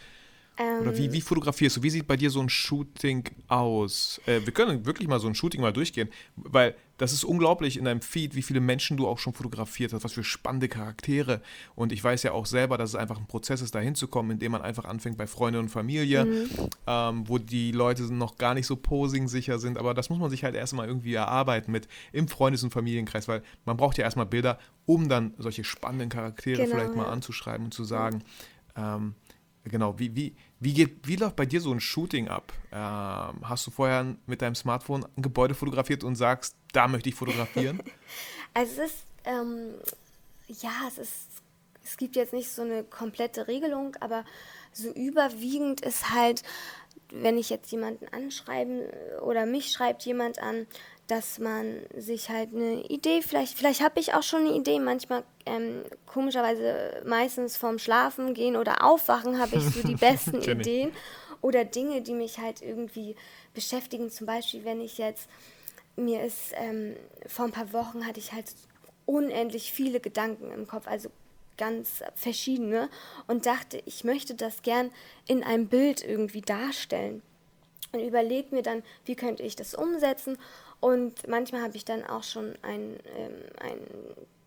Oder 0.80 0.96
wie, 0.96 1.06
Ähm. 1.06 1.12
wie 1.12 1.20
fotografierst 1.20 1.78
du? 1.78 1.82
Wie 1.82 1.90
sieht 1.90 2.06
bei 2.06 2.16
dir 2.16 2.30
so 2.30 2.40
ein 2.40 2.48
Shooting 2.48 3.24
aus? 3.48 4.20
Äh, 4.26 4.44
wir 4.44 4.52
können 4.52 4.84
wirklich 4.84 5.08
mal 5.08 5.18
so 5.18 5.26
ein 5.26 5.34
Shooting 5.34 5.62
mal 5.62 5.72
durchgehen, 5.72 6.10
weil 6.36 6.76
das 7.02 7.12
ist 7.12 7.24
unglaublich 7.24 7.76
in 7.76 7.84
deinem 7.84 8.00
Feed, 8.00 8.36
wie 8.36 8.42
viele 8.42 8.60
Menschen 8.60 8.96
du 8.96 9.08
auch 9.08 9.18
schon 9.18 9.32
fotografiert 9.32 9.92
hast, 9.92 10.04
was 10.04 10.12
für 10.12 10.22
spannende 10.22 10.68
Charaktere. 10.68 11.42
Und 11.74 11.90
ich 11.90 12.02
weiß 12.02 12.22
ja 12.22 12.30
auch 12.30 12.46
selber, 12.46 12.78
dass 12.78 12.90
es 12.90 12.94
einfach 12.94 13.18
ein 13.18 13.26
Prozess 13.26 13.60
ist, 13.60 13.74
da 13.74 13.80
hinzukommen, 13.80 14.30
indem 14.30 14.52
man 14.52 14.62
einfach 14.62 14.84
anfängt 14.84 15.18
bei 15.18 15.26
Freunden 15.26 15.58
und 15.58 15.68
Familie, 15.68 16.24
Mhm. 16.24 16.48
ähm, 16.86 17.28
wo 17.28 17.38
die 17.38 17.72
Leute 17.72 18.04
noch 18.14 18.36
gar 18.38 18.54
nicht 18.54 18.68
so 18.68 18.76
posing-sicher 18.76 19.58
sind. 19.58 19.78
Aber 19.78 19.94
das 19.94 20.10
muss 20.10 20.20
man 20.20 20.30
sich 20.30 20.44
halt 20.44 20.54
erstmal 20.54 20.86
irgendwie 20.86 21.14
erarbeiten 21.14 21.72
mit 21.72 21.88
im 22.12 22.28
Freundes- 22.28 22.62
und 22.62 22.70
Familienkreis, 22.70 23.26
weil 23.26 23.42
man 23.64 23.76
braucht 23.76 23.98
ja 23.98 24.04
erstmal 24.04 24.26
Bilder, 24.26 24.60
um 24.86 25.08
dann 25.08 25.34
solche 25.38 25.64
spannenden 25.64 26.08
Charaktere 26.08 26.62
Genau, 26.62 26.76
vielleicht 26.76 26.94
mal 26.94 27.06
ja. 27.06 27.10
anzuschreiben 27.10 27.64
und 27.64 27.74
zu 27.74 27.82
sagen, 27.82 28.22
ähm, 28.76 29.14
Genau, 29.64 29.96
wie, 29.98 30.16
wie, 30.16 30.34
wie, 30.62 30.74
geht, 30.74 31.08
wie 31.08 31.16
läuft 31.16 31.34
bei 31.34 31.44
dir 31.44 31.60
so 31.60 31.72
ein 31.72 31.80
Shooting 31.80 32.28
ab? 32.28 32.52
Ähm, 32.70 33.48
hast 33.48 33.66
du 33.66 33.72
vorher 33.72 34.14
mit 34.26 34.42
deinem 34.42 34.54
Smartphone 34.54 35.04
ein 35.16 35.22
Gebäude 35.22 35.54
fotografiert 35.54 36.04
und 36.04 36.14
sagst, 36.14 36.54
da 36.72 36.86
möchte 36.86 37.08
ich 37.08 37.14
fotografieren? 37.14 37.82
Also 38.54 38.82
es 38.82 38.90
ist, 38.90 39.04
ähm, 39.24 39.70
ja, 40.46 40.72
es 40.86 40.98
ist, 40.98 41.26
es 41.82 41.96
gibt 41.96 42.16
jetzt 42.16 42.34
nicht 42.34 42.50
so 42.50 42.60
eine 42.60 42.84
komplette 42.84 43.48
Regelung, 43.48 43.96
aber 43.98 44.26
so 44.74 44.90
überwiegend 44.90 45.80
ist 45.80 46.10
halt, 46.10 46.42
wenn 47.10 47.38
ich 47.38 47.48
jetzt 47.48 47.72
jemanden 47.72 48.08
anschreiben 48.08 48.82
oder 49.22 49.46
mich 49.46 49.72
schreibt 49.72 50.04
jemand 50.04 50.38
an, 50.38 50.66
dass 51.12 51.38
man 51.38 51.80
sich 51.94 52.30
halt 52.30 52.54
eine 52.54 52.86
Idee, 52.86 53.20
vielleicht, 53.20 53.58
vielleicht 53.58 53.82
habe 53.82 54.00
ich 54.00 54.14
auch 54.14 54.22
schon 54.22 54.46
eine 54.46 54.56
Idee, 54.56 54.80
manchmal 54.80 55.24
ähm, 55.44 55.82
komischerweise 56.06 57.02
meistens 57.04 57.58
vorm 57.58 57.78
Schlafen 57.78 58.32
gehen 58.32 58.56
oder 58.56 58.82
aufwachen 58.82 59.38
habe 59.38 59.56
ich 59.56 59.62
so 59.62 59.86
die 59.86 59.94
besten. 60.08 60.40
Ideen. 60.40 60.90
Oder 61.42 61.66
Dinge, 61.66 62.00
die 62.00 62.14
mich 62.14 62.38
halt 62.38 62.62
irgendwie 62.62 63.14
beschäftigen, 63.52 64.10
zum 64.10 64.26
Beispiel 64.26 64.64
wenn 64.64 64.80
ich 64.80 64.96
jetzt 64.96 65.28
mir 65.96 66.24
ist, 66.24 66.54
ähm, 66.54 66.96
vor 67.26 67.44
ein 67.44 67.52
paar 67.52 67.74
Wochen 67.74 68.06
hatte 68.06 68.18
ich 68.18 68.32
halt 68.32 68.46
unendlich 69.04 69.70
viele 69.70 70.00
Gedanken 70.00 70.50
im 70.50 70.66
Kopf, 70.66 70.86
also 70.86 71.10
ganz 71.58 72.02
verschiedene. 72.14 72.88
Und 73.26 73.44
dachte, 73.44 73.82
ich 73.84 74.02
möchte 74.02 74.34
das 74.34 74.62
gern 74.62 74.90
in 75.28 75.44
einem 75.44 75.66
Bild 75.68 76.02
irgendwie 76.02 76.40
darstellen. 76.40 77.20
Und 77.92 78.00
überlege 78.00 78.54
mir 78.54 78.62
dann, 78.62 78.82
wie 79.04 79.14
könnte 79.14 79.42
ich 79.42 79.56
das 79.56 79.74
umsetzen 79.74 80.38
und 80.82 81.28
manchmal 81.28 81.62
habe 81.62 81.76
ich 81.76 81.84
dann 81.84 82.04
auch 82.04 82.24
schon 82.24 82.56
ein, 82.62 82.98
ähm, 83.16 83.34
ein 83.60 83.78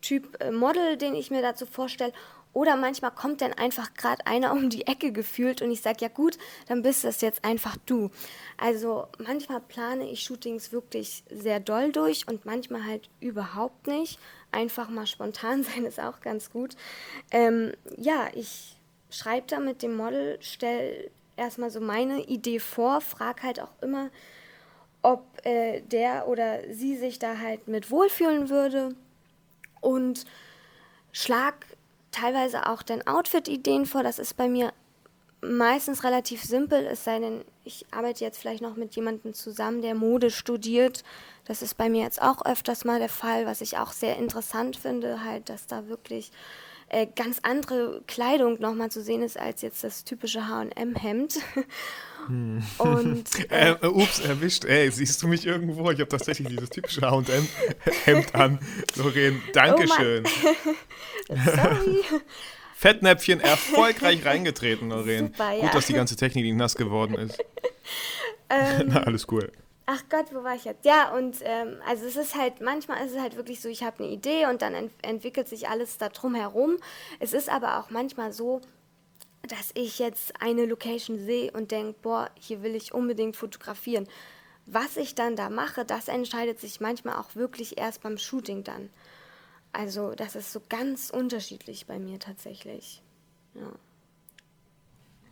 Typ 0.01 0.36
äh, 0.42 0.51
Model, 0.51 0.98
den 0.98 1.15
ich 1.15 1.32
mir 1.32 1.42
dazu 1.42 1.65
vorstelle 1.65 2.12
oder 2.51 2.75
manchmal 2.75 3.12
kommt 3.12 3.39
dann 3.39 3.54
einfach 3.54 3.94
gerade 3.94 4.27
einer 4.27 4.51
um 4.54 4.70
die 4.70 4.86
Ecke 4.86 5.13
gefühlt 5.13 5.62
und 5.62 5.72
ich 5.72 5.80
sage, 5.80 6.00
ja 6.01 6.10
gut, 6.10 6.38
dann 6.68 6.82
bist 6.82 7.06
das 7.06 7.22
jetzt 7.22 7.46
einfach 7.46 7.77
du. 7.86 8.12
Also 8.58 9.08
manchmal 9.18 9.62
plane 9.62 10.10
ich 10.12 10.24
Shootings 10.24 10.74
wirklich 10.74 11.24
sehr 11.32 11.62
doll 11.62 11.94
durch 11.94 12.27
und 12.27 12.44
manchmal 12.44 12.84
halt 12.84 13.10
überhaupt 13.22 13.88
nicht. 13.88 14.20
Einfach 14.51 14.89
mal 14.89 15.08
spontan 15.08 15.63
sein 15.75 15.86
ist 15.86 16.01
auch 16.01 16.20
ganz 16.20 16.51
gut. 16.51 16.75
Ähm, 17.32 17.72
ja, 17.96 18.27
ich 18.34 18.75
schreibe 19.10 19.48
da 19.48 19.62
mit 19.62 19.82
dem 19.82 19.96
Model, 19.96 20.38
stelle 20.42 21.10
erstmal 21.38 21.70
so 21.70 21.80
meine 21.80 22.25
Idee 22.25 22.60
vor, 22.60 23.00
frage 23.00 23.44
halt 23.44 23.62
auch 23.62 23.72
immer, 23.82 24.10
ob 25.06 25.24
äh, 25.46 25.82
der 25.82 26.28
oder 26.28 26.62
sie 26.74 26.98
sich 26.98 27.20
da 27.20 27.38
halt 27.38 27.68
mit 27.68 27.92
wohlfühlen 27.92 28.50
würde 28.50 28.96
und 29.80 30.26
schlag 31.12 31.54
teilweise 32.12 32.68
auch 32.68 32.82
dann 32.82 33.06
Outfit-Ideen 33.06 33.86
vor. 33.86 34.02
Das 34.02 34.18
ist 34.18 34.36
bei 34.36 34.50
mir 34.50 34.74
meistens 35.42 36.04
relativ 36.04 36.44
simpel, 36.44 36.88
es 36.88 37.04
sei 37.04 37.20
denn, 37.20 37.46
ich 37.64 37.86
arbeite 37.92 38.24
jetzt 38.24 38.40
vielleicht 38.40 38.64
noch 38.64 38.76
mit 38.76 38.96
jemandem 38.96 39.36
zusammen, 39.36 39.84
der 39.84 39.94
Mode 39.94 40.32
studiert. 40.32 41.04
Das 41.46 41.62
ist 41.62 41.78
bei 41.78 41.88
mir 41.88 42.02
jetzt 42.02 42.20
auch 42.20 42.44
öfters 42.44 42.84
mal 42.84 42.98
der 42.98 43.10
Fall, 43.10 43.46
was 43.46 43.62
ich 43.62 43.78
auch 43.78 43.92
sehr 43.92 44.18
interessant 44.18 44.76
finde, 44.76 45.24
halt, 45.24 45.50
dass 45.50 45.68
da 45.68 45.88
wirklich 45.88 46.32
äh, 46.89 47.08
ganz 47.15 47.39
andere 47.43 48.02
Kleidung 48.08 48.60
nochmal 48.60 48.91
zu 48.91 49.02
sehen 49.02 49.24
ist 49.24 49.39
als 49.39 49.62
jetzt 49.62 49.84
das 49.84 50.04
typische 50.04 50.48
H&M-Hemd. 50.48 51.39
Und 52.78 53.24
äh, 53.52 53.71
äh, 53.71 53.88
ups, 53.88 54.19
erwischt. 54.19 54.65
Ey, 54.65 54.89
siehst 54.91 55.21
du 55.21 55.28
mich 55.28 55.45
irgendwo? 55.45 55.91
Ich 55.91 56.00
habe 56.00 56.10
tatsächlich 56.10 56.48
dieses 56.48 56.69
typische 56.69 57.02
H&M-Hemd 57.02 58.36
an. 58.36 58.60
Lorraine, 58.95 59.41
Dankeschön. 59.54 60.26
sorry. 61.28 62.04
Fettnäpfchen 62.76 63.39
erfolgreich 63.39 64.26
reingetreten, 64.26 64.89
Lorraine. 64.89 65.28
Super, 65.28 65.54
ja. 65.54 65.62
Gut, 65.62 65.76
dass 65.76 65.88
die 65.88 65.93
ganze 65.93 66.15
Technik 66.15 66.43
nicht 66.43 66.56
nass 66.56 66.76
geworden 66.76 67.15
ist. 67.15 67.43
Na, 68.86 69.04
alles 69.04 69.28
cool. 69.32 69.52
Ach 69.88 70.04
Gott, 70.10 70.34
wo 70.34 70.43
war 70.43 70.56
ich 70.56 70.65
jetzt? 70.65 70.84
Ja, 70.84 71.13
und 71.15 71.38
ähm, 71.41 71.78
also 71.88 72.06
es 72.06 72.15
ist 72.15 72.36
halt, 72.36 72.60
manchmal 72.60 73.06
ist 73.06 73.13
es 73.13 73.21
halt 73.21 73.36
wirklich 73.36 73.62
so, 73.62 73.69
ich 73.69 73.84
habe 73.84 74.04
eine 74.04 74.12
Idee 74.12 74.48
und 74.48 74.63
dann 74.63 74.74
ent 74.74 74.91
entwickelt 75.04 75.48
sich 75.48 75.69
alles 75.69 76.00
da 76.00 76.10
drum 76.10 76.34
herum. 76.34 76.78
Es 77.19 77.34
ist 77.34 77.50
aber 77.50 77.80
auch 77.80 77.91
manchmal 77.91 78.34
so, 78.34 78.62
dass 79.43 79.69
ich 79.76 80.00
jetzt 80.00 80.41
eine 80.41 80.65
Location 80.65 81.19
sehe 81.19 81.52
und 81.52 81.69
denke, 81.71 81.95
boah, 82.02 82.32
hier 82.39 82.63
will 82.63 82.76
ich 82.76 82.93
unbedingt 82.95 83.36
fotografieren. 83.36 84.08
Was 84.65 84.98
ich 84.98 85.13
dann 85.13 85.36
da 85.36 85.52
mache, 85.52 85.86
das 85.86 86.08
entscheidet 86.08 86.60
sich 86.60 86.82
manchmal 86.82 87.17
auch 87.17 87.36
wirklich 87.36 87.78
erst 87.78 88.02
beim 88.02 88.17
Shooting 88.17 88.63
dann. 88.63 88.89
Also 89.71 90.15
das 90.15 90.36
ist 90.36 90.52
so 90.52 90.62
ganz 90.67 91.12
unterschiedlich 91.12 91.86
bei 91.86 92.00
mir 92.00 92.19
tatsächlich. 92.19 93.04
Ja. 93.54 93.71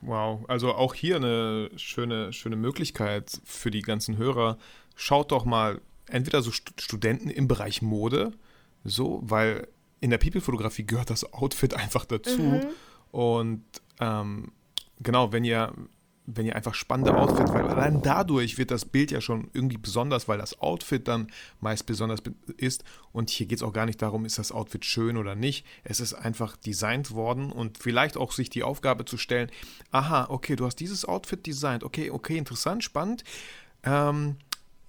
Wow, 0.06 0.44
also 0.48 0.74
auch 0.74 0.94
hier 0.94 1.16
eine 1.16 1.70
schöne, 1.78 2.34
schöne 2.34 2.56
Möglichkeit 2.56 3.40
für 3.46 3.72
die 3.72 3.82
ganzen 3.82 4.18
Hörer. 4.18 4.58
Schaut 4.96 5.32
doch 5.32 5.46
mal 5.46 5.82
entweder 6.08 6.42
so 6.42 6.52
St 6.52 6.74
Studenten 6.80 7.30
im 7.30 7.48
Bereich 7.48 7.82
Mode, 7.82 8.34
so, 8.84 9.22
weil 9.24 9.68
in 10.02 10.10
der 10.10 10.18
People-Fotografie 10.18 10.86
gehört 10.86 11.10
das 11.10 11.32
Outfit 11.34 11.74
einfach 11.76 12.06
dazu. 12.06 12.60
Und 13.12 13.64
ähm, 14.00 14.52
genau, 15.00 15.32
wenn 15.32 15.46
ihr, 15.46 15.72
wenn 16.26 16.46
ihr 16.46 16.56
einfach 16.56 16.74
spannende 16.74 17.18
Outfits, 17.18 17.52
weil 17.52 17.68
allein 17.68 18.02
dadurch 18.02 18.58
wird 18.58 18.72
das 18.72 18.86
Bild 18.86 19.12
ja 19.12 19.20
schon 19.20 19.50
irgendwie 19.52 19.78
besonders, 19.78 20.28
weil 20.30 20.38
das 20.38 20.60
Outfit 20.62 21.08
dann 21.08 21.28
meist 21.60 21.86
besonders 21.86 22.22
be- 22.22 22.34
ist. 22.56 22.86
Und 23.12 23.30
hier 23.30 23.46
geht 23.46 23.58
es 23.58 23.64
auch 23.64 23.74
gar 23.74 23.86
nicht 23.86 24.02
darum, 24.02 24.24
ist 24.24 24.40
das 24.40 24.54
Outfit 24.54 24.86
schön 24.86 25.18
oder 25.18 25.36
nicht. 25.36 25.66
Es 25.84 26.00
ist 26.00 26.14
einfach 26.14 26.56
designt 26.56 27.12
worden 27.12 27.52
und 27.52 27.78
vielleicht 27.78 28.16
auch 28.16 28.32
sich 28.32 28.50
die 28.50 28.64
Aufgabe 28.64 29.04
zu 29.04 29.18
stellen, 29.18 29.52
aha, 29.92 30.28
okay, 30.30 30.56
du 30.56 30.66
hast 30.66 30.78
dieses 30.78 31.04
Outfit 31.04 31.46
designt, 31.46 31.84
okay, 31.84 32.10
okay, 32.10 32.38
interessant, 32.38 32.84
spannend. 32.86 33.26
Ähm, 33.84 34.38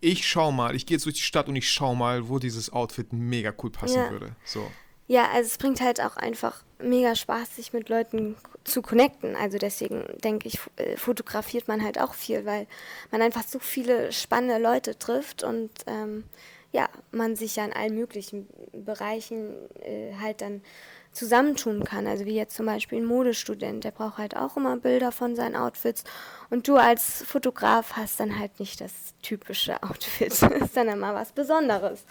ich 0.01 0.29
schau 0.29 0.53
mal, 0.53 0.77
ich 0.77 0.87
gehe 0.87 0.97
jetzt 0.97 1.05
durch 1.07 1.17
die 1.17 1.23
Stadt 1.23 1.49
und 1.49 1.57
ich 1.57 1.69
schau 1.71 1.95
mal, 1.97 2.29
wo 2.29 2.39
dieses 2.39 2.73
Outfit 2.73 3.13
mega 3.13 3.53
cool 3.63 3.71
passen 3.71 3.97
Ja. 3.99 4.11
würde. 4.11 4.37
So. 4.45 4.71
Ja, 5.07 5.29
also 5.33 5.49
es 5.49 5.59
bringt 5.59 5.81
halt 5.81 6.01
auch 6.01 6.17
einfach 6.17 6.63
mega 6.89 7.15
Spaß, 7.15 7.57
sich 7.57 7.73
mit 7.73 7.89
Leuten 7.89 8.37
zu 8.65 8.83
connecten. 8.83 9.37
Also 9.37 9.59
deswegen 9.59 10.05
denke 10.23 10.49
ich, 10.49 10.59
äh, 10.77 10.97
fotografiert 10.97 11.69
man 11.69 11.83
halt 11.83 12.01
auch 12.01 12.15
viel, 12.15 12.45
weil 12.47 12.67
man 13.11 13.23
einfach 13.23 13.43
so 13.43 13.59
viele 13.59 14.13
spannende 14.13 14.59
Leute 14.59 14.99
trifft 14.99 15.43
und 15.43 15.71
ähm, 15.87 16.25
ja, 16.73 16.89
man 17.13 17.37
sich 17.37 17.57
ja 17.57 17.65
in 17.65 17.73
allen 17.73 17.95
möglichen 17.95 18.49
Bereichen 18.73 19.55
äh, 19.81 20.13
halt 20.21 20.41
dann 20.41 20.61
zusammentun 21.13 21.85
kann. 21.85 22.07
Also 22.07 22.25
wie 22.25 22.35
jetzt 22.35 22.57
zum 22.57 22.67
Beispiel 22.67 22.99
ein 22.99 23.05
Modestudent, 23.05 23.85
der 23.85 23.93
braucht 23.93 24.19
halt 24.19 24.37
auch 24.37 24.57
immer 24.57 24.77
Bilder 24.77 25.13
von 25.13 25.37
seinen 25.37 25.57
Outfits 25.57 26.05
und 26.51 26.67
du 26.67 26.77
als 26.77 27.23
Fotograf 27.23 27.93
hast 27.93 28.19
dann 28.19 28.39
halt 28.39 28.59
nicht 28.59 28.81
das 28.81 28.93
typische 29.23 29.83
Outfit. 29.83 30.31
Das 30.31 30.43
ist 30.43 30.77
dann 30.77 30.89
immer 30.89 31.15
was 31.15 31.33
Besonderes. 31.33 32.05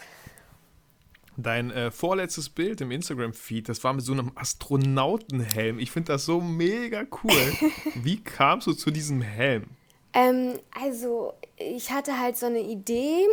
Dein 1.36 1.70
äh, 1.70 1.90
vorletztes 1.90 2.48
Bild 2.48 2.80
im 2.80 2.90
Instagram-Feed, 2.90 3.68
das 3.68 3.82
war 3.82 3.92
mit 3.92 4.04
so 4.04 4.12
einem 4.12 4.32
Astronautenhelm. 4.36 5.78
Ich 5.78 5.90
finde 5.90 6.12
das 6.12 6.24
so 6.24 6.40
mega 6.40 7.04
cool. 7.24 7.52
Wie 7.94 8.22
kamst 8.22 8.66
du 8.66 8.72
zu 8.72 8.90
diesem 8.90 9.20
Helm? 9.20 9.64
Ähm, 10.12 10.60
also, 10.80 11.32
ich 11.56 11.90
hatte 11.90 12.20
halt 12.20 12.36
so 12.36 12.46
eine 12.46 12.60
Idee. 12.60 13.26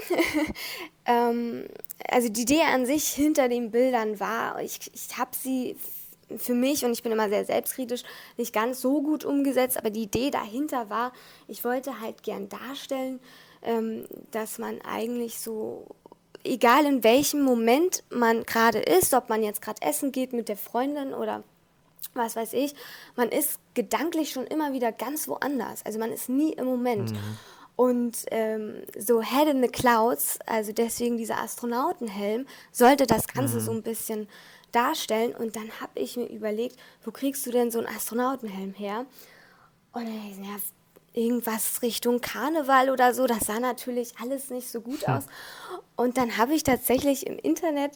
ähm, 1.05 1.65
also, 2.09 2.29
die 2.29 2.41
Idee 2.41 2.61
an 2.61 2.87
sich 2.87 3.05
hinter 3.09 3.47
den 3.49 3.69
Bildern 3.69 4.19
war, 4.19 4.59
ich, 4.63 4.79
ich 4.93 5.17
habe 5.17 5.31
sie 5.35 5.75
für 6.37 6.55
mich, 6.55 6.83
und 6.83 6.91
ich 6.91 7.03
bin 7.03 7.11
immer 7.11 7.29
sehr 7.29 7.45
selbstkritisch, 7.45 8.03
nicht 8.37 8.53
ganz 8.53 8.81
so 8.81 9.03
gut 9.03 9.25
umgesetzt, 9.25 9.77
aber 9.77 9.91
die 9.91 10.03
Idee 10.03 10.31
dahinter 10.31 10.89
war, 10.89 11.13
ich 11.47 11.63
wollte 11.63 11.99
halt 12.01 12.23
gern 12.23 12.49
darstellen, 12.49 13.19
ähm, 13.61 14.05
dass 14.31 14.57
man 14.57 14.81
eigentlich 14.81 15.39
so 15.39 15.85
egal 16.43 16.85
in 16.85 17.03
welchem 17.03 17.41
Moment 17.41 18.03
man 18.09 18.43
gerade 18.43 18.79
ist, 18.79 19.13
ob 19.13 19.29
man 19.29 19.43
jetzt 19.43 19.61
gerade 19.61 19.81
essen 19.81 20.11
geht 20.11 20.33
mit 20.33 20.49
der 20.49 20.57
Freundin 20.57 21.13
oder 21.13 21.43
was 22.13 22.35
weiß 22.35 22.53
ich, 22.53 22.73
man 23.15 23.29
ist 23.29 23.59
gedanklich 23.73 24.31
schon 24.31 24.45
immer 24.47 24.73
wieder 24.73 24.91
ganz 24.91 25.27
woanders. 25.27 25.85
Also 25.85 25.99
man 25.99 26.11
ist 26.11 26.29
nie 26.29 26.53
im 26.53 26.65
Moment. 26.65 27.13
Und 27.75 28.25
ähm, 28.31 28.83
so 28.97 29.21
Head 29.21 29.47
in 29.47 29.61
the 29.61 29.69
Clouds, 29.69 30.39
also 30.45 30.71
deswegen 30.71 31.17
dieser 31.17 31.39
Astronautenhelm, 31.39 32.45
sollte 32.71 33.07
das 33.07 33.27
Ganze 33.27 33.59
so 33.59 33.71
ein 33.71 33.81
bisschen 33.81 34.27
darstellen. 34.71 35.33
Und 35.33 35.55
dann 35.55 35.71
habe 35.79 35.91
ich 35.95 36.17
mir 36.17 36.27
überlegt, 36.27 36.77
wo 37.03 37.11
kriegst 37.11 37.45
du 37.45 37.51
denn 37.51 37.71
so 37.71 37.79
einen 37.79 37.87
Astronautenhelm 37.87 38.73
her? 38.73 39.05
Und 39.93 40.05
dann 40.05 40.15
dachte 40.15 40.27
ich, 40.31 40.47
ja, 40.47 40.55
irgendwas 41.13 41.81
Richtung 41.81 42.21
Karneval 42.21 42.89
oder 42.89 43.13
so. 43.13 43.27
Das 43.27 43.45
sah 43.45 43.59
natürlich 43.59 44.13
alles 44.21 44.49
nicht 44.49 44.69
so 44.69 44.81
gut 44.81 45.07
aus. 45.07 45.25
Und 45.95 46.17
dann 46.17 46.37
habe 46.37 46.53
ich 46.53 46.63
tatsächlich 46.63 47.27
im 47.27 47.37
Internet 47.37 47.91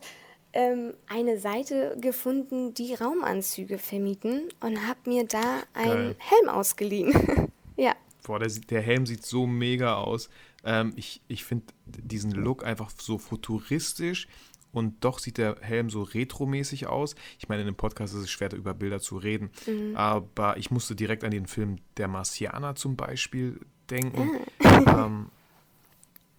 ähm, 0.53 0.93
eine 1.07 1.37
Seite 1.37 1.97
gefunden, 1.99 2.73
die 2.73 2.93
Raumanzüge 2.93 3.77
vermieten 3.77 4.49
und 4.61 4.87
habe 4.87 4.99
mir 5.05 5.25
da 5.25 5.63
einen 5.73 5.91
Geil. 5.93 6.15
Helm 6.17 6.49
ausgeliehen. 6.49 7.51
ja. 7.75 7.93
Boah, 8.23 8.39
der, 8.39 8.49
der 8.49 8.81
Helm 8.81 9.05
sieht 9.05 9.25
so 9.25 9.45
mega 9.45 9.95
aus. 9.95 10.29
Ähm, 10.63 10.93
ich 10.95 11.21
ich 11.27 11.43
finde 11.43 11.65
diesen 11.85 12.31
Look 12.31 12.65
einfach 12.65 12.89
so 12.97 13.17
futuristisch 13.17 14.27
und 14.75 15.03
doch 15.03 15.19
sieht 15.19 15.37
der 15.37 15.57
Helm 15.61 15.89
so 15.89 16.03
retromäßig 16.03 16.87
aus. 16.87 17.15
Ich 17.39 17.49
meine, 17.49 17.61
in 17.61 17.67
einem 17.67 17.77
Podcast 17.77 18.13
ist 18.13 18.21
es 18.21 18.29
schwer, 18.29 18.53
über 18.53 18.73
Bilder 18.73 18.99
zu 18.99 19.17
reden, 19.17 19.49
aber 19.95 20.57
ich 20.57 20.71
musste 20.71 20.95
direkt 20.95 21.23
an 21.23 21.31
den 21.31 21.47
Film 21.47 21.77
Der 21.97 22.07
Marsianer 22.07 22.75
zum 22.75 22.95
Beispiel 22.95 23.59
denken. 23.89 24.29
ähm, 24.59 25.29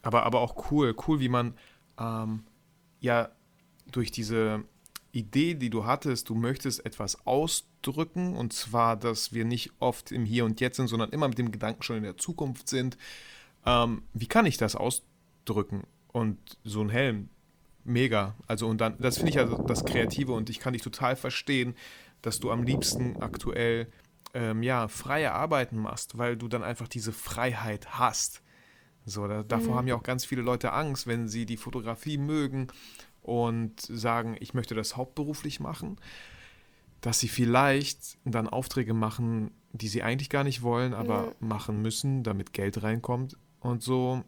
aber, 0.02 0.24
aber 0.24 0.40
auch 0.40 0.70
cool, 0.70 0.94
cool, 1.06 1.20
wie 1.20 1.28
man 1.28 1.54
ähm, 1.98 2.44
ja 3.00 3.30
durch 3.90 4.10
diese 4.10 4.64
Idee, 5.12 5.54
die 5.54 5.70
du 5.70 5.86
hattest, 5.86 6.28
du 6.28 6.34
möchtest 6.34 6.84
etwas 6.84 7.26
ausdrücken 7.26 8.36
und 8.36 8.52
zwar, 8.52 8.96
dass 8.96 9.32
wir 9.32 9.44
nicht 9.44 9.72
oft 9.78 10.12
im 10.12 10.24
Hier 10.24 10.44
und 10.44 10.60
Jetzt 10.60 10.76
sind, 10.76 10.88
sondern 10.88 11.10
immer 11.10 11.28
mit 11.28 11.38
dem 11.38 11.50
Gedanken 11.50 11.82
schon 11.82 11.96
in 11.96 12.02
der 12.02 12.18
Zukunft 12.18 12.68
sind. 12.68 12.98
Ähm, 13.64 14.02
wie 14.12 14.26
kann 14.26 14.46
ich 14.46 14.58
das 14.58 14.76
ausdrücken? 14.76 15.84
Und 16.12 16.38
so 16.64 16.80
ein 16.80 16.88
Helm, 16.88 17.28
mega. 17.86 18.34
Also 18.46 18.66
und 18.66 18.80
dann, 18.80 18.96
das 18.98 19.16
finde 19.16 19.30
ich 19.30 19.38
also 19.38 19.58
das 19.62 19.84
Kreative 19.84 20.32
und 20.32 20.50
ich 20.50 20.58
kann 20.58 20.72
dich 20.72 20.82
total 20.82 21.16
verstehen, 21.16 21.74
dass 22.22 22.40
du 22.40 22.50
am 22.50 22.62
liebsten 22.62 23.16
aktuell 23.22 23.88
ähm, 24.34 24.62
ja 24.62 24.88
freie 24.88 25.32
Arbeiten 25.32 25.78
machst, 25.78 26.18
weil 26.18 26.36
du 26.36 26.48
dann 26.48 26.62
einfach 26.62 26.88
diese 26.88 27.12
Freiheit 27.12 27.98
hast. 27.98 28.42
So, 29.04 29.26
da, 29.28 29.44
davor 29.44 29.76
haben 29.76 29.86
ja 29.86 29.94
auch 29.94 30.02
ganz 30.02 30.24
viele 30.24 30.42
Leute 30.42 30.72
Angst, 30.72 31.06
wenn 31.06 31.28
sie 31.28 31.46
die 31.46 31.56
Fotografie 31.56 32.18
mögen 32.18 32.66
und 33.22 33.80
sagen, 33.80 34.36
ich 34.40 34.52
möchte 34.52 34.74
das 34.74 34.96
hauptberuflich 34.96 35.60
machen, 35.60 35.96
dass 37.00 37.20
sie 37.20 37.28
vielleicht 37.28 38.18
dann 38.24 38.48
Aufträge 38.48 38.94
machen, 38.94 39.52
die 39.72 39.88
sie 39.88 40.02
eigentlich 40.02 40.30
gar 40.30 40.44
nicht 40.44 40.62
wollen, 40.62 40.92
aber 40.92 41.32
machen 41.38 41.82
müssen, 41.82 42.24
damit 42.24 42.52
Geld 42.52 42.82
reinkommt 42.82 43.36
und 43.60 43.82
so. 43.82 44.24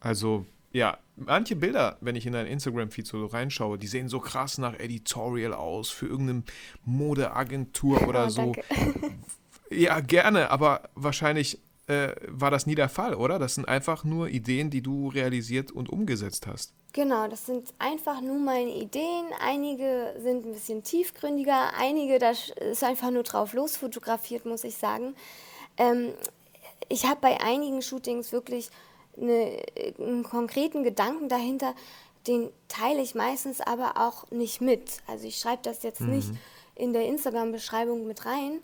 Also, 0.00 0.46
ja, 0.74 0.98
manche 1.16 1.54
Bilder, 1.56 1.96
wenn 2.00 2.16
ich 2.16 2.26
in 2.26 2.32
dein 2.32 2.46
Instagram-Feed 2.46 3.06
so 3.06 3.24
reinschaue, 3.26 3.78
die 3.78 3.86
sehen 3.86 4.08
so 4.08 4.18
krass 4.20 4.58
nach 4.58 4.74
Editorial 4.78 5.54
aus 5.54 5.88
für 5.88 6.06
irgendeine 6.06 6.42
Modeagentur 6.84 8.06
oder 8.08 8.26
Oh, 8.26 8.28
so. 8.28 8.52
danke. 8.52 8.62
Ja, 9.70 10.00
gerne, 10.00 10.50
aber 10.50 10.82
wahrscheinlich 10.94 11.58
äh, 11.86 12.10
war 12.28 12.50
das 12.50 12.66
nie 12.66 12.74
der 12.74 12.88
Fall, 12.90 13.14
oder? 13.14 13.38
Das 13.38 13.54
sind 13.54 13.66
einfach 13.66 14.04
nur 14.04 14.28
Ideen, 14.28 14.68
die 14.70 14.82
du 14.82 15.08
realisiert 15.08 15.72
und 15.72 15.88
umgesetzt 15.88 16.46
hast. 16.46 16.74
Genau, 16.92 17.26
das 17.28 17.46
sind 17.46 17.72
einfach 17.78 18.20
nur 18.20 18.38
meine 18.38 18.70
Ideen. 18.70 19.24
Einige 19.40 20.14
sind 20.22 20.44
ein 20.46 20.52
bisschen 20.52 20.82
tiefgründiger, 20.84 21.72
einige, 21.76 22.18
da 22.18 22.30
ist 22.30 22.84
einfach 22.84 23.10
nur 23.10 23.22
drauf 23.24 23.52
losfotografiert, 23.54 24.44
muss 24.44 24.64
ich 24.64 24.76
sagen. 24.76 25.16
Ähm, 25.76 26.12
ich 26.88 27.06
habe 27.06 27.20
bei 27.20 27.40
einigen 27.40 27.80
Shootings 27.82 28.32
wirklich 28.32 28.68
eine, 29.20 29.62
einen 29.98 30.22
konkreten 30.22 30.82
Gedanken 30.82 31.28
dahinter, 31.28 31.74
den 32.26 32.50
teile 32.68 33.02
ich 33.02 33.14
meistens 33.14 33.60
aber 33.60 33.96
auch 33.96 34.30
nicht 34.30 34.60
mit. 34.60 35.02
Also 35.06 35.26
ich 35.26 35.38
schreibe 35.38 35.62
das 35.62 35.82
jetzt 35.82 36.00
nicht 36.00 36.30
in 36.74 36.92
der 36.92 37.06
Instagram-Beschreibung 37.06 38.06
mit 38.06 38.24
rein, 38.26 38.60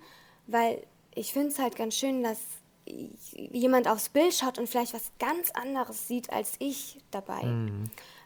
weil 0.47 0.83
ich 1.15 1.33
finde 1.33 1.49
es 1.49 1.59
halt 1.59 1.77
ganz 1.77 1.95
schön, 1.97 2.23
dass 2.23 2.39
jemand 2.87 3.87
aufs 3.87 4.09
Bild 4.09 4.35
schaut 4.35 4.59
und 4.59 4.69
vielleicht 4.69 4.95
was 4.95 5.13
ganz 5.19 5.51
anderes 5.51 6.09
sieht 6.09 6.31
als 6.31 6.55
ich 6.59 6.99
dabei. 7.11 7.43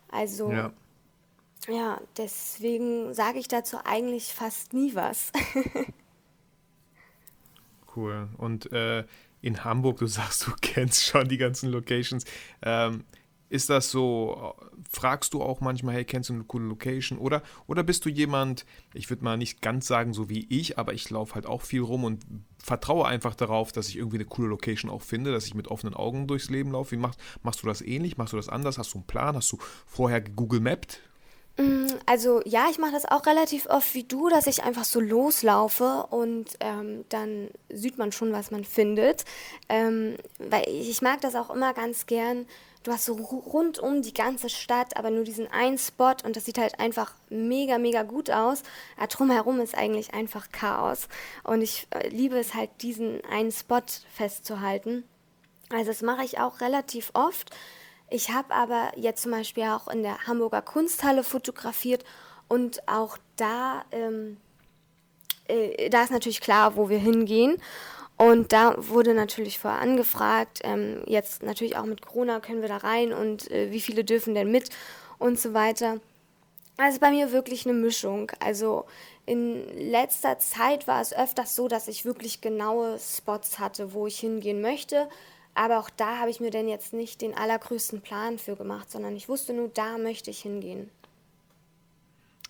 Also 0.08 0.50
Ja. 0.50 0.72
ja, 1.68 2.00
deswegen 2.16 3.12
sage 3.12 3.38
ich 3.38 3.48
dazu 3.48 3.78
eigentlich 3.84 4.32
fast 4.32 4.72
nie 4.72 4.94
was. 4.94 5.32
Cool. 7.96 8.28
Und 8.38 8.72
äh, 8.72 9.04
in 9.44 9.62
Hamburg, 9.64 9.98
du 9.98 10.06
sagst, 10.08 10.46
du 10.46 10.52
kennst 10.60 11.04
schon 11.04 11.28
die 11.28 11.38
ganzen 11.38 11.70
Locations. 11.70 12.24
Ähm, 12.62 13.04
ist 13.50 13.70
das 13.70 13.90
so, 13.90 14.54
fragst 14.90 15.34
du 15.34 15.42
auch 15.42 15.60
manchmal, 15.60 15.94
hey, 15.94 16.04
kennst 16.04 16.30
du 16.30 16.32
eine 16.32 16.44
coole 16.44 16.66
Location? 16.66 17.18
Oder, 17.18 17.42
oder 17.66 17.84
bist 17.84 18.04
du 18.04 18.08
jemand, 18.08 18.64
ich 18.94 19.10
würde 19.10 19.22
mal 19.22 19.36
nicht 19.36 19.60
ganz 19.60 19.86
sagen 19.86 20.12
so 20.12 20.28
wie 20.28 20.46
ich, 20.48 20.78
aber 20.78 20.94
ich 20.94 21.08
laufe 21.10 21.36
halt 21.36 21.46
auch 21.46 21.62
viel 21.62 21.82
rum 21.82 22.02
und 22.04 22.24
vertraue 22.58 23.06
einfach 23.06 23.34
darauf, 23.34 23.70
dass 23.70 23.88
ich 23.88 23.96
irgendwie 23.96 24.16
eine 24.16 24.24
coole 24.24 24.48
Location 24.48 24.90
auch 24.90 25.02
finde, 25.02 25.30
dass 25.30 25.46
ich 25.46 25.54
mit 25.54 25.68
offenen 25.68 25.94
Augen 25.94 26.26
durchs 26.26 26.50
Leben 26.50 26.72
laufe. 26.72 26.92
Wie 26.92 26.96
machst, 26.96 27.20
machst 27.42 27.62
du 27.62 27.66
das 27.66 27.82
ähnlich? 27.82 28.16
Machst 28.16 28.32
du 28.32 28.38
das 28.38 28.48
anders? 28.48 28.78
Hast 28.78 28.94
du 28.94 28.98
einen 28.98 29.06
Plan? 29.06 29.36
Hast 29.36 29.52
du 29.52 29.58
vorher 29.86 30.20
Google 30.22 30.60
Mapped? 30.60 31.00
Also 32.06 32.42
ja, 32.44 32.66
ich 32.68 32.78
mache 32.78 32.92
das 32.92 33.04
auch 33.06 33.26
relativ 33.26 33.66
oft 33.66 33.94
wie 33.94 34.02
du, 34.02 34.28
dass 34.28 34.48
ich 34.48 34.64
einfach 34.64 34.84
so 34.84 34.98
loslaufe 34.98 36.06
und 36.10 36.46
ähm, 36.58 37.04
dann 37.10 37.48
sieht 37.68 37.96
man 37.96 38.10
schon, 38.10 38.32
was 38.32 38.50
man 38.50 38.64
findet. 38.64 39.24
Ähm, 39.68 40.16
weil 40.38 40.68
ich, 40.68 41.00
mag 41.00 41.20
das 41.20 41.36
auch 41.36 41.50
immer 41.50 41.72
ganz 41.72 42.06
gern. 42.06 42.46
Du 42.82 42.92
hast 42.92 43.04
so 43.04 43.14
ru- 43.14 43.44
rund 43.48 43.78
um 43.78 44.02
die 44.02 44.12
ganze 44.12 44.50
Stadt, 44.50 44.96
aber 44.96 45.10
nur 45.10 45.22
diesen 45.22 45.46
einen 45.50 45.78
Spot 45.78 46.14
und 46.24 46.34
das 46.36 46.44
sieht 46.44 46.58
halt 46.58 46.80
einfach 46.80 47.14
mega, 47.30 47.78
mega 47.78 48.02
gut 48.02 48.30
aus. 48.30 48.62
Aber 48.96 49.06
drumherum 49.06 49.60
ist 49.60 49.76
eigentlich 49.76 50.12
einfach 50.12 50.50
Chaos. 50.50 51.08
Und 51.44 51.62
ich 51.62 51.86
äh, 51.90 52.08
liebe 52.08 52.36
es 52.36 52.54
halt, 52.54 52.70
diesen 52.82 53.24
einen 53.24 53.52
Spot 53.52 53.80
festzuhalten. 54.12 55.04
Also 55.70 55.86
das 55.86 56.02
mache 56.02 56.24
ich 56.24 56.40
auch 56.40 56.60
relativ 56.60 57.10
oft. 57.14 57.50
Ich 58.14 58.30
habe 58.30 58.54
aber 58.54 58.92
jetzt 58.94 59.22
zum 59.22 59.32
Beispiel 59.32 59.64
auch 59.64 59.88
in 59.88 60.04
der 60.04 60.28
Hamburger 60.28 60.62
Kunsthalle 60.62 61.24
fotografiert 61.24 62.04
und 62.46 62.86
auch 62.86 63.18
da, 63.34 63.84
ähm, 63.90 64.36
äh, 65.48 65.90
da 65.90 66.04
ist 66.04 66.12
natürlich 66.12 66.40
klar, 66.40 66.76
wo 66.76 66.88
wir 66.88 66.98
hingehen. 66.98 67.60
Und 68.16 68.52
da 68.52 68.76
wurde 68.78 69.14
natürlich 69.14 69.58
vorher 69.58 69.80
angefragt, 69.80 70.60
ähm, 70.62 71.02
jetzt 71.06 71.42
natürlich 71.42 71.76
auch 71.76 71.86
mit 71.86 72.06
Corona 72.06 72.38
können 72.38 72.60
wir 72.60 72.68
da 72.68 72.76
rein 72.76 73.12
und 73.12 73.50
äh, 73.50 73.72
wie 73.72 73.80
viele 73.80 74.04
dürfen 74.04 74.36
denn 74.36 74.52
mit 74.52 74.70
und 75.18 75.40
so 75.40 75.52
weiter. 75.52 75.98
Also 76.76 77.00
bei 77.00 77.10
mir 77.10 77.32
wirklich 77.32 77.66
eine 77.66 77.74
Mischung. 77.74 78.30
Also 78.38 78.84
in 79.26 79.66
letzter 79.90 80.38
Zeit 80.38 80.86
war 80.86 81.00
es 81.00 81.12
öfters 81.12 81.56
so, 81.56 81.66
dass 81.66 81.88
ich 81.88 82.04
wirklich 82.04 82.40
genaue 82.40 82.96
Spots 83.00 83.58
hatte, 83.58 83.92
wo 83.92 84.06
ich 84.06 84.20
hingehen 84.20 84.60
möchte. 84.60 85.08
Aber 85.54 85.78
auch 85.78 85.90
da 85.90 86.18
habe 86.18 86.30
ich 86.30 86.40
mir 86.40 86.50
denn 86.50 86.68
jetzt 86.68 86.92
nicht 86.92 87.20
den 87.22 87.34
allergrößten 87.34 88.00
Plan 88.00 88.38
für 88.38 88.56
gemacht, 88.56 88.90
sondern 88.90 89.14
ich 89.14 89.28
wusste 89.28 89.52
nur, 89.52 89.68
da 89.68 89.98
möchte 89.98 90.30
ich 90.30 90.40
hingehen. 90.40 90.90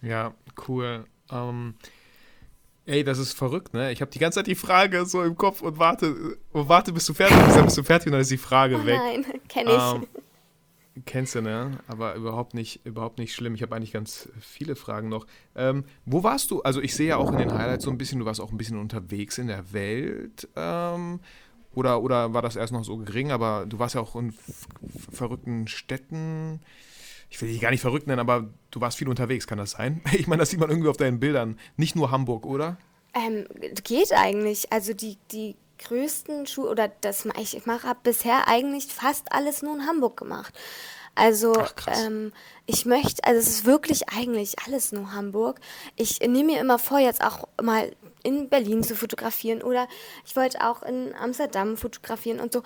Ja, 0.02 0.34
cool. 0.68 1.04
Ähm, 1.30 1.74
ey, 2.86 3.04
das 3.04 3.18
ist 3.18 3.32
verrückt, 3.34 3.74
ne? 3.74 3.92
Ich 3.92 4.00
habe 4.00 4.10
die 4.10 4.18
ganze 4.18 4.40
Zeit 4.40 4.46
die 4.46 4.54
Frage 4.54 5.04
so 5.06 5.22
im 5.22 5.36
Kopf 5.36 5.62
und 5.62 5.78
warte, 5.78 6.36
und 6.52 6.68
warte, 6.68 6.92
bis 6.92 7.06
du 7.06 7.14
fertig 7.14 7.36
bist, 7.44 7.56
dann 7.56 7.64
bist 7.64 7.78
du 7.78 7.82
fertig 7.82 8.06
und 8.06 8.12
dann 8.12 8.20
ist 8.22 8.30
die 8.30 8.38
Frage 8.38 8.76
Oh 8.82 8.86
weg. 8.86 8.98
nein, 8.98 9.24
kenne 9.48 9.70
ich. 9.70 9.94
Ähm, 10.96 11.02
kennst 11.06 11.34
du, 11.34 11.42
ne? 11.42 11.78
Aber 11.88 12.14
überhaupt 12.14 12.54
nicht, 12.54 12.84
überhaupt 12.86 13.18
nicht 13.18 13.34
schlimm. 13.34 13.54
Ich 13.54 13.62
habe 13.62 13.74
eigentlich 13.76 13.92
ganz 13.92 14.28
viele 14.40 14.76
Fragen 14.76 15.08
noch. 15.08 15.26
Ähm, 15.56 15.84
wo 16.04 16.22
warst 16.22 16.50
du? 16.50 16.62
Also 16.62 16.80
ich 16.80 16.94
sehe 16.94 17.08
ja 17.08 17.16
auch 17.16 17.32
in 17.32 17.38
den 17.38 17.52
Highlights 17.52 17.84
so 17.84 17.90
ein 17.90 17.98
bisschen, 17.98 18.20
du 18.20 18.26
warst 18.26 18.40
auch 18.40 18.50
ein 18.50 18.58
bisschen 18.58 18.78
unterwegs 18.78 19.38
in 19.38 19.46
der 19.48 19.72
Welt. 19.72 20.48
Ähm, 20.56 21.20
oder, 21.76 22.02
oder 22.02 22.32
war 22.34 22.42
das 22.42 22.56
erst 22.56 22.72
noch 22.72 22.84
so 22.84 22.96
gering, 22.98 23.30
aber 23.32 23.66
du 23.66 23.78
warst 23.78 23.94
ja 23.94 24.00
auch 24.00 24.16
in 24.16 24.34
verrückten 25.12 25.66
Städten. 25.68 26.60
Ich 27.30 27.40
will 27.40 27.48
dich 27.48 27.60
gar 27.60 27.70
nicht 27.70 27.80
verrückt 27.80 28.06
nennen, 28.06 28.20
aber 28.20 28.48
du 28.70 28.80
warst 28.80 28.98
viel 28.98 29.08
unterwegs, 29.08 29.46
kann 29.46 29.58
das 29.58 29.72
sein? 29.72 30.00
Ich 30.12 30.26
meine, 30.26 30.40
das 30.40 30.50
sieht 30.50 30.60
man 30.60 30.70
irgendwie 30.70 30.88
auf 30.88 30.96
deinen 30.96 31.20
Bildern. 31.20 31.58
Nicht 31.76 31.96
nur 31.96 32.10
Hamburg, 32.10 32.46
oder? 32.46 32.76
Ähm, 33.14 33.46
geht 33.84 34.12
eigentlich. 34.12 34.72
Also 34.72 34.92
die, 34.92 35.18
die 35.32 35.56
größten 35.78 36.46
Schuhe, 36.46 36.68
oder 36.70 36.88
das 37.00 37.24
ma- 37.24 37.34
ich 37.38 37.66
mache 37.66 37.86
habe 37.88 38.00
bisher 38.02 38.48
eigentlich 38.48 38.86
fast 38.86 39.32
alles 39.32 39.62
nur 39.62 39.74
in 39.76 39.86
Hamburg 39.86 40.16
gemacht. 40.16 40.54
Also 41.14 41.54
Ach, 41.58 41.72
ähm, 41.86 42.32
ich 42.66 42.86
möchte, 42.86 43.22
also 43.24 43.38
es 43.40 43.48
ist 43.48 43.64
wirklich 43.66 44.08
eigentlich 44.08 44.56
alles 44.66 44.90
nur 44.92 45.12
Hamburg. 45.12 45.60
Ich 45.96 46.20
nehme 46.20 46.44
mir 46.44 46.60
immer 46.60 46.78
vor, 46.78 46.98
jetzt 46.98 47.22
auch 47.22 47.46
mal 47.62 47.92
in 48.24 48.48
Berlin 48.48 48.82
zu 48.82 48.96
fotografieren 48.96 49.62
oder 49.62 49.86
ich 50.26 50.34
wollte 50.34 50.66
auch 50.66 50.82
in 50.82 51.14
Amsterdam 51.14 51.76
fotografieren 51.76 52.40
und 52.40 52.52
so. 52.52 52.62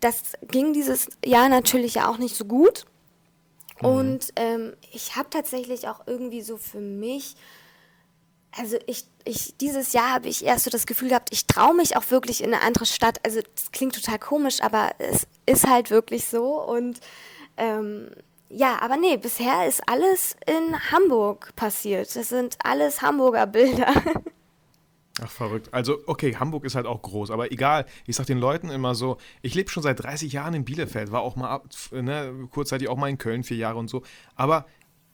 Das 0.00 0.34
ging 0.42 0.72
dieses 0.72 1.08
Jahr 1.24 1.48
natürlich 1.48 1.96
ja 1.96 2.08
auch 2.08 2.18
nicht 2.18 2.36
so 2.36 2.44
gut. 2.44 2.86
Und 3.80 4.32
ähm, 4.36 4.74
ich 4.92 5.16
habe 5.16 5.30
tatsächlich 5.30 5.88
auch 5.88 6.06
irgendwie 6.06 6.42
so 6.42 6.56
für 6.56 6.80
mich 6.80 7.36
also 8.56 8.76
ich, 8.86 9.04
ich, 9.24 9.56
dieses 9.58 9.92
Jahr 9.92 10.14
habe 10.14 10.28
ich 10.28 10.44
erst 10.44 10.64
so 10.64 10.70
das 10.70 10.86
Gefühl 10.86 11.10
gehabt, 11.10 11.28
ich 11.32 11.46
traue 11.46 11.74
mich 11.74 11.96
auch 11.96 12.10
wirklich 12.10 12.42
in 12.42 12.52
eine 12.52 12.62
andere 12.62 12.86
Stadt. 12.86 13.20
Also 13.24 13.40
das 13.54 13.70
klingt 13.72 13.94
total 13.94 14.18
komisch, 14.18 14.60
aber 14.62 14.90
es 14.98 15.26
ist 15.46 15.68
halt 15.68 15.90
wirklich 15.90 16.26
so. 16.26 16.60
Und 16.62 16.98
ähm, 17.56 18.10
ja, 18.48 18.78
aber 18.80 18.96
nee, 18.96 19.16
bisher 19.16 19.66
ist 19.66 19.82
alles 19.86 20.36
in 20.46 20.90
Hamburg 20.90 21.54
passiert. 21.56 22.14
Das 22.16 22.30
sind 22.30 22.56
alles 22.64 23.02
Hamburger 23.02 23.46
Bilder. 23.46 23.92
Ach, 25.22 25.30
verrückt. 25.30 25.68
Also, 25.72 25.98
okay, 26.06 26.36
Hamburg 26.36 26.64
ist 26.64 26.74
halt 26.74 26.86
auch 26.86 27.02
groß, 27.02 27.30
aber 27.30 27.52
egal. 27.52 27.86
Ich 28.06 28.16
sag 28.16 28.26
den 28.26 28.38
Leuten 28.38 28.70
immer 28.70 28.94
so, 28.94 29.18
ich 29.42 29.54
lebe 29.54 29.70
schon 29.70 29.82
seit 29.82 30.02
30 30.02 30.32
Jahren 30.32 30.54
in 30.54 30.64
Bielefeld, 30.64 31.10
war 31.10 31.22
auch 31.22 31.36
mal 31.36 31.60
ne, 31.90 32.48
kurzzeitig 32.50 32.88
auch 32.88 32.96
mal 32.96 33.08
in 33.08 33.18
Köln 33.18 33.42
vier 33.42 33.56
Jahre 33.56 33.78
und 33.78 33.88
so. 33.88 34.02
Aber 34.34 34.66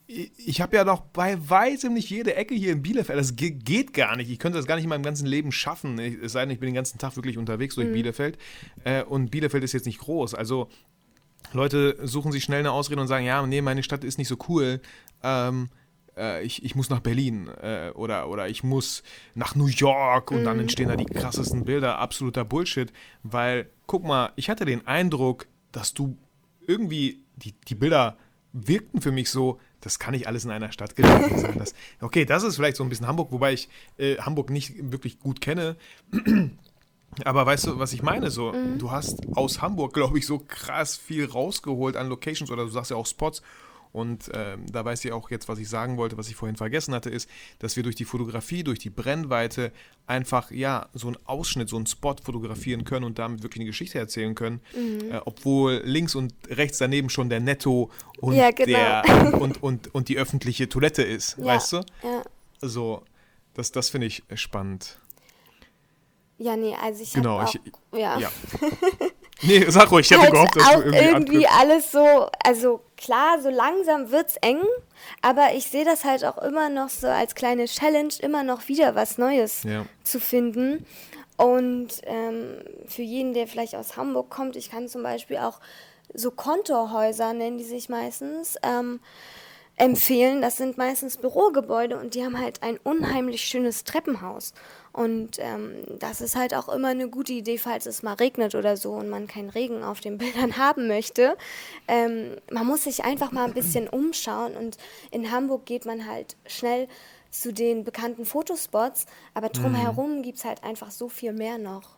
ich 0.06 0.60
habe 0.60 0.76
ja 0.76 0.84
noch 0.84 1.00
bei 1.00 1.38
weitem 1.48 1.94
nicht 1.94 2.10
jede 2.10 2.34
Ecke 2.34 2.54
hier 2.54 2.72
in 2.72 2.82
Bielefeld. 2.82 3.18
Das 3.18 3.36
geht 3.36 3.94
gar 3.94 4.16
nicht. 4.16 4.30
Ich 4.30 4.38
könnte 4.38 4.58
das 4.58 4.66
gar 4.66 4.74
nicht 4.74 4.84
in 4.84 4.90
meinem 4.90 5.02
ganzen 5.02 5.26
Leben 5.26 5.50
schaffen. 5.50 5.98
Es 5.98 6.32
sei 6.32 6.40
denn, 6.40 6.50
ich 6.50 6.60
bin 6.60 6.68
den 6.68 6.74
ganzen 6.74 6.98
Tag 6.98 7.16
wirklich 7.16 7.38
unterwegs 7.38 7.74
durch 7.76 7.88
mhm. 7.88 7.94
Bielefeld. 7.94 8.38
Äh, 8.84 9.02
und 9.04 9.30
Bielefeld 9.30 9.64
ist 9.64 9.72
jetzt 9.72 9.86
nicht 9.86 10.00
groß. 10.00 10.34
Also 10.34 10.68
Leute 11.52 11.96
suchen 12.06 12.32
sich 12.32 12.44
schnell 12.44 12.60
eine 12.60 12.72
Ausrede 12.72 13.00
und 13.00 13.08
sagen, 13.08 13.24
ja, 13.24 13.44
nee, 13.46 13.62
meine 13.62 13.82
Stadt 13.82 14.04
ist 14.04 14.18
nicht 14.18 14.28
so 14.28 14.36
cool. 14.48 14.80
Ähm, 15.22 15.68
äh, 16.16 16.44
ich, 16.44 16.64
ich 16.64 16.74
muss 16.74 16.90
nach 16.90 17.00
Berlin 17.00 17.48
äh, 17.62 17.90
oder, 17.94 18.28
oder 18.28 18.48
ich 18.48 18.62
muss 18.62 19.02
nach 19.34 19.54
New 19.54 19.66
York 19.66 20.30
und 20.30 20.40
mhm. 20.40 20.44
dann 20.44 20.60
entstehen 20.60 20.88
da 20.88 20.96
die 20.96 21.06
krassesten 21.06 21.64
Bilder. 21.64 21.98
Absoluter 21.98 22.44
Bullshit. 22.44 22.92
Weil, 23.22 23.70
guck 23.86 24.04
mal, 24.04 24.32
ich 24.36 24.50
hatte 24.50 24.64
den 24.64 24.86
Eindruck, 24.86 25.46
dass 25.72 25.94
du 25.94 26.16
irgendwie 26.66 27.24
die, 27.36 27.52
die 27.52 27.74
Bilder 27.74 28.16
wirkten 28.52 29.00
für 29.00 29.10
mich 29.10 29.30
so, 29.30 29.60
das 29.80 29.98
kann 29.98 30.12
nicht 30.12 30.28
alles 30.28 30.44
in 30.44 30.50
einer 30.50 30.72
Stadt 30.72 30.96
gewesen 30.96 31.38
sein. 31.38 31.58
Das, 31.58 31.74
okay, 32.00 32.24
das 32.24 32.42
ist 32.42 32.56
vielleicht 32.56 32.76
so 32.76 32.84
ein 32.84 32.88
bisschen 32.88 33.06
Hamburg, 33.06 33.32
wobei 33.32 33.52
ich 33.52 33.68
äh, 33.98 34.16
Hamburg 34.16 34.50
nicht 34.50 34.92
wirklich 34.92 35.18
gut 35.18 35.40
kenne. 35.40 35.76
Aber 37.24 37.46
weißt 37.46 37.66
du, 37.66 37.78
was 37.78 37.92
ich 37.92 38.02
meine? 38.02 38.30
So, 38.30 38.52
mhm. 38.52 38.78
du 38.78 38.90
hast 38.90 39.20
aus 39.36 39.60
Hamburg, 39.60 39.92
glaube 39.92 40.18
ich, 40.18 40.26
so 40.26 40.38
krass 40.38 40.96
viel 40.96 41.26
rausgeholt 41.26 41.96
an 41.96 42.08
Locations 42.08 42.50
oder 42.50 42.64
du 42.64 42.70
sagst 42.70 42.90
ja 42.90 42.96
auch 42.96 43.06
Spots 43.06 43.42
und 43.94 44.28
ähm, 44.34 44.66
da 44.66 44.84
weiß 44.84 45.04
ich 45.04 45.12
auch 45.12 45.30
jetzt, 45.30 45.48
was 45.48 45.60
ich 45.60 45.68
sagen 45.68 45.96
wollte, 45.96 46.18
was 46.18 46.28
ich 46.28 46.34
vorhin 46.34 46.56
vergessen 46.56 46.92
hatte, 46.94 47.10
ist, 47.10 47.30
dass 47.60 47.76
wir 47.76 47.84
durch 47.84 47.94
die 47.94 48.04
Fotografie, 48.04 48.64
durch 48.64 48.80
die 48.80 48.90
Brennweite 48.90 49.70
einfach, 50.08 50.50
ja, 50.50 50.88
so 50.94 51.06
einen 51.06 51.16
Ausschnitt, 51.26 51.68
so 51.68 51.76
einen 51.76 51.86
Spot 51.86 52.16
fotografieren 52.20 52.82
können 52.82 53.04
und 53.04 53.20
damit 53.20 53.44
wirklich 53.44 53.60
eine 53.60 53.66
Geschichte 53.66 54.00
erzählen 54.00 54.34
können. 54.34 54.60
Mhm. 54.74 55.12
Äh, 55.12 55.20
obwohl 55.24 55.80
links 55.84 56.16
und 56.16 56.34
rechts 56.48 56.78
daneben 56.78 57.08
schon 57.08 57.28
der 57.28 57.38
Netto 57.38 57.92
und, 58.20 58.34
ja, 58.34 58.50
genau. 58.50 58.66
der, 58.66 59.34
und, 59.40 59.62
und, 59.62 59.94
und 59.94 60.08
die 60.08 60.18
öffentliche 60.18 60.68
Toilette 60.68 61.04
ist, 61.04 61.38
ja, 61.38 61.44
weißt 61.44 61.74
du? 61.74 61.76
Ja. 62.02 62.22
So, 62.60 63.04
das, 63.54 63.70
das 63.70 63.90
finde 63.90 64.08
ich 64.08 64.24
spannend. 64.34 64.98
Ja, 66.38 66.56
nee, 66.56 66.74
also 66.82 67.00
ich 67.00 67.12
genau, 67.12 67.38
auch, 67.38 67.54
ich, 67.54 67.60
ja. 67.92 68.18
ja. 68.18 68.28
Nee, 69.46 69.64
sag 69.68 69.90
ruhig, 69.90 70.06
ich 70.06 70.10
hätte 70.10 70.22
halt 70.22 70.32
gehofft, 70.32 70.56
dass 70.56 70.70
du 70.70 70.80
irgendwie. 70.80 71.04
irgendwie 71.04 71.46
alles 71.46 71.92
so, 71.92 72.28
also 72.44 72.80
klar, 72.96 73.40
so 73.40 73.50
langsam 73.50 74.10
wird's 74.10 74.36
eng, 74.40 74.60
aber 75.22 75.54
ich 75.54 75.66
sehe 75.66 75.84
das 75.84 76.04
halt 76.04 76.24
auch 76.24 76.38
immer 76.38 76.68
noch 76.68 76.88
so 76.88 77.06
als 77.06 77.34
kleine 77.34 77.66
Challenge, 77.66 78.12
immer 78.20 78.42
noch 78.42 78.68
wieder 78.68 78.94
was 78.94 79.18
Neues 79.18 79.62
ja. 79.64 79.86
zu 80.02 80.20
finden. 80.20 80.86
Und 81.36 81.88
ähm, 82.04 82.58
für 82.86 83.02
jeden, 83.02 83.34
der 83.34 83.48
vielleicht 83.48 83.74
aus 83.74 83.96
Hamburg 83.96 84.30
kommt, 84.30 84.56
ich 84.56 84.70
kann 84.70 84.88
zum 84.88 85.02
Beispiel 85.02 85.38
auch 85.38 85.60
so 86.12 86.30
Kontorhäuser 86.30 87.32
nennen 87.32 87.58
die 87.58 87.64
sich 87.64 87.88
meistens. 87.88 88.56
Ähm, 88.62 89.00
empfehlen. 89.76 90.40
Das 90.40 90.56
sind 90.56 90.78
meistens 90.78 91.16
Bürogebäude 91.16 91.98
und 91.98 92.14
die 92.14 92.24
haben 92.24 92.38
halt 92.38 92.62
ein 92.62 92.78
unheimlich 92.82 93.42
schönes 93.42 93.84
Treppenhaus. 93.84 94.52
Und 94.94 95.38
ähm, 95.40 95.74
das 95.98 96.20
ist 96.20 96.36
halt 96.36 96.54
auch 96.54 96.68
immer 96.68 96.88
eine 96.88 97.08
gute 97.08 97.32
Idee, 97.32 97.58
falls 97.58 97.84
es 97.84 98.04
mal 98.04 98.14
regnet 98.14 98.54
oder 98.54 98.76
so 98.76 98.92
und 98.92 99.08
man 99.08 99.26
keinen 99.26 99.50
Regen 99.50 99.82
auf 99.82 100.00
den 100.00 100.18
Bildern 100.18 100.56
haben 100.56 100.86
möchte. 100.86 101.36
Ähm, 101.88 102.36
man 102.52 102.64
muss 102.64 102.84
sich 102.84 103.04
einfach 103.04 103.32
mal 103.32 103.44
ein 103.44 103.54
bisschen 103.54 103.88
umschauen 103.88 104.54
und 104.54 104.78
in 105.10 105.32
Hamburg 105.32 105.66
geht 105.66 105.84
man 105.84 106.06
halt 106.06 106.36
schnell 106.46 106.86
zu 107.30 107.52
den 107.52 107.82
bekannten 107.82 108.24
Fotospots, 108.24 109.06
aber 109.34 109.48
drumherum 109.48 110.18
mhm. 110.18 110.22
gibt 110.22 110.38
es 110.38 110.44
halt 110.44 110.62
einfach 110.62 110.92
so 110.92 111.08
viel 111.08 111.32
mehr 111.32 111.58
noch. 111.58 111.96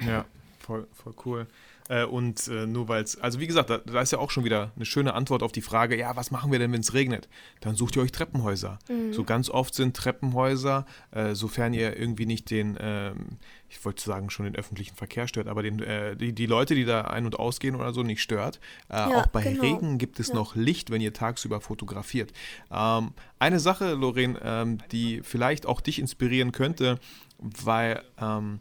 Ja, 0.00 0.24
voll, 0.60 0.88
voll 0.94 1.14
cool. 1.26 1.46
Äh, 1.88 2.04
und 2.04 2.48
äh, 2.48 2.66
nur 2.66 2.88
weil 2.88 3.02
es, 3.02 3.20
also 3.20 3.40
wie 3.40 3.46
gesagt, 3.46 3.68
da, 3.68 3.78
da, 3.78 4.00
ist 4.00 4.10
ja 4.10 4.18
auch 4.18 4.30
schon 4.30 4.44
wieder 4.44 4.72
eine 4.74 4.86
schöne 4.86 5.12
Antwort 5.12 5.42
auf 5.42 5.52
die 5.52 5.60
Frage, 5.60 5.98
ja, 5.98 6.16
was 6.16 6.30
machen 6.30 6.50
wir 6.50 6.58
denn, 6.58 6.72
wenn 6.72 6.80
es 6.80 6.94
regnet? 6.94 7.28
Dann 7.60 7.74
sucht 7.74 7.96
ihr 7.96 8.02
euch 8.02 8.12
Treppenhäuser. 8.12 8.78
Mhm. 8.88 9.12
So 9.12 9.24
ganz 9.24 9.50
oft 9.50 9.74
sind 9.74 9.94
Treppenhäuser, 9.94 10.86
äh, 11.10 11.34
sofern 11.34 11.74
ihr 11.74 11.96
irgendwie 11.96 12.24
nicht 12.24 12.50
den, 12.50 12.78
ähm, 12.80 13.38
ich 13.68 13.84
wollte 13.84 14.02
sagen, 14.02 14.30
schon 14.30 14.46
den 14.46 14.56
öffentlichen 14.56 14.96
Verkehr 14.96 15.28
stört, 15.28 15.46
aber 15.46 15.62
den, 15.62 15.80
äh, 15.80 16.16
die, 16.16 16.32
die 16.32 16.46
Leute, 16.46 16.74
die 16.74 16.86
da 16.86 17.02
ein- 17.02 17.26
und 17.26 17.38
ausgehen 17.38 17.74
oder 17.74 17.92
so, 17.92 18.02
nicht 18.02 18.22
stört. 18.22 18.60
Äh, 18.88 18.94
ja, 18.94 19.20
auch 19.20 19.26
bei 19.26 19.42
genau. 19.42 19.60
Regen 19.60 19.98
gibt 19.98 20.20
es 20.20 20.28
ja. 20.28 20.34
noch 20.36 20.56
Licht, 20.56 20.90
wenn 20.90 21.02
ihr 21.02 21.12
tagsüber 21.12 21.60
fotografiert. 21.60 22.32
Ähm, 22.70 23.12
eine 23.38 23.60
Sache, 23.60 23.92
Lorraine, 23.92 24.40
ähm, 24.42 24.78
die 24.90 25.20
vielleicht 25.22 25.66
auch 25.66 25.82
dich 25.82 25.98
inspirieren 25.98 26.52
könnte, 26.52 26.98
weil 27.38 28.02
ähm, 28.18 28.60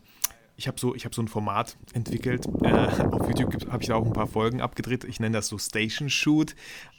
ich 0.55 0.67
habe 0.67 0.79
so, 0.79 0.95
hab 0.95 1.15
so 1.15 1.21
ein 1.21 1.27
Format 1.27 1.77
entwickelt. 1.93 2.45
Äh, 2.63 2.69
auf 3.11 3.27
YouTube 3.27 3.71
habe 3.71 3.81
ich 3.81 3.89
da 3.89 3.95
auch 3.95 4.05
ein 4.05 4.13
paar 4.13 4.27
Folgen 4.27 4.61
abgedreht. 4.61 5.03
Ich 5.03 5.19
nenne 5.19 5.37
das 5.37 5.47
so 5.47 5.57
Station 5.57 6.09
Shoot. 6.09 6.55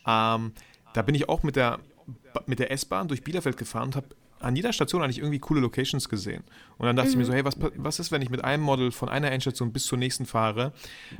Ähm, 0.07 0.53
da 0.93 1.03
bin 1.03 1.15
ich 1.15 1.29
auch 1.29 1.43
mit 1.43 1.57
der, 1.57 1.81
mit 2.47 2.59
der 2.59 2.71
S-Bahn 2.71 3.09
durch 3.09 3.23
Bielefeld 3.23 3.57
gefahren 3.57 3.87
und 3.87 3.97
habe 3.97 4.09
an 4.41 4.57
jeder 4.57 4.73
Station 4.73 5.03
eigentlich 5.03 5.19
irgendwie 5.19 5.39
coole 5.39 5.61
Locations 5.61 6.09
gesehen. 6.09 6.45
Und 6.77 6.87
dann 6.87 6.97
dachte 6.97 7.09
mhm. 7.09 7.13
ich 7.13 7.19
mir 7.19 7.25
so, 7.25 7.33
mhm. 7.33 7.37
hey, 7.37 7.45
was, 7.45 7.57
was 7.77 7.99
ist, 7.99 8.13
wenn 8.13 8.21
ich 8.21 8.31
mit 8.31 8.45
einem 8.45 8.63
Model 8.63 8.93
von 8.93 9.09
einer 9.09 9.31
Endstation 9.31 9.73
bis 9.73 9.87
zur 9.87 9.99
nächsten 9.99 10.27
fahre? 10.27 10.73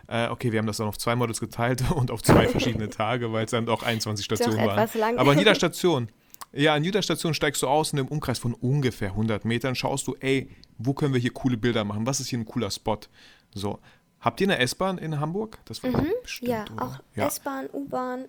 Äh, 0.09 0.29
okay, 0.29 0.53
wir 0.53 0.59
haben 0.59 0.67
das 0.67 0.77
dann 0.77 0.89
auf 0.89 0.99
zwei 0.99 1.17
Models 1.17 1.41
geteilt 1.41 1.91
und 1.95 2.11
auf 2.11 2.23
zwei 2.23 2.49
verschiedene 2.49 2.91
Tage, 2.91 3.33
weil 3.33 3.47
es 3.47 3.53
dann 3.53 3.67
doch 3.67 3.83
21 3.83 4.25
Stationen 4.25 4.59
waren. 4.59 5.19
Aber 5.19 5.33
an 5.33 5.39
jeder 5.39 5.55
Station 5.55 6.09
ja, 6.57 6.75
an 6.75 6.85
jeder 6.85 7.03
Station 7.03 7.35
steigst 7.35 7.63
du 7.63 7.69
aus 7.69 7.93
und 7.93 7.99
im 7.99 8.09
Umkreis 8.09 8.39
von 8.39 8.55
ungefähr 8.55 9.11
100 9.11 9.45
Metern 9.45 9.75
schaust 9.75 10.07
du, 10.07 10.17
ey, 10.21 10.51
wo 10.79 10.95
können 10.95 11.15
wir 11.15 11.21
hier 11.21 11.33
coole 11.33 11.57
Bilder 11.57 11.85
machen? 11.85 12.07
Was 12.07 12.21
ist 12.21 12.29
hier 12.29 12.39
ein 12.39 12.45
cooler 12.45 12.71
Spot? 12.71 12.99
So. 13.55 13.79
Habt 14.21 14.41
ihr 14.41 14.47
eine 14.47 14.59
S-Bahn 14.59 14.97
in 14.97 15.21
Hamburg? 15.21 15.59
Das 15.67 15.83
war 15.83 15.91
mhm, 15.91 16.13
bestimmt, 16.23 16.51
ja, 16.51 16.65
oder? 16.73 16.83
auch 16.83 16.99
ja. 17.15 17.27
S-Bahn, 17.27 17.69
U-Bahn. 17.73 18.25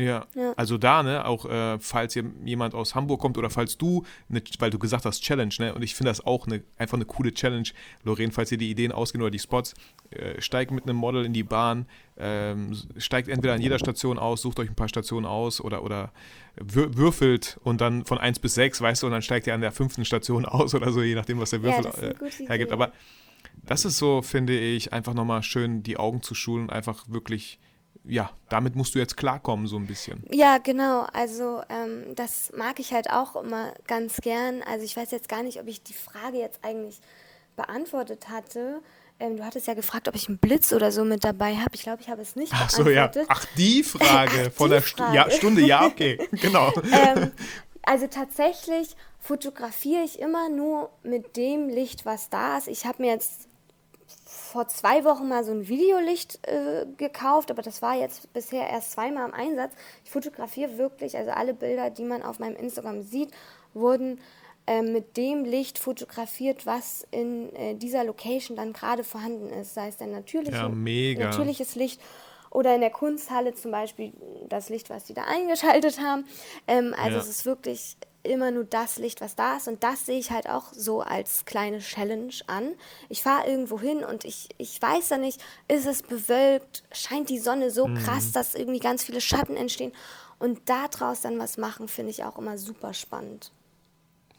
Ja. 0.00 0.26
ja. 0.34 0.52
also 0.56 0.78
da, 0.78 1.02
ne, 1.02 1.24
auch 1.26 1.44
äh, 1.44 1.78
falls 1.78 2.14
jemand 2.14 2.74
aus 2.74 2.94
Hamburg 2.94 3.20
kommt 3.20 3.36
oder 3.38 3.50
falls 3.50 3.76
du, 3.76 4.04
ne, 4.28 4.42
weil 4.58 4.70
du 4.70 4.78
gesagt 4.78 5.04
hast, 5.04 5.20
Challenge, 5.20 5.54
ne, 5.58 5.74
und 5.74 5.82
ich 5.82 5.94
finde 5.94 6.10
das 6.10 6.24
auch 6.24 6.46
ne, 6.46 6.62
einfach 6.78 6.96
eine 6.96 7.04
coole 7.04 7.34
Challenge, 7.34 7.68
Lorraine, 8.04 8.32
falls 8.32 8.48
dir 8.48 8.58
die 8.58 8.70
Ideen 8.70 8.92
ausgehen 8.92 9.22
oder 9.22 9.30
die 9.30 9.38
Spots, 9.38 9.74
äh, 10.10 10.40
steigt 10.40 10.70
mit 10.70 10.84
einem 10.84 10.96
Model 10.96 11.24
in 11.24 11.32
die 11.32 11.42
Bahn, 11.42 11.86
ähm, 12.16 12.76
steigt 12.96 13.28
entweder 13.28 13.54
an 13.54 13.60
jeder 13.60 13.78
Station 13.78 14.18
aus, 14.18 14.42
sucht 14.42 14.58
euch 14.60 14.68
ein 14.68 14.76
paar 14.76 14.88
Stationen 14.88 15.26
aus 15.26 15.60
oder, 15.60 15.82
oder 15.82 16.12
würfelt 16.56 17.58
und 17.62 17.80
dann 17.80 18.04
von 18.04 18.18
1 18.18 18.38
bis 18.38 18.54
6, 18.54 18.80
weißt 18.80 19.02
du, 19.02 19.06
und 19.06 19.12
dann 19.12 19.22
steigt 19.22 19.46
ihr 19.46 19.54
an 19.54 19.60
der 19.60 19.72
fünften 19.72 20.04
Station 20.04 20.44
aus 20.46 20.74
oder 20.74 20.92
so, 20.92 21.02
je 21.02 21.14
nachdem, 21.14 21.40
was 21.40 21.50
der 21.50 21.62
Würfel 21.62 21.84
ja, 21.84 22.08
äh, 22.08 22.46
hergibt. 22.46 22.72
Aber 22.72 22.92
das 23.64 23.84
ist 23.84 23.98
so, 23.98 24.22
finde 24.22 24.58
ich, 24.58 24.92
einfach 24.92 25.14
nochmal 25.14 25.42
schön, 25.42 25.82
die 25.82 25.96
Augen 25.96 26.22
zu 26.22 26.34
schulen 26.34 26.64
und 26.64 26.70
einfach 26.70 27.04
wirklich 27.08 27.58
ja, 28.04 28.30
damit 28.48 28.76
musst 28.76 28.94
du 28.94 28.98
jetzt 28.98 29.16
klarkommen, 29.16 29.66
so 29.66 29.76
ein 29.76 29.86
bisschen. 29.86 30.24
Ja, 30.30 30.58
genau. 30.58 31.06
Also 31.12 31.62
ähm, 31.68 32.14
das 32.14 32.52
mag 32.56 32.80
ich 32.80 32.92
halt 32.92 33.10
auch 33.10 33.36
immer 33.36 33.74
ganz 33.86 34.16
gern. 34.16 34.62
Also 34.62 34.84
ich 34.84 34.96
weiß 34.96 35.10
jetzt 35.10 35.28
gar 35.28 35.42
nicht, 35.42 35.60
ob 35.60 35.68
ich 35.68 35.82
die 35.82 35.94
Frage 35.94 36.38
jetzt 36.38 36.64
eigentlich 36.64 37.00
beantwortet 37.56 38.28
hatte. 38.28 38.80
Ähm, 39.18 39.36
du 39.36 39.44
hattest 39.44 39.66
ja 39.66 39.74
gefragt, 39.74 40.08
ob 40.08 40.14
ich 40.14 40.28
einen 40.28 40.38
Blitz 40.38 40.72
oder 40.72 40.90
so 40.90 41.04
mit 41.04 41.24
dabei 41.24 41.56
habe. 41.56 41.74
Ich 41.74 41.82
glaube, 41.82 42.00
ich 42.00 42.08
habe 42.08 42.22
es 42.22 42.36
nicht 42.36 42.52
Ach 42.54 42.70
so, 42.70 42.88
ja. 42.88 43.10
Ach, 43.28 43.44
die 43.56 43.82
Frage 43.82 44.46
Ach, 44.50 44.52
von 44.52 44.70
die 44.70 44.74
der 44.76 44.82
St 44.82 44.98
ja, 45.12 45.30
Stunde. 45.30 45.60
Ja, 45.60 45.84
okay, 45.84 46.18
genau. 46.32 46.72
ähm, 46.90 47.30
also 47.82 48.06
tatsächlich 48.06 48.96
fotografiere 49.18 50.02
ich 50.02 50.18
immer 50.18 50.48
nur 50.48 50.90
mit 51.02 51.36
dem 51.36 51.68
Licht, 51.68 52.06
was 52.06 52.30
da 52.30 52.56
ist. 52.56 52.68
Ich 52.68 52.86
habe 52.86 53.02
mir 53.02 53.12
jetzt 53.12 53.49
vor 54.50 54.66
zwei 54.68 55.04
Wochen 55.04 55.28
mal 55.28 55.44
so 55.44 55.52
ein 55.52 55.68
Videolicht 55.68 56.40
äh, 56.46 56.84
gekauft, 56.96 57.50
aber 57.50 57.62
das 57.62 57.82
war 57.82 57.94
jetzt 57.94 58.32
bisher 58.32 58.68
erst 58.68 58.92
zweimal 58.92 59.28
im 59.28 59.34
Einsatz. 59.34 59.72
Ich 60.04 60.10
fotografiere 60.10 60.76
wirklich, 60.76 61.16
also 61.16 61.30
alle 61.30 61.54
Bilder, 61.54 61.90
die 61.90 62.02
man 62.02 62.22
auf 62.22 62.40
meinem 62.40 62.56
Instagram 62.56 63.02
sieht, 63.02 63.30
wurden 63.74 64.20
äh, 64.66 64.82
mit 64.82 65.16
dem 65.16 65.44
Licht 65.44 65.78
fotografiert, 65.78 66.66
was 66.66 67.06
in 67.12 67.54
äh, 67.54 67.76
dieser 67.76 68.04
Location 68.04 68.56
dann 68.56 68.72
gerade 68.72 69.04
vorhanden 69.04 69.50
ist. 69.50 69.74
Sei 69.74 69.88
es 69.88 69.96
dann 69.98 70.10
natürliche, 70.10 70.56
ja, 70.56 70.68
natürliches 70.68 71.76
Licht 71.76 72.00
oder 72.50 72.74
in 72.74 72.80
der 72.80 72.90
Kunsthalle 72.90 73.54
zum 73.54 73.70
Beispiel 73.70 74.12
das 74.48 74.68
Licht, 74.68 74.90
was 74.90 75.06
sie 75.06 75.14
da 75.14 75.22
eingeschaltet 75.22 76.00
haben. 76.00 76.26
Ähm, 76.66 76.92
also 76.98 77.16
ja. 77.16 77.22
es 77.22 77.28
ist 77.28 77.46
wirklich 77.46 77.96
immer 78.22 78.50
nur 78.50 78.64
das 78.64 78.98
Licht, 78.98 79.20
was 79.20 79.36
da 79.36 79.56
ist. 79.56 79.68
Und 79.68 79.82
das 79.82 80.06
sehe 80.06 80.18
ich 80.18 80.30
halt 80.30 80.48
auch 80.48 80.72
so 80.72 81.00
als 81.00 81.44
kleine 81.44 81.78
Challenge 81.78 82.34
an. 82.46 82.72
Ich 83.08 83.22
fahre 83.22 83.48
irgendwo 83.48 83.80
hin 83.80 84.04
und 84.04 84.24
ich, 84.24 84.48
ich 84.58 84.80
weiß 84.80 85.08
da 85.08 85.18
nicht, 85.18 85.42
ist 85.68 85.86
es 85.86 86.02
bewölkt, 86.02 86.84
scheint 86.92 87.30
die 87.30 87.38
Sonne 87.38 87.70
so 87.70 87.86
mhm. 87.86 87.96
krass, 87.96 88.32
dass 88.32 88.54
irgendwie 88.54 88.80
ganz 88.80 89.04
viele 89.04 89.20
Schatten 89.20 89.56
entstehen. 89.56 89.92
Und 90.38 90.68
daraus 90.68 91.20
dann 91.20 91.38
was 91.38 91.58
machen, 91.58 91.88
finde 91.88 92.10
ich 92.10 92.24
auch 92.24 92.38
immer 92.38 92.56
super 92.58 92.94
spannend. 92.94 93.52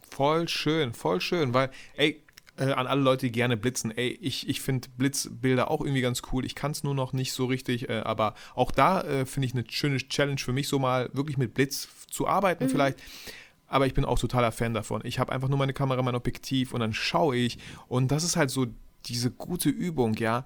Voll 0.10 0.48
schön, 0.48 0.94
voll 0.94 1.22
schön, 1.22 1.54
weil, 1.54 1.70
ey, 1.96 2.24
äh, 2.58 2.74
an 2.74 2.88
alle 2.88 3.02
Leute, 3.02 3.28
die 3.28 3.32
gerne 3.32 3.56
blitzen, 3.56 3.96
ey, 3.96 4.18
ich, 4.22 4.48
ich 4.50 4.62
finde 4.62 4.90
Blitzbilder 4.98 5.72
auch 5.72 5.82
irgendwie 5.82 6.02
ganz 6.02 6.22
cool. 6.32 6.46
Ich 6.46 6.54
kann 6.54 6.72
es 6.72 6.84
nur 6.84 6.94
noch 6.94 7.14
nicht 7.14 7.34
so 7.34 7.46
richtig, 7.46 7.90
äh, 7.90 8.02
aber 8.04 8.36
auch 8.56 8.72
da 8.72 9.02
äh, 9.02 9.26
finde 9.26 9.48
ich 9.48 9.54
eine 9.54 9.64
schöne 9.70 9.98
Challenge 9.98 10.40
für 10.40 10.54
mich, 10.54 10.68
so 10.68 10.78
mal 10.78 11.10
wirklich 11.14 11.38
mit 11.38 11.54
Blitz 11.54 11.88
zu 12.10 12.28
arbeiten. 12.28 12.66
Mhm. 12.66 12.70
Vielleicht 12.70 13.00
aber 13.72 13.88
ich 13.88 13.94
bin 13.94 14.06
auch 14.06 14.20
totaler 14.20 14.52
Fan 14.52 14.74
davon. 14.74 15.02
Ich 15.06 15.18
habe 15.18 15.32
einfach 15.32 15.48
nur 15.48 15.58
meine 15.58 15.74
Kamera, 15.74 16.02
mein 16.02 16.16
Objektiv 16.16 16.74
und 16.74 16.82
dann 16.82 16.94
schaue 16.94 17.38
ich 17.38 17.58
und 17.88 18.12
das 18.12 18.24
ist 18.24 18.36
halt 18.36 18.52
so 18.52 18.68
diese 19.06 19.32
gute 19.32 19.70
Übung, 19.70 20.16
ja. 20.16 20.46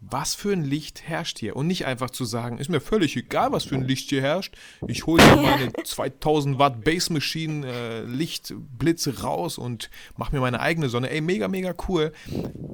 Was 0.00 0.34
für 0.34 0.52
ein 0.52 0.62
Licht 0.62 1.08
herrscht 1.08 1.38
hier? 1.38 1.56
Und 1.56 1.68
nicht 1.68 1.86
einfach 1.86 2.10
zu 2.10 2.26
sagen, 2.26 2.58
ist 2.58 2.68
mir 2.68 2.80
völlig 2.82 3.16
egal, 3.16 3.50
was 3.52 3.64
für 3.64 3.76
ein 3.76 3.84
Licht 3.84 4.10
hier 4.10 4.20
herrscht. 4.20 4.54
Ich 4.86 5.06
hole 5.06 5.24
hier 5.24 5.36
meine 5.36 5.72
2000 5.72 6.58
Watt 6.58 6.84
Base 6.84 7.10
Machine 7.10 7.66
äh, 7.66 8.02
Lichtblitze 8.02 9.22
raus 9.22 9.56
und 9.56 9.88
mache 10.18 10.34
mir 10.34 10.42
meine 10.42 10.60
eigene 10.60 10.90
Sonne. 10.90 11.08
Ey, 11.10 11.22
mega, 11.22 11.48
mega 11.48 11.74
cool. 11.88 12.12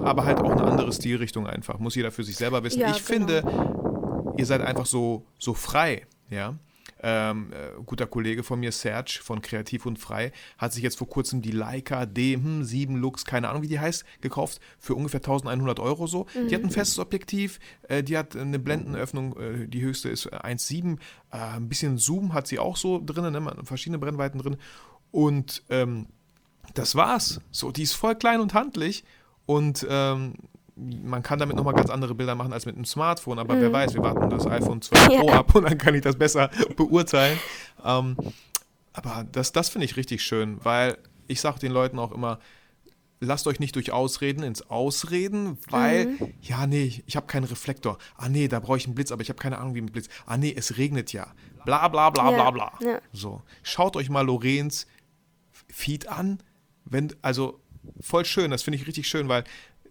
Aber 0.00 0.24
halt 0.24 0.38
auch 0.38 0.50
eine 0.50 0.64
andere 0.64 0.92
Stilrichtung 0.92 1.46
einfach. 1.46 1.78
Muss 1.78 1.94
jeder 1.94 2.10
für 2.10 2.24
sich 2.24 2.36
selber 2.36 2.64
wissen. 2.64 2.80
Ja, 2.80 2.90
ich 2.90 3.06
genau. 3.06 3.26
finde, 3.28 4.34
ihr 4.36 4.44
seid 4.44 4.60
einfach 4.60 4.86
so, 4.86 5.24
so 5.38 5.54
frei, 5.54 6.06
ja. 6.28 6.58
Ähm, 7.02 7.52
äh, 7.52 7.82
guter 7.84 8.06
Kollege 8.06 8.42
von 8.42 8.60
mir, 8.60 8.72
Serge 8.72 9.20
von 9.22 9.42
Kreativ 9.42 9.86
und 9.86 9.98
Frei, 9.98 10.32
hat 10.56 10.72
sich 10.72 10.82
jetzt 10.82 10.98
vor 10.98 11.08
kurzem 11.08 11.42
die 11.42 11.50
Leica 11.50 12.02
D7 12.02 12.96
Lux, 12.96 13.24
keine 13.24 13.48
Ahnung 13.48 13.62
wie 13.62 13.68
die 13.68 13.80
heißt, 13.80 14.04
gekauft 14.20 14.60
für 14.78 14.94
ungefähr 14.94 15.20
1100 15.20 15.80
Euro 15.80 16.06
so. 16.06 16.26
Die 16.48 16.54
hat 16.54 16.62
ein 16.62 16.70
festes 16.70 16.98
Objektiv, 16.98 17.58
äh, 17.88 18.02
die 18.02 18.16
hat 18.16 18.36
eine 18.36 18.58
Blendenöffnung, 18.58 19.36
äh, 19.36 19.68
die 19.68 19.82
höchste 19.82 20.08
ist 20.08 20.32
1,7. 20.32 20.98
Äh, 21.32 21.36
ein 21.38 21.68
bisschen 21.68 21.98
Zoom 21.98 22.34
hat 22.34 22.46
sie 22.46 22.58
auch 22.58 22.76
so 22.76 23.02
drin, 23.04 23.32
ne? 23.32 23.56
verschiedene 23.64 23.98
Brennweiten 23.98 24.40
drin. 24.40 24.56
Und 25.10 25.62
ähm, 25.70 26.06
das 26.74 26.94
war's. 26.94 27.40
So, 27.50 27.70
die 27.70 27.82
ist 27.82 27.94
voll 27.94 28.14
klein 28.14 28.40
und 28.40 28.54
handlich 28.54 29.04
und 29.46 29.86
ähm, 29.88 30.34
man 30.76 31.22
kann 31.22 31.38
damit 31.38 31.56
nochmal 31.56 31.74
ganz 31.74 31.90
andere 31.90 32.14
Bilder 32.14 32.34
machen 32.34 32.52
als 32.52 32.64
mit 32.66 32.74
einem 32.76 32.84
Smartphone, 32.86 33.38
aber 33.38 33.60
wer 33.60 33.72
weiß, 33.72 33.92
wir 33.94 34.02
warten 34.02 34.30
das 34.30 34.46
iPhone 34.46 34.80
12 34.80 35.06
Pro 35.06 35.16
Mhm. 35.22 35.28
Ja. 35.28 35.38
ab 35.38 35.54
und 35.54 35.64
dann 35.64 35.76
kann 35.78 35.94
ich 35.94 36.00
das 36.00 36.16
besser 36.16 36.50
beurteilen. 36.76 37.38
Ähm, 37.84 38.16
aber 38.94 39.26
das, 39.30 39.52
das 39.52 39.68
finde 39.68 39.84
ich 39.84 39.96
richtig 39.96 40.22
schön, 40.22 40.58
weil 40.64 40.96
ich 41.26 41.40
sage 41.40 41.58
den 41.58 41.72
Leuten 41.72 41.98
auch 41.98 42.12
immer, 42.12 42.38
lasst 43.20 43.46
euch 43.46 43.60
nicht 43.60 43.76
durch 43.76 43.92
Ausreden 43.92 44.42
ins 44.42 44.62
Ausreden, 44.70 45.58
weil, 45.70 46.06
Mhm. 46.06 46.34
ja, 46.40 46.66
nee, 46.66 47.02
ich 47.06 47.16
habe 47.16 47.26
keinen 47.26 47.44
Reflektor. 47.44 47.98
Ah, 48.16 48.28
nee, 48.28 48.48
da 48.48 48.58
brauche 48.58 48.78
ich 48.78 48.86
einen 48.86 48.94
Blitz, 48.94 49.12
aber 49.12 49.22
ich 49.22 49.28
habe 49.28 49.38
keine 49.38 49.58
Ahnung, 49.58 49.74
wie 49.74 49.80
mit 49.82 49.92
Blitz. 49.92 50.08
Ah, 50.26 50.36
nee, 50.38 50.52
es 50.56 50.76
regnet 50.78 51.12
ja. 51.12 51.26
Bla, 51.64 51.86
bla, 51.88 52.10
bla, 52.10 52.30
Ja, 52.30 52.50
bla, 52.50 52.50
bla. 52.50 52.72
ja. 52.92 53.00
So, 53.12 53.42
schaut 53.62 53.94
euch 53.96 54.08
mal 54.10 54.22
Lorenz 54.26 54.86
Feed 55.68 56.08
an. 56.08 56.42
Wenn, 56.84 57.14
also, 57.22 57.60
voll 58.00 58.24
schön, 58.24 58.50
das 58.50 58.62
finde 58.62 58.78
ich 58.78 58.86
richtig 58.86 59.06
schön, 59.08 59.28
weil 59.28 59.44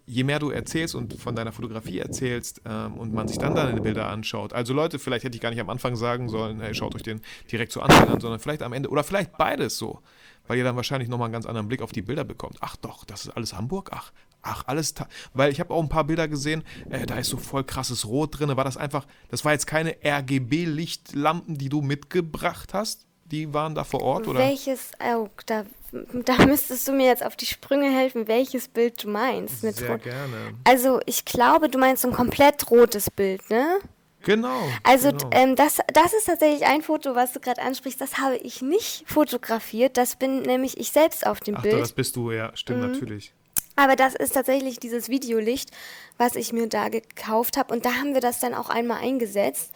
je 0.06 0.24
mehr 0.24 0.38
du 0.38 0.50
erzählst 0.50 0.94
und 0.94 1.14
von 1.14 1.34
deiner 1.36 1.52
Fotografie 1.52 1.98
erzählst 1.98 2.60
ähm, 2.64 2.94
und 2.94 3.12
man 3.12 3.28
sich 3.28 3.38
dann 3.38 3.54
deine 3.54 3.80
Bilder 3.80 4.08
anschaut, 4.08 4.52
also 4.52 4.74
Leute, 4.74 4.98
vielleicht 4.98 5.24
hätte 5.24 5.36
ich 5.36 5.40
gar 5.40 5.50
nicht 5.50 5.60
am 5.60 5.70
Anfang 5.70 5.96
sagen 5.96 6.28
sollen, 6.28 6.60
hey, 6.60 6.74
schaut 6.74 6.94
euch 6.94 7.02
den 7.02 7.20
direkt 7.50 7.72
zu 7.72 7.82
Anfang 7.82 8.08
an, 8.08 8.20
sondern 8.20 8.40
vielleicht 8.40 8.62
am 8.62 8.72
Ende 8.72 8.88
oder 8.88 9.04
vielleicht 9.04 9.36
beides 9.36 9.78
so, 9.78 10.00
weil 10.46 10.58
ihr 10.58 10.64
dann 10.64 10.76
wahrscheinlich 10.76 11.08
nochmal 11.08 11.26
einen 11.26 11.32
ganz 11.32 11.46
anderen 11.46 11.68
Blick 11.68 11.82
auf 11.82 11.92
die 11.92 12.02
Bilder 12.02 12.24
bekommt. 12.24 12.56
Ach 12.60 12.76
doch, 12.76 13.04
das 13.04 13.26
ist 13.26 13.36
alles 13.36 13.54
Hamburg? 13.54 13.90
Ach, 13.92 14.12
ach, 14.42 14.64
alles, 14.66 14.94
weil 15.34 15.52
ich 15.52 15.60
habe 15.60 15.72
auch 15.72 15.82
ein 15.82 15.88
paar 15.88 16.04
Bilder 16.04 16.28
gesehen, 16.28 16.64
äh, 16.90 17.06
da 17.06 17.16
ist 17.16 17.28
so 17.28 17.36
voll 17.36 17.64
krasses 17.64 18.06
Rot 18.06 18.38
drin, 18.38 18.56
war 18.56 18.64
das 18.64 18.76
einfach, 18.76 19.06
das 19.28 19.44
war 19.44 19.52
jetzt 19.52 19.66
keine 19.66 19.96
RGB-Lichtlampen, 20.04 21.56
die 21.58 21.68
du 21.68 21.80
mitgebracht 21.80 22.74
hast? 22.74 23.06
Die 23.26 23.54
waren 23.54 23.74
da 23.74 23.84
vor 23.84 24.02
Ort, 24.02 24.28
oder? 24.28 24.40
Welches, 24.40 24.90
oh, 25.00 25.28
da, 25.46 25.64
da 25.92 26.46
müsstest 26.46 26.88
du 26.88 26.92
mir 26.92 27.06
jetzt 27.06 27.24
auf 27.24 27.36
die 27.36 27.46
Sprünge 27.46 27.90
helfen, 27.90 28.26
welches 28.28 28.68
Bild 28.68 29.04
du 29.04 29.08
meinst. 29.08 29.62
Mit 29.62 29.76
Sehr 29.76 29.98
gerne. 29.98 30.54
Also 30.64 31.00
ich 31.06 31.24
glaube, 31.24 31.68
du 31.68 31.78
meinst 31.78 32.02
so 32.02 32.08
ein 32.08 32.14
komplett 32.14 32.70
rotes 32.70 33.10
Bild, 33.10 33.48
ne? 33.50 33.78
Genau. 34.24 34.60
Also 34.84 35.10
genau. 35.10 35.30
ähm, 35.32 35.56
das, 35.56 35.78
das 35.92 36.12
ist 36.14 36.26
tatsächlich 36.26 36.64
ein 36.66 36.82
Foto, 36.82 37.14
was 37.14 37.32
du 37.32 37.40
gerade 37.40 37.60
ansprichst. 37.60 38.00
Das 38.00 38.18
habe 38.18 38.36
ich 38.36 38.62
nicht 38.62 39.04
fotografiert. 39.06 39.96
Das 39.96 40.16
bin 40.16 40.42
nämlich 40.42 40.78
ich 40.78 40.92
selbst 40.92 41.26
auf 41.26 41.40
dem 41.40 41.56
Ach, 41.56 41.62
Bild. 41.62 41.80
das 41.80 41.92
bist 41.92 42.16
du, 42.16 42.30
ja, 42.30 42.52
stimmt 42.54 42.82
Mhm. 42.82 42.92
natürlich. 42.92 43.34
Aber 43.74 43.96
das 43.96 44.14
ist 44.14 44.32
tatsächlich 44.32 44.78
dieses 44.78 45.08
Videolicht, 45.08 45.70
was 46.18 46.36
ich 46.36 46.52
mir 46.52 46.68
da 46.68 46.88
gekauft 46.88 47.56
habe. 47.56 47.74
Und 47.74 47.84
da 47.84 47.94
haben 47.94 48.14
wir 48.14 48.20
das 48.20 48.38
dann 48.38 48.54
auch 48.54 48.68
einmal 48.68 48.98
eingesetzt. 48.98 49.72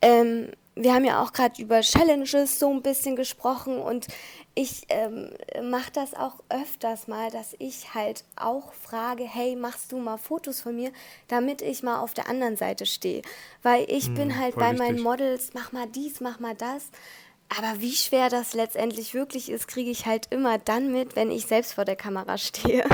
Ähm, 0.00 0.52
wir 0.76 0.92
haben 0.92 1.04
ja 1.06 1.22
auch 1.22 1.32
gerade 1.32 1.60
über 1.60 1.80
Challenges 1.80 2.58
so 2.58 2.70
ein 2.70 2.82
bisschen 2.82 3.16
gesprochen 3.16 3.78
und 3.78 4.06
ich 4.54 4.82
ähm, 4.90 5.30
mache 5.70 5.90
das 5.92 6.14
auch 6.14 6.36
öfters 6.50 7.08
mal, 7.08 7.30
dass 7.30 7.56
ich 7.58 7.94
halt 7.94 8.24
auch 8.36 8.72
frage, 8.72 9.24
hey, 9.24 9.56
machst 9.56 9.92
du 9.92 9.98
mal 9.98 10.18
Fotos 10.18 10.60
von 10.60 10.76
mir, 10.76 10.92
damit 11.28 11.62
ich 11.62 11.82
mal 11.82 11.98
auf 12.00 12.14
der 12.14 12.28
anderen 12.28 12.56
Seite 12.56 12.86
stehe. 12.86 13.22
Weil 13.62 13.84
ich 13.90 14.12
bin 14.14 14.38
halt 14.38 14.54
bei 14.54 14.72
meinen 14.72 14.96
wichtig. 14.96 15.04
Models, 15.04 15.50
mach 15.54 15.72
mal 15.72 15.86
dies, 15.86 16.20
mach 16.20 16.40
mal 16.40 16.54
das. 16.54 16.90
Aber 17.48 17.80
wie 17.80 17.92
schwer 17.92 18.28
das 18.28 18.54
letztendlich 18.54 19.14
wirklich 19.14 19.50
ist, 19.50 19.68
kriege 19.68 19.90
ich 19.90 20.06
halt 20.06 20.26
immer 20.30 20.58
dann 20.58 20.92
mit, 20.92 21.16
wenn 21.16 21.30
ich 21.30 21.46
selbst 21.46 21.74
vor 21.74 21.84
der 21.84 21.96
Kamera 21.96 22.38
stehe. 22.38 22.84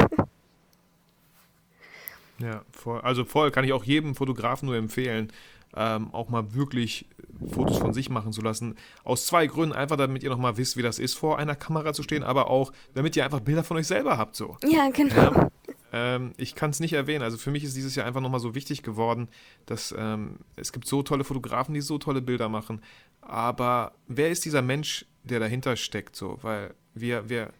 Ja, 2.38 2.62
voll. 2.72 3.00
Also 3.02 3.24
voll 3.24 3.50
kann 3.50 3.64
ich 3.64 3.72
auch 3.72 3.84
jedem 3.84 4.14
Fotografen 4.14 4.66
nur 4.66 4.76
empfehlen, 4.76 5.32
ähm, 5.76 6.12
auch 6.12 6.28
mal 6.28 6.54
wirklich 6.54 7.06
Fotos 7.50 7.78
von 7.78 7.94
sich 7.94 8.10
machen 8.10 8.32
zu 8.32 8.42
lassen. 8.42 8.76
Aus 9.04 9.26
zwei 9.26 9.46
Gründen. 9.46 9.74
Einfach, 9.74 9.96
damit 9.96 10.22
ihr 10.22 10.30
nochmal 10.30 10.56
wisst, 10.56 10.76
wie 10.76 10.82
das 10.82 10.98
ist, 10.98 11.14
vor 11.14 11.38
einer 11.38 11.54
Kamera 11.54 11.92
zu 11.92 12.02
stehen, 12.02 12.22
aber 12.22 12.50
auch, 12.50 12.72
damit 12.94 13.16
ihr 13.16 13.24
einfach 13.24 13.40
Bilder 13.40 13.64
von 13.64 13.76
euch 13.76 13.86
selber 13.86 14.18
habt. 14.18 14.36
So. 14.36 14.56
Ja, 14.64 14.90
genau. 14.90 15.14
Ja. 15.14 15.50
Ähm, 15.92 16.32
ich 16.36 16.54
kann 16.54 16.70
es 16.70 16.80
nicht 16.80 16.94
erwähnen. 16.94 17.22
Also 17.22 17.36
für 17.36 17.50
mich 17.50 17.64
ist 17.64 17.76
dieses 17.76 17.94
Jahr 17.94 18.06
einfach 18.06 18.20
nochmal 18.20 18.40
so 18.40 18.54
wichtig 18.54 18.82
geworden, 18.82 19.28
dass 19.66 19.94
ähm, 19.96 20.38
es 20.56 20.72
gibt 20.72 20.86
so 20.86 21.02
tolle 21.02 21.24
Fotografen, 21.24 21.74
die 21.74 21.80
so 21.80 21.98
tolle 21.98 22.22
Bilder 22.22 22.48
machen. 22.48 22.80
Aber 23.20 23.92
wer 24.08 24.30
ist 24.30 24.44
dieser 24.44 24.62
Mensch, 24.62 25.06
der 25.24 25.40
dahinter 25.40 25.76
steckt? 25.76 26.16
So, 26.16 26.38
weil 26.42 26.74
wir, 26.94 27.28
wir 27.28 27.52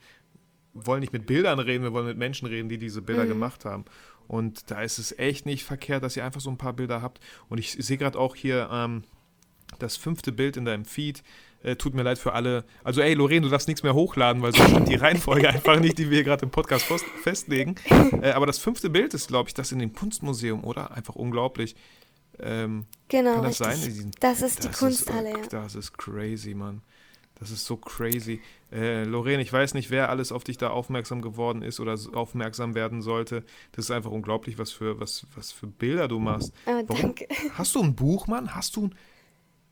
wollen 0.75 1.01
nicht 1.01 1.12
mit 1.12 1.27
Bildern 1.27 1.59
reden, 1.59 1.85
wir 1.85 1.92
wollen 1.92 2.07
mit 2.07 2.16
Menschen 2.16 2.48
reden, 2.48 2.68
die 2.68 2.79
diese 2.79 3.03
Bilder 3.03 3.27
gemacht 3.27 3.64
haben. 3.64 3.85
Und 4.28 4.70
da 4.70 4.82
ist 4.82 4.98
es 4.98 5.16
echt 5.18 5.46
nicht 5.46 5.64
verkehrt, 5.64 6.02
dass 6.02 6.16
ihr 6.16 6.24
einfach 6.24 6.40
so 6.40 6.50
ein 6.50 6.58
paar 6.58 6.72
Bilder 6.72 7.02
habt. 7.02 7.20
Und 7.48 7.58
ich 7.58 7.72
sehe 7.72 7.98
gerade 7.98 8.18
auch 8.18 8.35
hier 8.37 8.68
ähm, 8.72 9.04
das 9.78 9.96
fünfte 9.96 10.32
Bild 10.32 10.56
in 10.56 10.64
deinem 10.64 10.85
Feed. 10.85 11.22
Äh, 11.62 11.76
tut 11.76 11.94
mir 11.94 12.02
leid 12.02 12.18
für 12.18 12.32
alle. 12.32 12.64
Also, 12.82 13.00
ey, 13.02 13.14
Lorraine, 13.14 13.42
du 13.42 13.48
darfst 13.48 13.68
nichts 13.68 13.85
mehr 13.85 13.94
hochladen, 13.94 14.42
weil 14.42 14.52
so 14.52 14.64
stimmt 14.64 14.88
die 14.88 14.96
Reihenfolge 14.96 15.48
einfach 15.50 15.78
nicht, 15.78 15.96
die 15.98 16.11
wir 16.11 16.24
gerade 16.24 16.44
im 16.44 16.50
Podcast 16.50 16.85
fest- 16.87 17.04
festlegen. 17.22 17.76
Äh, 18.20 18.32
aber 18.32 18.46
das 18.46 18.58
fünfte 18.58 18.90
Bild 18.90 19.14
ist, 19.14 19.28
glaube 19.28 19.48
ich, 19.48 19.54
das 19.54 19.70
in 19.70 19.78
dem 19.78 19.92
Kunstmuseum, 19.92 20.64
oder? 20.64 20.90
Einfach 20.90 21.14
unglaublich. 21.14 21.76
Ähm, 22.40 22.87
Genau, 23.08 23.35
kann 23.35 23.44
das 23.44 23.58
sein? 23.58 23.78
Diesen- 23.80 24.11
Das 24.18 24.42
ist 24.42 24.64
die 24.64 24.68
das 24.68 24.78
Kunsthalle, 24.78 25.30
ist, 25.38 25.52
ja. 25.52 25.62
Das 25.62 25.74
ist 25.76 25.96
crazy, 25.96 26.54
Mann. 26.54 26.82
Das 27.42 27.50
ist 27.50 27.66
so 27.66 27.76
crazy. 27.76 28.40
Äh, 28.70 29.02
Lorraine, 29.02 29.42
ich 29.42 29.52
weiß 29.52 29.74
nicht, 29.74 29.90
wer 29.90 30.11
alles 30.11 30.31
auf 30.31 30.44
dich 30.44 30.59
da 30.59 30.70
aufmerksam 30.70 31.22
geworden 31.22 31.62
ist 31.62 31.81
oder 31.81 31.98
aufmerksam 32.14 32.76
werden 32.76 33.02
sollte. 33.02 33.42
Das 33.72 33.87
ist 33.87 33.90
einfach 33.90 34.12
unglaublich, 34.12 34.59
was 34.59 34.70
für, 34.70 35.00
was, 35.00 35.26
was 35.35 35.50
für 35.50 35.66
Bilder 35.66 36.07
du 36.07 36.20
machst. 36.20 36.52
Oh, 36.66 36.70
Warum? 36.87 37.02
danke. 37.02 37.26
Hast 37.55 37.74
du 37.74 37.83
ein 37.83 37.96
Buch, 37.96 38.28
Mann? 38.28 38.55
Hast 38.55 38.76
du 38.76 38.87
ein, 38.87 38.94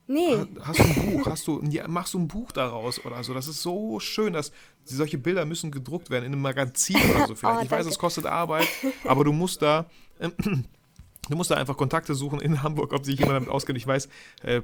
Nee, 0.09 0.37
hast 0.63 0.81
du 0.81 0.83
ein 0.83 1.13
Buch? 1.13 1.27
Hast 1.27 1.47
du, 1.47 1.63
ja, 1.71 1.87
machst 1.87 2.15
du 2.15 2.19
ein 2.19 2.27
Buch 2.27 2.51
daraus 2.51 3.05
oder 3.05 3.23
so? 3.23 3.33
Das 3.33 3.47
ist 3.47 3.63
so 3.63 4.01
schön, 4.01 4.33
dass 4.33 4.51
solche 4.83 5.19
Bilder 5.19 5.45
müssen 5.45 5.71
gedruckt 5.71 6.11
werden 6.11 6.25
in 6.25 6.33
einem 6.33 6.43
Magazin 6.43 6.97
oder 7.15 7.29
so 7.29 7.35
vielleicht. 7.37 7.61
Oh, 7.61 7.63
ich 7.63 7.71
weiß, 7.71 7.87
es 7.87 8.01
kostet 8.01 8.27
Arbeit, 8.27 8.67
aber 9.05 9.23
du 9.23 9.33
musst 9.33 9.63
da, 9.63 9.89
du 10.19 11.37
musst 11.37 11.53
da 11.53 11.55
einfach 11.55 11.77
Kontakte 11.77 12.17
suchen 12.17 12.41
in 12.41 12.65
Hamburg, 12.65 12.93
ob 12.93 13.05
sich 13.05 13.21
jemand 13.21 13.37
damit 13.37 13.51
auskennt. 13.51 13.79
Ich 13.79 13.87
weiß, 13.87 14.09
äh, 14.43 14.63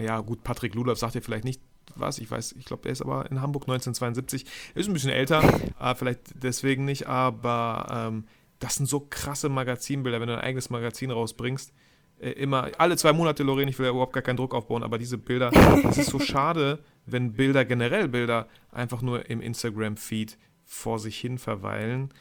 ja 0.00 0.20
gut, 0.20 0.44
Patrick 0.44 0.76
Ludolf 0.76 1.00
sagt 1.00 1.16
dir 1.16 1.22
vielleicht 1.22 1.44
nicht 1.44 1.60
was, 1.96 2.18
ich 2.18 2.30
weiß, 2.30 2.52
ich 2.52 2.64
glaube, 2.64 2.88
er 2.88 2.92
ist 2.92 3.02
aber 3.02 3.30
in 3.30 3.40
Hamburg 3.40 3.64
1972, 3.64 4.44
er 4.74 4.80
ist 4.80 4.88
ein 4.88 4.92
bisschen 4.92 5.10
älter, 5.10 5.42
äh, 5.80 5.94
vielleicht 5.94 6.20
deswegen 6.42 6.84
nicht, 6.84 7.06
aber 7.06 7.86
ähm, 7.90 8.24
das 8.58 8.76
sind 8.76 8.86
so 8.86 9.00
krasse 9.00 9.48
Magazinbilder, 9.48 10.20
wenn 10.20 10.28
du 10.28 10.36
ein 10.36 10.44
eigenes 10.44 10.70
Magazin 10.70 11.10
rausbringst. 11.10 11.72
Äh, 12.20 12.30
immer, 12.30 12.70
alle 12.78 12.96
zwei 12.96 13.12
Monate, 13.12 13.42
Lorraine, 13.42 13.70
ich 13.70 13.78
will 13.78 13.86
ja 13.86 13.90
überhaupt 13.90 14.12
gar 14.12 14.22
keinen 14.22 14.36
Druck 14.36 14.54
aufbauen, 14.54 14.82
aber 14.82 14.98
diese 14.98 15.18
Bilder, 15.18 15.50
es 15.88 15.98
ist 15.98 16.10
so 16.10 16.18
schade, 16.20 16.78
wenn 17.06 17.32
Bilder, 17.32 17.64
generell 17.64 18.08
Bilder, 18.08 18.48
einfach 18.70 19.02
nur 19.02 19.28
im 19.28 19.40
Instagram-Feed 19.40 20.38
vor 20.64 20.98
sich 20.98 21.18
hin 21.18 21.38
verweilen 21.38 22.12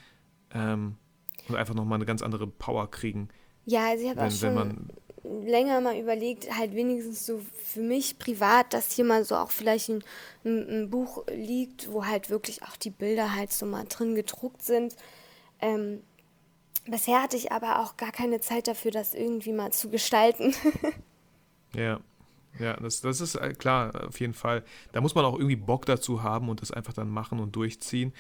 ähm, 0.54 0.98
und 1.48 1.56
einfach 1.56 1.76
nochmal 1.76 1.98
eine 1.98 2.06
ganz 2.06 2.22
andere 2.22 2.48
Power 2.48 2.90
kriegen, 2.90 3.30
ja, 3.66 3.90
also 3.90 4.04
ich 4.04 4.10
habe 4.10 4.22
auch 4.24 4.32
schon 4.32 4.54
man 4.54 4.88
länger 5.24 5.82
mal 5.82 5.98
überlegt, 5.98 6.56
halt 6.56 6.76
wenigstens 6.76 7.26
so 7.26 7.42
für 7.64 7.82
mich 7.82 8.18
privat, 8.20 8.74
dass 8.74 8.92
hier 8.92 9.06
mal 9.06 9.24
so 9.24 9.36
auch 9.36 9.52
vielleicht 9.52 9.90
ein, 9.90 10.04
ein, 10.44 10.70
ein 10.70 10.90
Buch 10.90 11.26
liegt, 11.28 11.92
wo 11.92 12.06
halt 12.06 12.30
wirklich 12.30 12.64
auch 12.64 12.76
die 12.78 12.90
Bilder 12.90 13.36
halt 13.36 13.52
so 13.52 13.66
mal 13.66 13.86
drin 13.88 14.16
gedruckt 14.16 14.64
sind. 14.64 14.96
Ähm, 15.60 16.02
bisher 16.88 17.22
hatte 17.22 17.38
ich 17.38 17.52
aber 17.52 17.80
auch 17.80 17.98
gar 17.98 18.12
keine 18.12 18.42
Zeit 18.42 18.68
dafür, 18.68 18.92
das 18.92 19.14
irgendwie 19.14 19.54
mal 19.54 19.72
zu 19.72 19.90
gestalten. 19.90 20.54
Ja, 21.74 22.02
ja, 22.60 22.74
das, 22.74 23.02
das 23.02 23.22
ist 23.22 23.36
äh, 23.36 23.54
klar, 23.54 24.08
auf 24.08 24.20
jeden 24.20 24.34
Fall. 24.34 24.64
Da 24.92 25.02
muss 25.02 25.16
man 25.16 25.26
auch 25.26 25.36
irgendwie 25.36 25.56
Bock 25.56 25.86
dazu 25.86 26.22
haben 26.22 26.50
und 26.50 26.62
das 26.62 26.72
einfach 26.72 26.94
dann 26.94 27.10
machen 27.10 27.40
und 27.40 27.56
durchziehen. 27.56 28.14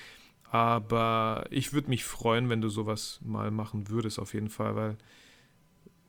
Aber 0.49 1.45
ich 1.49 1.73
würde 1.73 1.89
mich 1.89 2.03
freuen, 2.03 2.49
wenn 2.49 2.61
du 2.61 2.69
sowas 2.69 3.19
mal 3.23 3.51
machen 3.51 3.89
würdest, 3.89 4.19
auf 4.19 4.33
jeden 4.33 4.49
Fall, 4.49 4.75
weil, 4.75 4.97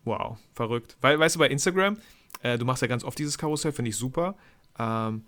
wow, 0.04 0.38
verrückt. 0.54 0.96
Weil, 1.00 1.18
weißt 1.18 1.36
du, 1.36 1.38
bei 1.38 1.48
Instagram, 1.48 1.98
äh, 2.42 2.58
du 2.58 2.64
machst 2.64 2.82
ja 2.82 2.88
ganz 2.88 3.04
oft 3.04 3.18
dieses 3.18 3.38
Karussell, 3.38 3.72
finde 3.72 3.90
ich 3.90 3.96
super. 3.96 4.34
Ähm, 4.78 5.24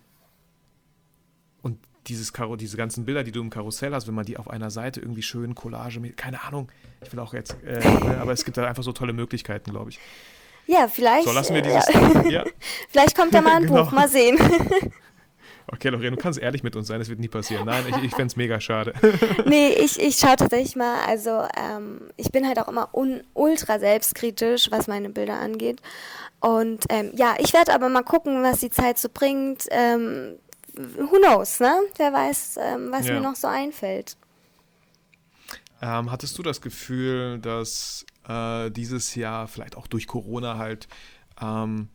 und 1.63 1.79
dieses 2.07 2.33
Karo 2.33 2.57
diese 2.57 2.77
ganzen 2.77 3.05
Bilder, 3.05 3.25
die 3.25 3.33
du 3.33 3.41
im 3.41 3.51
Karussell 3.51 3.95
hast, 3.95 4.07
wenn 4.07 4.15
man 4.15 4.27
die 4.27 4.37
auf 4.37 4.51
einer 4.51 4.71
Seite 4.71 5.01
irgendwie 5.01 5.23
schön 5.23 5.55
Collage 5.55 6.01
mit, 6.01 6.17
keine 6.17 6.43
Ahnung, 6.45 6.71
ich 7.03 7.13
will 7.13 7.21
auch 7.21 7.35
jetzt, 7.35 7.57
äh, 7.65 7.81
aber 8.21 8.33
es 8.33 8.45
gibt 8.45 8.57
da 8.57 8.67
einfach 8.67 8.83
so 8.83 8.93
tolle 8.93 9.13
Möglichkeiten, 9.13 9.71
glaube 9.71 9.91
ich. 9.91 9.99
Ja, 10.67 10.89
vielleicht. 10.89 11.27
So, 11.27 11.33
lassen 11.33 11.55
wir 11.55 11.63
dieses. 11.63 11.87
ja. 11.93 12.29
Ja. 12.29 12.45
vielleicht 12.89 13.17
kommt 13.17 13.35
ja 13.35 13.43
mal 13.43 13.57
ein 13.57 13.63
Genau. 13.67 13.85
Buch, 13.85 13.93
mal 13.93 14.09
sehen. 14.09 14.39
Okay, 15.75 15.89
Lorraine, 15.89 16.13
du 16.13 16.23
kannst 16.23 16.39
ehrlich 16.39 16.63
mit 16.63 16.77
uns 16.77 16.87
sein, 16.87 17.01
das 17.01 17.09
wird 17.09 17.19
nie 17.19 17.27
passieren. 17.29 17.67
Nein, 17.67 17.85
ich, 17.89 17.97
ich 18.05 18.11
fände 18.13 18.27
es 18.27 18.37
mega 18.37 18.61
schade. 18.61 18.95
nee, 19.45 19.71
ich, 19.73 19.99
ich 20.01 20.17
schaue 20.17 20.37
tatsächlich 20.37 20.77
mal, 20.77 21.03
also 21.05 21.43
ähm, 21.57 22.01
ich 22.17 22.31
bin 22.31 22.47
halt 22.47 22.61
auch 22.61 22.69
immer 22.69 22.95
un, 22.95 23.25
ultra 23.35 23.81
selbstkritisch, 23.81 24.71
was 24.71 24.87
meine 24.87 25.11
Bilder 25.11 25.35
angeht. 25.41 25.83
Und 26.39 26.85
ähm, 26.91 27.11
ja, 27.17 27.35
ich 27.39 27.53
werde 27.53 27.75
aber 27.75 27.89
mal 27.89 28.05
gucken, 28.05 28.43
was 28.45 28.61
die 28.61 28.71
Zeit 28.71 28.99
so 28.99 29.09
bringt. 29.13 29.67
Ähm, 29.71 30.37
who 30.77 31.19
knows, 31.19 31.59
ne? 31.59 31.75
Wer 31.97 32.13
weiß, 32.13 32.59
ähm, 32.61 32.89
was 32.93 33.07
Ja. 33.09 33.15
mir 33.15 33.21
noch 33.21 33.35
so 33.35 33.49
einfällt. 33.49 34.17
Ähm, 35.83 36.13
hattest 36.13 36.39
du 36.39 36.43
das 36.43 36.61
Gefühl, 36.61 37.41
dass 37.41 38.07
äh, 38.29 38.71
dieses 38.71 39.17
Jahr 39.17 39.49
vielleicht 39.49 39.77
auch 39.77 39.87
durch 39.89 40.07
Corona 40.07 40.57
halt 40.57 40.87
ähm, 41.43 41.89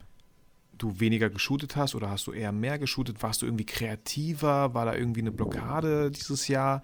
du 0.81 0.99
weniger 0.99 1.29
geshootet 1.29 1.75
hast 1.75 1.95
oder 1.95 2.09
hast 2.09 2.27
du 2.27 2.33
eher 2.33 2.51
mehr 2.51 2.79
geshootet? 2.79 3.21
Warst 3.21 3.41
du 3.41 3.45
irgendwie 3.45 3.65
kreativer? 3.65 4.73
War 4.73 4.85
da 4.85 4.95
irgendwie 4.95 5.21
eine 5.21 5.31
Blockade 5.31 6.11
dieses 6.11 6.47
Jahr? 6.47 6.81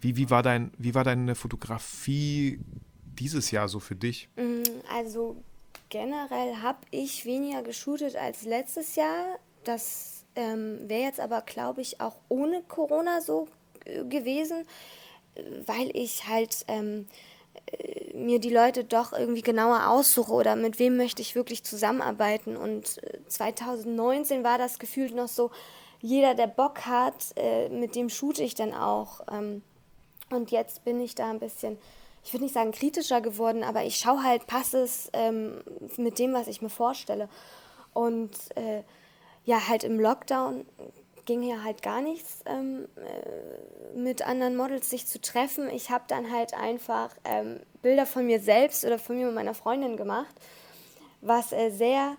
Wie, 0.00 0.16
wie, 0.16 0.30
war, 0.30 0.42
dein, 0.42 0.72
wie 0.78 0.94
war 0.94 1.04
deine 1.04 1.34
Fotografie 1.34 2.60
dieses 3.18 3.50
Jahr 3.50 3.68
so 3.68 3.80
für 3.80 3.96
dich? 3.96 4.28
Mm, 4.36 4.62
Also 4.94 5.36
generell 5.88 6.56
habe 6.62 6.78
ich 6.90 7.24
weniger 7.24 7.62
geshootet 7.62 8.16
als 8.16 8.44
letztes 8.44 8.96
Jahr. 8.96 9.38
Das 9.64 10.24
ähm, 10.36 10.88
wäre 10.88 11.02
jetzt 11.02 11.20
aber, 11.20 11.42
glaube 11.42 11.82
ich, 11.82 12.00
auch 12.00 12.16
ohne 12.28 12.62
Corona 12.62 13.20
so 13.20 13.48
äh, 13.84 14.04
gewesen, 14.04 14.64
weil 15.66 15.90
ich 15.94 16.26
halt 16.26 16.64
ähm, 16.68 17.06
äh, 17.10 17.29
mir 18.14 18.38
die 18.38 18.50
Leute 18.50 18.84
doch 18.84 19.12
irgendwie 19.12 19.42
genauer 19.42 19.88
aussuche 19.88 20.32
oder 20.32 20.56
mit 20.56 20.78
wem 20.78 20.96
möchte 20.96 21.22
ich 21.22 21.34
wirklich 21.34 21.64
zusammenarbeiten. 21.64 22.56
Und 22.56 23.02
äh, 23.02 23.20
2019 23.26 24.44
war 24.44 24.58
das 24.58 24.78
gefühlt 24.78 25.14
noch 25.14 25.28
so, 25.28 25.50
jeder, 26.00 26.34
der 26.34 26.46
Bock 26.46 26.86
hat, 26.86 27.32
äh, 27.36 27.68
mit 27.68 27.94
dem 27.94 28.08
shoote 28.08 28.42
ich 28.42 28.54
dann 28.54 28.72
auch. 28.72 29.20
Ähm, 29.30 29.62
und 30.30 30.50
jetzt 30.50 30.84
bin 30.84 31.00
ich 31.00 31.14
da 31.14 31.30
ein 31.30 31.40
bisschen, 31.40 31.78
ich 32.24 32.32
würde 32.32 32.44
nicht 32.44 32.54
sagen 32.54 32.72
kritischer 32.72 33.20
geworden, 33.20 33.64
aber 33.64 33.84
ich 33.84 33.96
schaue 33.96 34.22
halt, 34.22 34.46
passt 34.46 34.74
es 34.74 35.10
ähm, 35.12 35.60
mit 35.96 36.18
dem, 36.18 36.32
was 36.32 36.46
ich 36.46 36.62
mir 36.62 36.70
vorstelle. 36.70 37.28
Und 37.92 38.30
äh, 38.56 38.82
ja, 39.44 39.68
halt 39.68 39.84
im 39.84 39.98
Lockdown 39.98 40.64
ging 41.26 41.42
ja 41.42 41.62
halt 41.62 41.82
gar 41.82 42.00
nichts 42.00 42.42
ähm, 42.46 42.86
äh, 42.96 43.98
mit 43.98 44.22
anderen 44.26 44.56
Models 44.56 44.90
sich 44.90 45.06
zu 45.06 45.20
treffen. 45.20 45.68
Ich 45.70 45.90
habe 45.90 46.04
dann 46.08 46.30
halt 46.32 46.54
einfach 46.54 47.14
ähm, 47.24 47.60
Bilder 47.82 48.06
von 48.06 48.26
mir 48.26 48.40
selbst 48.40 48.84
oder 48.84 48.98
von 48.98 49.16
mir 49.16 49.28
und 49.28 49.34
meiner 49.34 49.54
Freundin 49.54 49.96
gemacht, 49.96 50.34
was 51.20 51.52
äh, 51.52 51.70
sehr 51.70 52.16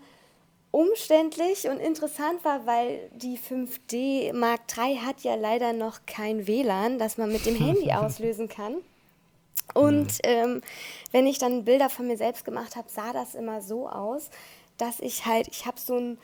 umständlich 0.71 1.67
und 1.67 1.79
interessant 1.79 2.43
war, 2.45 2.65
weil 2.65 3.09
die 3.13 3.37
5D 3.37 4.33
Mark 4.33 4.61
III 4.75 4.97
hat 5.05 5.21
ja 5.21 5.35
leider 5.35 5.73
noch 5.73 5.99
kein 6.05 6.47
WLAN, 6.47 6.97
das 6.97 7.17
man 7.17 7.31
mit 7.31 7.45
dem 7.45 7.55
Handy 7.55 7.91
auslösen 7.93 8.47
kann. 8.47 8.77
Und 9.73 10.19
ähm, 10.23 10.61
wenn 11.11 11.27
ich 11.27 11.37
dann 11.37 11.65
Bilder 11.65 11.89
von 11.89 12.07
mir 12.07 12.17
selbst 12.17 12.45
gemacht 12.45 12.75
habe, 12.75 12.89
sah 12.89 13.13
das 13.13 13.35
immer 13.35 13.61
so 13.61 13.87
aus, 13.87 14.29
dass 14.77 14.99
ich 14.99 15.25
halt, 15.25 15.47
ich 15.49 15.65
habe 15.65 15.79
so 15.79 15.97
ein 15.97 16.17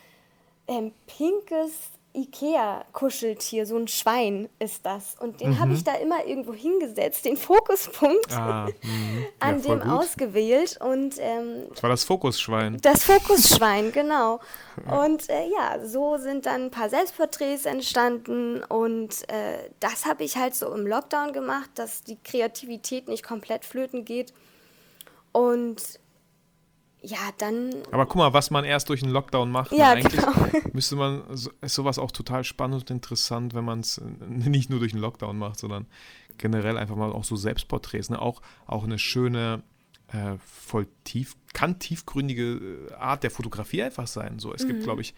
ähm, 0.67 0.91
pinkes 1.05 1.91
Ikea-Kuscheltier, 2.18 3.65
so 3.65 3.78
ein 3.78 3.88
Schwein 3.88 4.49
ist 4.59 4.86
das. 4.86 5.15
Und 5.20 5.41
den 5.41 5.59
habe 5.59 5.74
ich 5.74 5.84
da 5.84 5.93
immer 5.95 6.26
irgendwo 6.26 6.53
hingesetzt, 6.53 7.26
den 7.26 7.38
Fokuspunkt 7.38 8.34
Ah, 8.34 8.65
mhm. 8.84 9.26
an 9.39 9.61
ja, 9.61 9.76
dem 9.76 9.80
gut. 9.82 9.89
ausgewählt. 9.89 10.78
Und 10.82 11.15
ähm, 11.20 11.63
Das 11.70 11.84
war 11.84 11.89
das 11.89 12.03
Fokusschwein. 12.03 12.78
das 12.82 13.03
Fokusschwein, 13.03 13.91
genau. 13.93 14.39
Und 14.89 15.30
äh, 15.30 15.47
ja, 15.49 15.86
so 15.86 16.18
sind 16.18 16.45
dann 16.45 16.65
ein 16.65 16.72
paar 16.72 16.89
Selbstporträts 16.89 17.65
entstanden 17.65 18.63
und 18.63 19.28
äh, 19.30 19.70
das 19.80 20.05
habe 20.05 20.24
ich 20.24 20.38
halt 20.38 20.53
so 20.55 20.74
im 20.74 20.86
Lockdown 20.86 21.34
gemacht, 21.34 21.70
dass 21.76 22.03
die 22.03 22.18
Kreativität 22.24 23.07
nicht 23.07 23.24
komplett 23.24 23.65
flöten 23.65 24.05
geht. 24.05 24.34
Und 25.32 25.99
ja, 27.02 27.18
dann, 27.38 27.70
Aber 27.91 28.06
guck 28.06 28.16
mal, 28.18 28.34
was 28.34 28.50
man 28.52 28.66
erst 28.66 28.89
durch 28.89 29.04
einen 29.04 29.12
Lockdown 29.12 29.52
macht. 29.52 29.72
ne? 29.72 29.78
Ja, 29.78 29.91
Eigentlich 29.91 30.22
genau. 30.22 30.34
müsste 30.74 30.95
man, 30.95 31.22
so- 31.36 31.52
ist 31.62 31.76
sowas 31.76 32.00
auch 32.00 32.12
total 32.12 32.43
spannend 32.43 32.82
und 32.82 32.89
interessant, 32.91 33.54
wenn 33.54 33.66
man 33.66 33.82
es 33.82 34.02
nicht 34.28 34.70
nur 34.70 34.80
durch 34.80 34.93
einen 34.93 35.02
Lockdown 35.02 35.38
macht, 35.38 35.60
sondern 35.60 35.86
generell 36.38 36.78
einfach 36.78 36.95
mal 36.95 37.12
auch 37.12 37.24
so 37.24 37.36
Selbstporträts. 37.36 38.10
Ne? 38.10 38.22
Auch, 38.22 38.41
auch 38.66 38.84
eine 38.84 39.00
schöne, 39.00 39.64
äh, 40.12 40.38
voll 40.45 40.88
tief, 41.04 41.36
kann 41.54 41.80
tiefgründige 41.80 42.88
äh, 42.91 42.93
Art 42.93 43.24
der 43.24 43.32
Fotografie 43.32 43.84
einfach 43.84 44.08
sein. 44.08 44.39
So, 44.39 44.54
es 44.54 44.64
Mhm. 44.64 44.68
gibt, 44.70 44.84
glaube 44.84 45.02
ich, 45.02 45.14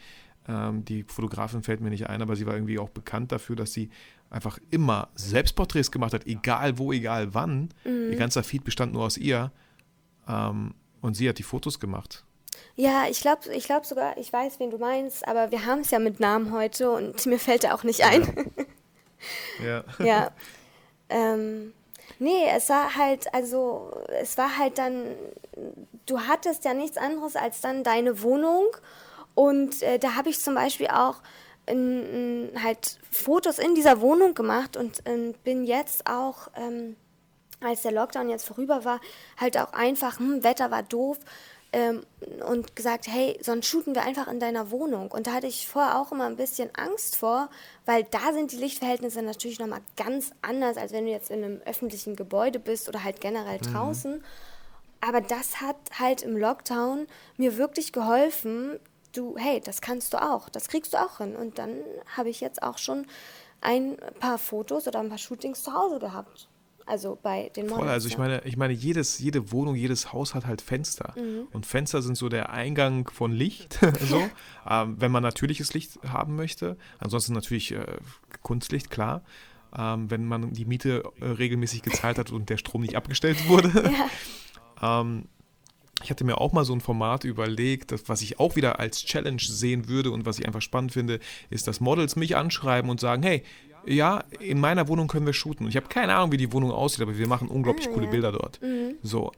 ähm, 0.48 0.84
die 0.86 1.04
Fotografin 1.04 1.64
fällt 1.64 1.80
mir 1.82 1.90
nicht 1.90 2.08
ein, 2.10 2.22
aber 2.22 2.36
sie 2.36 2.46
war 2.46 2.54
irgendwie 2.56 2.80
auch 2.80 2.90
bekannt 2.90 3.32
dafür, 3.32 3.56
dass 3.56 3.72
sie 3.74 3.90
einfach 4.30 4.58
immer 4.70 5.10
Selbstporträts 5.16 5.92
gemacht 5.92 6.14
hat, 6.14 6.26
egal 6.28 6.78
wo, 6.78 6.92
egal 6.92 7.34
wann. 7.34 7.70
Mhm. 7.84 8.12
Ihr 8.12 8.16
ganzer 8.16 8.44
Feed 8.44 8.64
bestand 8.64 8.94
nur 8.94 9.04
aus 9.04 9.18
ihr. 9.18 9.52
Ähm, 10.28 10.74
und 11.02 11.16
sie 11.16 11.28
hat 11.30 11.38
die 11.38 11.43
Fotos 11.43 11.80
gemacht. 11.80 12.24
ja, 12.76 13.08
ich 13.10 13.22
glaube 13.22 13.54
ich 13.54 13.66
glaub 13.66 13.86
sogar, 13.86 14.18
ich 14.18 14.32
weiß, 14.32 14.60
wen 14.60 14.72
du 14.72 14.78
meinst, 14.78 15.28
aber 15.28 15.52
wir 15.52 15.66
haben 15.66 15.80
es 15.82 15.91
ja 15.91 16.00
mit 16.00 16.20
Namen 16.20 16.52
heute 16.52 16.91
und 16.91 17.26
mir 17.26 17.39
fällt 17.39 17.64
er 17.64 17.76
auch 17.76 17.84
nicht 17.84 18.04
ein. 18.04 18.52
Ja. 19.64 19.84
Ja. 20.00 20.32
ähm, 21.10 21.74
nee, 22.20 22.45
es 22.56 22.70
war 22.70 22.95
halt, 22.95 23.34
also, 23.34 23.91
es 24.22 24.38
war 24.38 24.58
halt 24.58 24.78
dann, 24.78 25.08
du 26.06 26.22
hattest 26.22 26.64
ja 26.66 26.74
nichts 26.74 26.97
anderes 26.97 27.36
als 27.36 27.62
dann 27.62 27.84
deine 27.84 28.22
Wohnung. 28.22 28.68
Und 29.36 29.82
äh, 29.84 30.00
da 30.00 30.16
habe 30.16 30.30
ich 30.30 30.39
zum 30.39 30.56
Beispiel 30.56 30.88
auch 30.88 31.22
in, 31.66 32.50
in, 32.54 32.64
halt 32.64 33.00
Fotos 33.12 33.60
in 33.60 33.76
dieser 33.76 34.02
Wohnung 34.02 34.34
gemacht 34.34 34.76
und 34.76 35.02
ähm, 35.06 35.34
bin 35.43 35.64
jetzt 35.66 36.10
auch, 36.10 36.50
ähm, 36.56 36.95
als 37.62 37.82
der 37.82 37.91
Lockdown 37.91 38.30
jetzt 38.30 38.45
vorüber 38.45 38.86
war, 38.86 39.01
halt 39.38 39.57
auch 39.57 39.74
einfach, 39.74 40.20
hm, 40.20 40.43
Wetter 40.43 40.72
war 40.72 40.84
doof. 40.84 41.18
Ähm, 41.72 42.03
und 42.47 42.76
gesagt, 42.76 43.05
hey, 43.07 43.38
sonst 43.43 43.68
shooten 43.68 43.93
wir 43.93 44.01
einfach 44.01 44.28
in 44.28 44.39
deiner 44.39 44.72
Wohnung. 44.72 45.12
Und 45.12 45.28
da 45.28 45.34
hatte 45.34 45.45
ich 45.45 45.68
vorher 45.68 45.99
auch 45.99 46.12
immer 46.12 46.26
ein 46.26 46.36
bisschen 46.36 46.74
Angst 46.74 47.16
vor, 47.16 47.47
weil 47.86 48.05
da 48.05 48.34
sind 48.34 48.51
die 48.51 48.57
Lichtverhältnisse 48.57 49.22
natürlich 49.22 49.60
nochmal 49.60 49.82
ganz 49.95 50.32
anders, 50.41 50.78
als 50.78 50.93
wenn 50.93 51.05
du 51.05 51.12
jetzt 51.12 51.30
in 51.30 51.43
einem 51.43 51.62
öffentlichen 51.66 52.16
Gebäude 52.16 52.57
bist 52.57 52.89
oder 52.89 53.03
halt 53.03 53.22
generell 53.22 53.60
draußen. 53.60 54.24
Aber 55.01 55.22
das 55.22 55.62
hat 55.62 55.78
halt 55.97 56.24
im 56.24 56.36
Lockdown 56.36 57.07
mir 57.38 57.57
wirklich 57.57 57.93
geholfen. 57.93 58.80
Du, 59.14 59.38
hey, 59.38 59.62
das 59.62 59.82
kannst 59.82 60.14
du 60.14 60.22
auch, 60.22 60.49
das 60.49 60.70
kriegst 60.70 60.93
du 60.93 60.97
auch 60.97 61.20
hin. 61.20 61.36
Und 61.36 61.60
dann 61.60 61.84
habe 62.18 62.30
ich 62.30 62.41
jetzt 62.41 62.64
auch 62.64 62.80
schon 62.80 63.05
ein 63.62 63.97
paar 64.20 64.38
Fotos 64.38 64.88
oder 64.88 64.99
ein 64.99 65.10
paar 65.10 65.18
Shootings 65.18 65.64
zu 65.64 65.74
Hause 65.74 65.99
gehabt. 65.99 66.47
Also 66.90 67.20
bei 67.22 67.50
den 67.56 67.68
Models. 67.68 67.80
Voll, 67.80 67.90
also 67.90 68.08
ich 68.08 68.14
ja. 68.14 68.20
meine, 68.20 68.42
ich 68.46 68.58
meine, 68.58 68.74
jedes, 68.74 69.20
jede 69.20 69.52
Wohnung, 69.52 69.76
jedes 69.76 70.12
Haus 70.12 70.34
hat 70.34 70.48
halt 70.48 70.60
Fenster. 70.60 71.14
Mhm. 71.16 71.48
Und 71.52 71.68
Fenster 71.68 72.02
sind 72.02 72.18
so 72.18 72.30
der 72.30 72.50
Eingang 72.50 73.08
von 73.10 73.32
Licht, 73.32 73.80
so, 74.00 74.28
ähm, 74.68 74.96
wenn 75.00 75.12
man 75.12 75.22
natürliches 75.22 75.74
Licht 75.76 76.00
haben 76.08 76.36
möchte. 76.36 76.78
Ansonsten 76.98 77.34
natürlich 77.34 77.74
äh, 77.74 77.86
Kunstlicht, 78.42 78.90
klar. 78.90 79.22
Ähm, 79.78 80.10
wenn 80.10 80.26
man 80.26 80.52
die 80.52 80.66
Miete 80.66 81.04
äh, 81.20 81.26
regelmäßig 81.26 81.84
gezahlt 81.84 82.18
hat 82.18 82.32
und 82.32 82.50
der 82.50 82.58
Strom 82.58 82.82
nicht 82.82 82.96
abgestellt 82.96 83.48
wurde. 83.48 83.72
ähm, 84.82 85.26
ich 86.04 86.10
hatte 86.10 86.24
mir 86.24 86.40
auch 86.40 86.54
mal 86.54 86.66
so 86.66 86.74
ein 86.74 86.82
Format 86.82 87.24
überlegt, 87.24 87.92
das, 87.92 88.04
was 88.08 88.22
ich 88.22 88.40
auch 88.40 88.56
wieder 88.56 88.80
als 88.80 89.04
Challenge 89.04 89.42
sehen 89.42 89.88
würde 89.88 90.12
und 90.12 90.26
was 90.26 90.40
ich 90.40 90.48
einfach 90.48 90.62
spannend 90.62 90.94
finde, 90.94 91.20
ist, 91.50 91.68
dass 91.68 91.82
Models 91.82 92.16
mich 92.16 92.36
anschreiben 92.36 92.90
und 92.90 93.00
sagen, 93.00 93.22
hey, 93.24 93.44
ja, 93.86 94.24
in 94.40 94.60
meiner 94.60 94.88
Wohnung 94.88 95.08
können 95.08 95.26
wir 95.26 95.34
shooten. 95.34 95.66
Und 95.66 95.70
ich 95.70 95.76
habe 95.76 95.88
keine 95.88 96.16
Ahnung, 96.16 96.32
wie 96.32 96.38
die 96.38 96.52
Wohnung 96.52 96.72
aussieht, 96.72 97.02
aber 97.02 97.18
wir 97.18 97.28
machen 97.28 97.48
unglaublich 97.48 97.88
Ah, 97.88 97.92
coole 97.92 98.06
ja. 98.06 98.12
Bilder 98.12 98.32
dort. 98.32 98.60
So. 99.04 99.32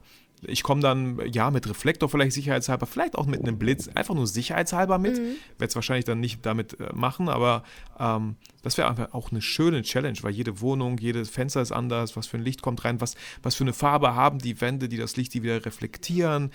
Ich 0.44 0.64
komme 0.64 0.80
dann, 0.80 1.20
ja, 1.32 1.52
mit 1.52 1.68
Reflektor 1.68 2.08
vielleicht 2.08 2.32
sicherheitshalber, 2.32 2.86
vielleicht 2.86 3.14
auch 3.14 3.26
mit 3.26 3.42
einem 3.42 3.60
Blitz, 3.60 3.86
einfach 3.86 4.16
nur 4.16 4.26
sicherheitshalber 4.26 4.98
mit. 4.98 5.16
Werde 5.18 5.36
es 5.60 5.76
wahrscheinlich 5.76 6.04
dann 6.04 6.18
nicht 6.18 6.44
damit 6.44 6.80
äh, 6.80 6.92
machen, 6.92 7.28
aber 7.28 7.62
ähm, 7.96 8.34
das 8.64 8.76
wäre 8.76 8.88
einfach 8.88 9.14
auch 9.14 9.30
eine 9.30 9.40
schöne 9.40 9.82
Challenge, 9.82 10.18
weil 10.22 10.32
jede 10.32 10.60
Wohnung, 10.60 10.98
jedes 10.98 11.30
Fenster 11.30 11.62
ist 11.62 11.70
anders, 11.70 12.16
was 12.16 12.26
für 12.26 12.38
ein 12.38 12.42
Licht 12.42 12.60
kommt 12.60 12.84
rein, 12.84 13.00
was, 13.00 13.14
was 13.44 13.54
für 13.54 13.62
eine 13.62 13.72
Farbe 13.72 14.16
haben 14.16 14.40
die 14.40 14.60
Wände, 14.60 14.88
die 14.88 14.96
das 14.96 15.16
Licht, 15.16 15.32
die 15.34 15.44
wieder 15.44 15.64
reflektieren. 15.64 16.50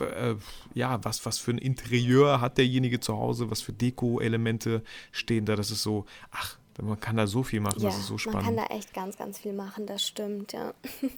Äh, 0.00 0.36
ja, 0.72 0.98
was, 1.04 1.26
was 1.26 1.36
für 1.38 1.50
ein 1.50 1.58
Interieur 1.58 2.40
hat 2.40 2.56
derjenige 2.56 2.98
zu 2.98 3.14
Hause, 3.18 3.50
was 3.50 3.60
für 3.60 3.74
Deko-Elemente 3.74 4.82
stehen 5.12 5.44
da. 5.44 5.54
Das 5.54 5.70
ist 5.70 5.82
so, 5.82 6.06
ach, 6.30 6.56
man 6.82 7.00
kann 7.00 7.16
da 7.16 7.26
so 7.26 7.42
viel 7.42 7.60
machen, 7.60 7.80
ja, 7.80 7.88
das 7.88 7.98
ist 7.98 8.06
so 8.06 8.14
man 8.14 8.18
spannend. 8.18 8.44
kann 8.44 8.56
da 8.56 8.64
echt 8.66 8.94
ganz, 8.94 9.16
ganz 9.16 9.38
viel 9.38 9.52
machen, 9.52 9.86
das 9.86 10.04
stimmt, 10.04 10.52
ja. 10.52 10.74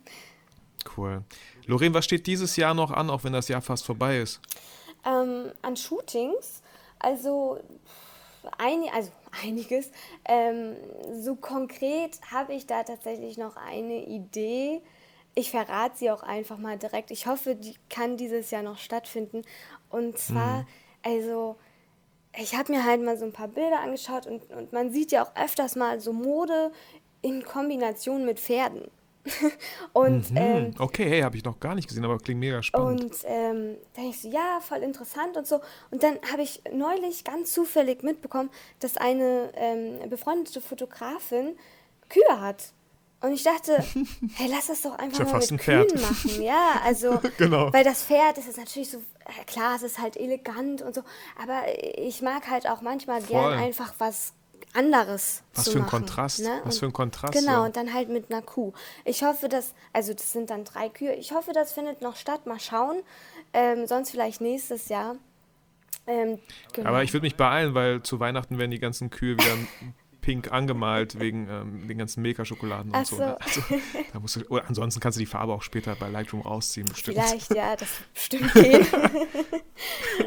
Cool. 0.97 1.23
Lorraine, 1.67 1.93
was 1.93 2.07
steht 2.07 2.27
dieses 2.27 2.57
Jahr 2.57 2.73
noch 2.73 2.91
an, 2.91 3.11
auch 3.11 3.25
wenn 3.25 3.35
das 3.35 3.49
Jahr 3.49 3.61
fast 3.61 3.85
vorbei 3.85 4.19
ist? 4.19 4.41
Ähm, 5.05 5.53
an 5.63 5.77
Shootings, 5.77 6.63
also 6.99 7.61
ein, 8.59 8.85
also 8.93 9.11
einiges. 9.45 9.91
Ähm, 10.25 10.77
so 11.21 11.37
konkret 11.37 12.19
habe 12.31 12.55
ich 12.55 12.67
da 12.67 12.83
tatsächlich 12.83 13.37
noch 13.37 13.57
eine 13.57 14.07
Idee. 14.07 14.81
Ich 15.35 15.51
verrate 15.51 15.97
sie 15.97 16.11
auch 16.11 16.23
einfach 16.23 16.59
mal 16.59 16.77
direkt. 16.79 17.11
Ich 17.11 17.27
hoffe, 17.27 17.55
die 17.55 17.75
kann 17.89 18.17
dieses 18.17 18.51
Jahr 18.51 18.63
noch 18.63 18.79
stattfinden. 18.79 19.43
Und 19.89 20.19
zwar, 20.19 20.61
mhm. 20.61 20.67
also, 21.03 21.57
ich 22.39 22.55
habe 22.55 22.73
mir 22.73 22.85
halt 22.85 23.03
mal 23.03 23.19
so 23.19 23.25
ein 23.25 23.33
paar 23.33 23.49
Bilder 23.49 23.81
angeschaut 23.81 24.27
und, 24.27 24.51
und 24.51 24.73
man 24.73 24.91
sieht 24.91 25.13
ja 25.13 25.25
auch 25.25 25.35
öfters 25.37 25.77
mal 25.77 26.01
so 26.01 26.13
Mode 26.13 26.73
in 27.23 27.45
Kombination 27.45 28.25
mit 28.25 28.41
Pferden. 28.41 28.91
und, 29.93 30.31
mhm. 30.31 30.37
ähm, 30.37 30.75
okay, 30.79 31.09
hey, 31.09 31.21
habe 31.21 31.37
ich 31.37 31.45
noch 31.45 31.61
gar 31.61 31.75
nicht 31.75 31.89
gesehen, 31.89 32.05
aber 32.05 32.19
klingt 32.19 32.41
mega 32.41 32.63
spannend. 32.63 33.03
Und 33.03 33.17
ähm, 33.25 33.77
da 33.95 34.03
ich 34.03 34.21
so, 34.21 34.29
ja, 34.31 34.61
voll 34.61 34.79
interessant 34.79 35.37
und 35.37 35.47
so. 35.47 35.61
Und 35.91 36.03
dann 36.03 36.19
habe 36.33 36.43
ich 36.43 36.63
neulich 36.73 37.25
ganz 37.25 37.53
zufällig 37.53 38.03
mitbekommen, 38.03 38.51
dass 38.79 38.97
eine 38.97 39.53
ähm, 39.55 40.09
befreundete 40.09 40.61
Fotografin 40.61 41.57
Kühe 42.09 42.41
hat. 42.41 42.73
Und 43.23 43.33
ich 43.33 43.43
dachte, 43.43 43.77
hey, 44.35 44.49
lass 44.51 44.69
das 44.69 44.83
doch 44.83 44.99
einfach 44.99 45.31
mal 45.31 45.39
mit 45.39 45.61
Kühen 45.61 46.01
machen. 46.01 46.43
Ja, 46.43 46.81
also, 46.85 47.21
genau. 47.37 47.73
weil 47.73 47.85
das 47.85 48.03
Pferd, 48.03 48.39
das 48.39 48.47
ist 48.47 48.57
natürlich 48.57 48.91
so, 48.91 48.99
äh, 48.99 49.45
klar, 49.47 49.77
es 49.77 49.83
ist 49.83 49.99
halt 49.99 50.17
elegant 50.17 50.83
und 50.83 50.95
so, 50.95 51.03
aber 51.41 51.63
ich 51.99 52.23
mag 52.23 52.49
halt 52.49 52.69
auch 52.69 52.81
manchmal 52.81 53.21
Voll. 53.21 53.37
gern 53.37 53.53
einfach 53.59 53.93
was 53.99 54.33
anderes 54.73 55.43
Was 55.55 55.65
zu 55.65 55.73
für 55.73 55.79
ein 55.79 55.81
machen, 55.83 55.91
Kontrast. 55.91 56.41
Ne? 56.41 56.61
Was 56.65 56.79
für 56.79 56.87
ein 56.87 56.93
Kontrast. 56.93 57.35
Genau, 57.35 57.61
so. 57.61 57.63
und 57.65 57.77
dann 57.77 57.93
halt 57.93 58.09
mit 58.09 58.31
einer 58.31 58.43
Kuh. 58.43 58.73
Ich 59.05 59.23
hoffe, 59.23 59.49
dass, 59.49 59.75
also 59.93 60.15
das 60.15 60.33
sind 60.33 60.51
dann 60.51 60.65
drei 60.65 60.89
Kühe, 60.89 61.15
ich 61.15 61.33
hoffe, 61.33 61.53
das 61.53 61.73
findet 61.73 62.03
noch 62.03 62.17
statt, 62.17 62.47
mal 62.47 62.61
schauen. 62.61 63.03
Ähm, 63.53 63.87
sonst 63.87 64.11
vielleicht 64.11 64.41
nächstes 64.41 64.89
Jahr. 64.89 65.17
Ähm, 66.07 66.39
genau. 66.73 66.89
Aber 66.89 67.03
ich 67.03 67.13
würde 67.13 67.25
mich 67.25 67.37
beeilen, 67.37 67.75
weil 67.75 68.03
zu 68.03 68.21
Weihnachten 68.21 68.59
werden 68.59 68.71
die 68.71 68.79
ganzen 68.79 69.11
Kühe 69.11 69.35
wieder 69.35 69.57
pink 70.21 70.53
angemalt 70.53 71.19
wegen 71.19 71.49
ähm, 71.49 71.89
den 71.89 71.99
ganzen 71.99 72.23
Milka-Schokoladen 72.23 72.93
und 72.93 73.07
so. 73.07 73.17
so. 73.17 73.23
Ne? 73.23 73.41
Also, 73.41 73.61
da 74.13 74.21
musst 74.21 74.37
du, 74.37 74.41
oder 74.49 74.67
ansonsten 74.69 75.01
kannst 75.01 75.17
du 75.17 75.21
die 75.21 75.27
Farbe 75.27 75.53
auch 75.53 75.63
später 75.63 75.95
bei 75.97 76.09
Lightroom 76.09 76.43
rausziehen, 76.43 76.89
bestimmt. 76.89 77.19
Vielleicht, 77.19 77.55
ja, 77.55 77.77
das 77.77 77.89
bestimmt 78.13 78.53
geht. 78.55 78.87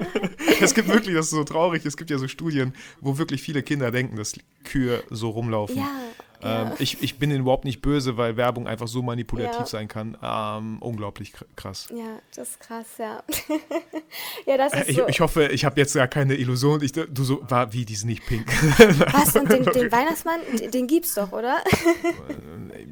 es 0.62 0.74
gibt 0.74 0.88
wirklich, 0.88 1.16
das 1.16 1.26
ist 1.26 1.32
so 1.32 1.44
traurig, 1.44 1.86
es 1.86 1.98
gibt 1.98 2.10
ja 2.10 2.18
so 2.18 2.28
Studien, 2.28 2.74
wo 3.02 3.18
wirklich 3.18 3.42
viele 3.42 3.64
Kinder 3.64 3.92
denken, 3.92 4.16
dass 4.16 4.34
Kühe 4.64 5.04
so 5.10 5.30
rumlaufen. 5.30 5.78
Ja, 5.78 5.90
ähm, 6.44 6.72
ich, 6.80 7.02
ich 7.02 7.18
bin 7.20 7.32
überhaupt 7.32 7.66
nicht 7.66 7.82
böse, 7.82 8.18
weil 8.18 8.38
Werbung 8.38 8.68
einfach 8.68 8.88
so 8.88 9.02
manipulativ 9.02 9.60
ja. 9.60 9.66
sein 9.66 9.88
kann. 9.88 10.18
Ähm, 10.22 10.78
unglaublich 10.82 11.34
krass. 11.56 11.88
Ja, 11.92 12.20
das 12.36 12.50
ist 12.50 12.60
krass, 12.60 12.86
ja. 13.00 13.24
ja, 14.46 14.58
das 14.58 14.74
ist 14.74 14.90
ich, 14.90 14.96
so. 14.98 15.08
ich 15.08 15.20
hoffe, 15.20 15.48
ich 15.48 15.66
habe 15.66 15.80
jetzt 15.80 15.94
gar 15.94 16.08
keine 16.08 16.36
Illusion. 16.36 16.82
Ich, 16.84 16.92
du 16.92 17.24
so, 17.24 17.42
war 17.50 17.74
wie, 17.74 17.86
die 17.86 17.96
sind 17.96 18.10
nicht 18.10 18.26
pink. 18.26 18.48
Was, 19.14 19.36
und 19.36 19.52
den, 19.52 19.64
den 19.64 19.92
Weihnachtsmann, 19.92 20.40
den 20.74 20.88
gibt's 20.88 21.16
doch, 21.16 21.32
oder? 21.32 21.58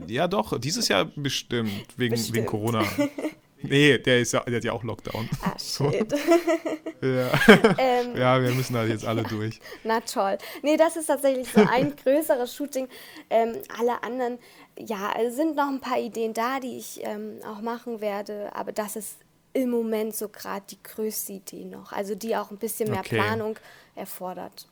ja, 0.08 0.28
doch, 0.28 0.60
dieses 0.60 0.88
Jahr 0.88 1.06
bestimmt, 1.06 1.72
wegen, 1.98 2.12
bestimmt. 2.12 2.38
wegen 2.38 2.46
Corona. 2.46 2.84
Nee, 3.64 3.98
der, 3.98 4.22
ist 4.22 4.34
ja, 4.34 4.42
der 4.42 4.58
hat 4.58 4.64
ja 4.64 4.74
auch 4.74 4.84
Lockdown. 4.84 5.30
Ah, 5.42 5.58
shit. 5.60 6.12
ja. 7.02 7.32
Ähm, 7.78 8.16
ja, 8.16 8.42
wir 8.42 8.52
müssen 8.52 8.74
da 8.74 8.86
jetzt 8.86 9.06
alle 9.06 9.24
durch. 9.24 9.60
Na 9.84 10.02
toll. 10.02 10.38
Nee, 10.62 10.78
das 10.78 10.98
ist 10.98 11.08
tatsächlich 11.08 11.48
so 11.52 11.62
ein 11.62 11.96
größeres 11.96 12.54
Shooting. 12.56 12.88
Ähm, 13.30 13.58
alle 13.78 14.04
anderen, 14.04 14.40
ja, 14.78 15.14
es 15.20 15.36
sind 15.36 15.56
noch 15.56 15.68
ein 15.68 15.80
paar 15.80 16.00
Ideen 16.00 16.34
da, 16.34 16.60
die 16.60 16.78
ich 16.78 17.02
ähm, 17.04 17.40
auch 17.46 17.62
machen 17.62 18.02
werde, 18.02 18.56
aber 18.56 18.72
das 18.72 18.96
ist 18.96 19.18
im 19.54 19.70
Moment 19.70 20.16
so 20.16 20.30
gerade 20.30 20.64
die 20.70 20.82
größte 20.82 21.34
Idee 21.34 21.66
noch. 21.66 21.92
Also 21.92 22.16
die 22.16 22.36
auch 22.36 22.52
ein 22.52 22.58
bisschen 22.58 22.90
mehr 22.90 23.02
okay. 23.02 23.16
Planung 23.16 23.58
erfordert. 23.96 24.68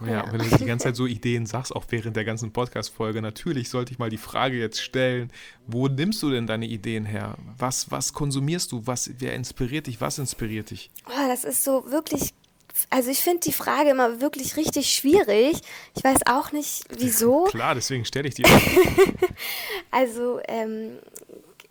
Ja, 0.00 0.08
ja, 0.08 0.32
wenn 0.32 0.40
du 0.40 0.56
die 0.56 0.64
ganze 0.64 0.84
Zeit 0.84 0.96
so 0.96 1.06
Ideen 1.06 1.46
sagst, 1.46 1.74
auch 1.74 1.84
während 1.90 2.16
der 2.16 2.24
ganzen 2.24 2.52
Podcast-Folge, 2.52 3.22
natürlich 3.22 3.68
sollte 3.68 3.92
ich 3.92 3.98
mal 3.98 4.10
die 4.10 4.18
Frage 4.18 4.56
jetzt 4.56 4.80
stellen, 4.80 5.30
wo 5.66 5.86
nimmst 5.86 6.22
du 6.22 6.30
denn 6.30 6.46
deine 6.46 6.66
Ideen 6.66 7.04
her? 7.04 7.36
Was, 7.58 7.90
was 7.90 8.12
konsumierst 8.12 8.72
du? 8.72 8.86
Was, 8.86 9.10
wer 9.18 9.34
inspiriert 9.34 9.86
dich? 9.86 10.00
Was 10.00 10.18
inspiriert 10.18 10.70
dich? 10.70 10.90
Oh, 11.06 11.28
das 11.28 11.44
ist 11.44 11.62
so 11.62 11.90
wirklich, 11.90 12.32
also 12.90 13.10
ich 13.10 13.20
finde 13.20 13.40
die 13.40 13.52
Frage 13.52 13.90
immer 13.90 14.20
wirklich 14.20 14.56
richtig 14.56 14.92
schwierig. 14.92 15.60
Ich 15.94 16.02
weiß 16.02 16.20
auch 16.26 16.52
nicht, 16.52 16.84
wieso. 16.98 17.44
Klar, 17.50 17.74
deswegen 17.74 18.04
stelle 18.04 18.28
ich 18.28 18.34
die. 18.34 18.44
also, 19.90 20.40
ähm, 20.48 20.98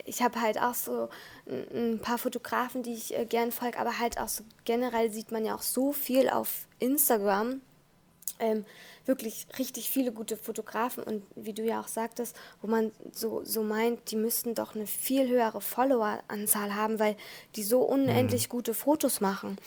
ich 0.05 0.21
habe 0.21 0.39
halt 0.41 0.61
auch 0.61 0.73
so 0.73 1.09
ein 1.47 1.99
paar 1.99 2.17
Fotografen, 2.17 2.83
die 2.83 2.93
ich 2.93 3.17
äh, 3.17 3.25
gern 3.25 3.51
folge, 3.51 3.79
aber 3.79 3.99
halt 3.99 4.19
auch 4.19 4.29
so 4.29 4.43
generell 4.63 5.11
sieht 5.11 5.31
man 5.31 5.43
ja 5.43 5.55
auch 5.55 5.61
so 5.61 5.91
viel 5.91 6.29
auf 6.29 6.67
Instagram 6.79 7.61
ähm, 8.41 8.65
wirklich 9.05 9.47
richtig 9.57 9.89
viele 9.89 10.11
gute 10.11 10.37
Fotografen 10.37 11.03
und 11.03 11.23
wie 11.35 11.53
du 11.53 11.63
ja 11.63 11.79
auch 11.81 11.87
sagtest, 11.87 12.35
wo 12.61 12.67
man 12.67 12.91
so, 13.11 13.41
so 13.43 13.63
meint, 13.63 14.11
die 14.11 14.15
müssten 14.15 14.53
doch 14.53 14.75
eine 14.75 14.85
viel 14.85 15.27
höhere 15.27 15.61
Followeranzahl 15.61 16.75
haben, 16.75 16.99
weil 16.99 17.15
die 17.55 17.63
so 17.63 17.81
unendlich 17.81 18.47
mhm. 18.47 18.51
gute 18.51 18.73
Fotos 18.73 19.21
machen. 19.21 19.57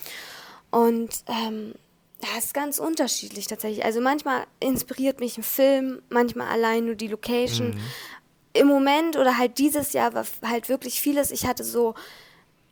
Und 0.71 1.23
ähm, 1.27 1.73
das 2.21 2.45
ist 2.45 2.53
ganz 2.53 2.79
unterschiedlich 2.79 3.47
tatsächlich. 3.47 3.83
Also 3.83 4.01
manchmal 4.01 4.45
inspiriert 4.59 5.19
mich 5.19 5.37
ein 5.37 5.43
Film, 5.43 6.01
manchmal 6.09 6.47
allein 6.47 6.85
nur 6.85 6.95
die 6.95 7.07
Location. 7.07 7.71
Mhm. 7.71 7.79
Im 8.53 8.67
Moment 8.67 9.17
oder 9.17 9.37
halt 9.37 9.57
dieses 9.57 9.91
Jahr 9.91 10.13
war 10.13 10.25
halt 10.43 10.69
wirklich 10.69 11.01
vieles. 11.01 11.31
Ich 11.31 11.45
hatte 11.45 11.65
so 11.65 11.93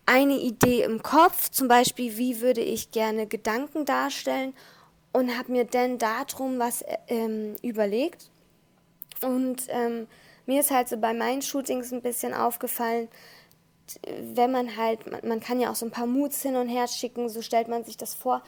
eine 0.06 0.38
Idee 0.38 0.84
im 0.84 1.04
Kopf, 1.04 1.50
zum 1.50 1.68
Beispiel, 1.68 2.18
wie 2.18 2.42
würde 2.42 2.62
ich 2.62 2.92
gerne 2.92 3.28
Gedanken 3.28 3.86
darstellen 3.86 4.54
und 5.14 5.38
habe 5.38 5.52
mir 5.52 5.66
dann 5.66 5.98
darum 5.98 6.60
was 6.60 6.84
ähm, 7.08 7.56
überlegt. 7.62 8.30
Und 9.22 9.64
ähm, 9.70 10.08
mir 10.46 10.60
ist 10.60 10.72
halt 10.72 10.90
so 10.90 10.98
bei 10.98 11.14
meinen 11.14 11.42
Shootings 11.42 11.94
ein 11.94 12.02
bisschen 12.02 12.34
aufgefallen, 12.34 13.08
wenn 14.34 14.52
man 14.52 14.76
halt, 14.76 15.10
man, 15.10 15.28
man, 15.28 15.40
kann 15.40 15.60
ja 15.60 15.72
auch 15.72 15.76
so 15.76 15.86
ein 15.86 15.92
paar 15.92 16.08
Moods 16.08 16.42
hin 16.42 16.56
und 16.56 16.68
her 16.68 16.88
schicken, 16.88 17.30
so 17.30 17.42
stellt 17.42 17.68
man 17.68 17.84
sich 17.84 17.98
das 17.98 18.14
vor. 18.14 18.42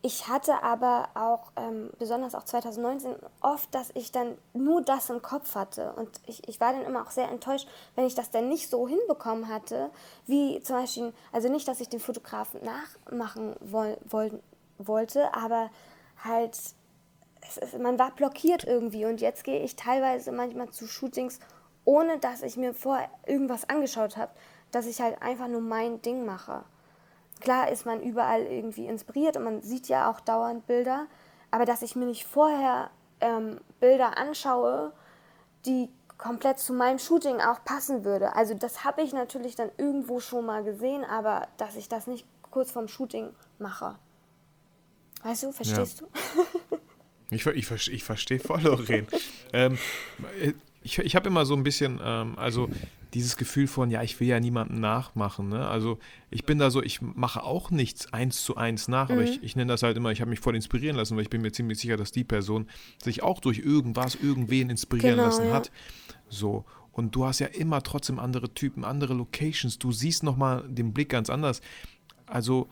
Ich 0.00 0.28
hatte 0.28 0.62
aber 0.62 1.08
auch, 1.14 1.50
ähm, 1.56 1.90
besonders 1.98 2.36
auch 2.36 2.44
2019, 2.44 3.16
oft, 3.40 3.74
dass 3.74 3.90
ich 3.94 4.12
dann 4.12 4.38
nur 4.54 4.80
das 4.80 5.10
im 5.10 5.22
Kopf 5.22 5.56
hatte. 5.56 5.92
Und 5.94 6.08
ich, 6.26 6.48
ich 6.48 6.60
war 6.60 6.72
dann 6.72 6.84
immer 6.84 7.04
auch 7.04 7.10
sehr 7.10 7.28
enttäuscht, 7.28 7.68
wenn 7.96 8.06
ich 8.06 8.14
das 8.14 8.30
dann 8.30 8.48
nicht 8.48 8.70
so 8.70 8.86
hinbekommen 8.86 9.48
hatte, 9.48 9.90
wie 10.26 10.62
zum 10.62 10.76
Beispiel, 10.76 11.12
also 11.32 11.48
nicht, 11.48 11.66
dass 11.66 11.80
ich 11.80 11.88
den 11.88 11.98
Fotografen 11.98 12.60
nachmachen 12.64 13.56
woll, 13.60 13.98
woll, 14.08 14.40
wollte, 14.78 15.34
aber 15.34 15.68
halt, 16.24 16.56
ist, 16.56 17.78
man 17.78 17.98
war 17.98 18.10
blockiert 18.12 18.64
irgendwie 18.64 19.06
und 19.06 19.20
jetzt 19.20 19.44
gehe 19.44 19.62
ich 19.62 19.76
teilweise 19.76 20.32
manchmal 20.32 20.70
zu 20.70 20.86
Shootings, 20.86 21.38
ohne 21.84 22.18
dass 22.18 22.42
ich 22.42 22.56
mir 22.56 22.74
vorher 22.74 23.08
irgendwas 23.26 23.68
angeschaut 23.68 24.16
habe, 24.16 24.32
dass 24.70 24.86
ich 24.86 25.00
halt 25.00 25.22
einfach 25.22 25.48
nur 25.48 25.60
mein 25.60 26.02
Ding 26.02 26.26
mache. 26.26 26.64
Klar 27.40 27.70
ist 27.70 27.86
man 27.86 28.02
überall 28.02 28.42
irgendwie 28.42 28.86
inspiriert 28.86 29.36
und 29.36 29.44
man 29.44 29.62
sieht 29.62 29.88
ja 29.88 30.10
auch 30.10 30.20
dauernd 30.20 30.66
Bilder, 30.66 31.06
aber 31.50 31.64
dass 31.64 31.82
ich 31.82 31.96
mir 31.96 32.06
nicht 32.06 32.26
vorher 32.26 32.90
ähm, 33.20 33.60
Bilder 33.80 34.18
anschaue, 34.18 34.92
die 35.66 35.88
komplett 36.18 36.58
zu 36.58 36.72
meinem 36.72 36.98
Shooting 36.98 37.40
auch 37.40 37.64
passen 37.64 38.04
würde. 38.04 38.34
Also 38.34 38.54
das 38.54 38.84
habe 38.84 39.02
ich 39.02 39.12
natürlich 39.12 39.54
dann 39.54 39.70
irgendwo 39.76 40.18
schon 40.20 40.44
mal 40.44 40.64
gesehen, 40.64 41.04
aber 41.04 41.46
dass 41.56 41.76
ich 41.76 41.88
das 41.88 42.06
nicht 42.06 42.26
kurz 42.50 42.72
vorm 42.72 42.88
Shooting 42.88 43.30
mache. 43.58 43.94
Weißt 45.22 45.42
du, 45.42 45.52
verstehst 45.52 46.00
ja. 46.00 46.06
du? 46.06 46.76
ich, 47.34 47.46
ich, 47.46 47.88
ich 47.92 48.04
verstehe 48.04 48.40
voll, 48.40 48.62
Lorraine. 48.62 49.06
ähm, 49.52 49.78
ich 50.82 50.98
ich 50.98 51.16
habe 51.16 51.28
immer 51.28 51.44
so 51.44 51.54
ein 51.54 51.64
bisschen, 51.64 52.00
ähm, 52.02 52.38
also 52.38 52.68
dieses 53.14 53.36
Gefühl 53.36 53.66
von, 53.66 53.90
ja, 53.90 54.02
ich 54.02 54.20
will 54.20 54.28
ja 54.28 54.38
niemanden 54.38 54.80
nachmachen. 54.80 55.48
Ne? 55.48 55.66
Also 55.66 55.98
ich 56.30 56.44
bin 56.44 56.58
da 56.58 56.70
so, 56.70 56.82
ich 56.82 57.00
mache 57.00 57.42
auch 57.42 57.70
nichts 57.70 58.12
eins 58.12 58.44
zu 58.44 58.56
eins 58.56 58.88
nach, 58.88 59.08
mhm. 59.08 59.14
aber 59.14 59.24
ich, 59.24 59.42
ich 59.42 59.56
nenne 59.56 59.72
das 59.72 59.82
halt 59.82 59.96
immer, 59.96 60.12
ich 60.12 60.20
habe 60.20 60.30
mich 60.30 60.40
voll 60.40 60.54
inspirieren 60.54 60.96
lassen, 60.96 61.16
weil 61.16 61.22
ich 61.22 61.30
bin 61.30 61.40
mir 61.40 61.52
ziemlich 61.52 61.78
sicher, 61.78 61.96
dass 61.96 62.12
die 62.12 62.24
Person 62.24 62.68
sich 63.02 63.22
auch 63.22 63.40
durch 63.40 63.58
irgendwas, 63.58 64.14
irgendwen 64.14 64.70
inspirieren 64.70 65.16
genau, 65.16 65.28
lassen 65.28 65.46
ja. 65.46 65.54
hat. 65.54 65.70
So. 66.28 66.64
Und 66.92 67.14
du 67.14 67.24
hast 67.24 67.38
ja 67.38 67.46
immer 67.46 67.82
trotzdem 67.82 68.18
andere 68.18 68.52
Typen, 68.52 68.84
andere 68.84 69.14
Locations. 69.14 69.78
Du 69.78 69.92
siehst 69.92 70.22
nochmal 70.22 70.64
den 70.68 70.92
Blick 70.92 71.10
ganz 71.10 71.30
anders. 71.30 71.60
Also 72.26 72.68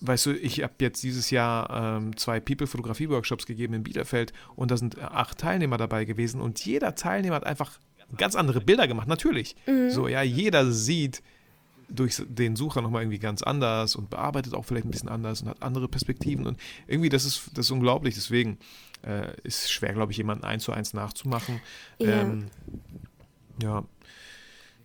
weißt 0.00 0.26
du, 0.26 0.32
ich 0.32 0.62
habe 0.62 0.74
jetzt 0.80 1.02
dieses 1.02 1.30
Jahr 1.30 1.96
ähm, 1.98 2.16
zwei 2.16 2.40
People-Fotografie-Workshops 2.40 3.46
gegeben 3.46 3.74
in 3.74 3.82
Bielefeld 3.82 4.32
und 4.56 4.70
da 4.70 4.76
sind 4.76 4.98
äh, 4.98 5.02
acht 5.02 5.38
Teilnehmer 5.38 5.76
dabei 5.76 6.04
gewesen 6.04 6.40
und 6.40 6.64
jeder 6.64 6.94
Teilnehmer 6.94 7.36
hat 7.36 7.44
einfach 7.46 7.78
ganz 8.16 8.34
andere 8.36 8.60
Bilder 8.60 8.86
gemacht, 8.86 9.08
natürlich. 9.08 9.56
Mhm. 9.66 9.90
So, 9.90 10.08
ja, 10.08 10.22
jeder 10.22 10.70
sieht 10.70 11.22
durch 11.88 12.22
den 12.26 12.56
Sucher 12.56 12.82
nochmal 12.82 13.02
irgendwie 13.02 13.18
ganz 13.18 13.42
anders 13.42 13.96
und 13.96 14.10
bearbeitet 14.10 14.54
auch 14.54 14.64
vielleicht 14.64 14.86
ein 14.86 14.90
bisschen 14.90 15.08
anders 15.08 15.42
und 15.42 15.48
hat 15.48 15.62
andere 15.62 15.88
Perspektiven 15.88 16.46
und 16.46 16.58
irgendwie, 16.86 17.08
das 17.08 17.24
ist, 17.24 17.50
das 17.54 17.66
ist 17.66 17.70
unglaublich, 17.70 18.14
deswegen 18.14 18.58
äh, 19.02 19.32
ist 19.42 19.70
schwer, 19.70 19.92
glaube 19.92 20.12
ich, 20.12 20.18
jemanden 20.18 20.44
eins 20.44 20.64
zu 20.64 20.72
eins 20.72 20.94
nachzumachen. 20.94 21.60
Ja. 21.98 22.22
Ähm, 22.22 22.46
ja. 23.62 23.84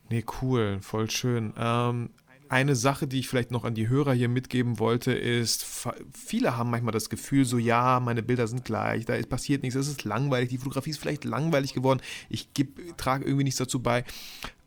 Nee, 0.10 0.26
cool, 0.41 0.80
voll 0.82 1.10
schön. 1.10 1.53
Ähm, 1.57 2.10
eine 2.50 2.76
Sache, 2.76 3.08
die 3.08 3.20
ich 3.20 3.30
vielleicht 3.30 3.52
noch 3.52 3.64
an 3.64 3.76
die 3.76 3.88
Hörer 3.88 4.14
hier 4.14 4.28
mitgeben 4.28 4.80
wollte, 4.80 5.14
ist, 5.14 5.66
viele 6.12 6.58
haben 6.58 6.72
manchmal 6.72 6.91
das 6.91 7.10
Gefühl, 7.10 7.45
so 7.45 7.58
ja, 7.60 8.00
meine 8.00 8.24
Bilder 8.24 8.47
sind 8.47 8.66
gleich, 8.66 9.06
da 9.06 9.14
ist, 9.14 9.30
passiert 9.30 9.62
nichts, 9.62 9.76
es 9.76 9.88
ist 9.88 10.04
langweilig, 10.04 10.50
die 10.50 10.58
Fotografie 10.58 10.89
ist 10.89 10.97
vielleicht 10.97 11.26
langweilig 11.26 11.74
geworden, 11.74 12.02
ich 12.28 12.50
trage 12.97 13.24
irgendwie 13.24 13.43
nichts 13.43 13.60
dazu 13.60 13.82
bei. 13.82 14.04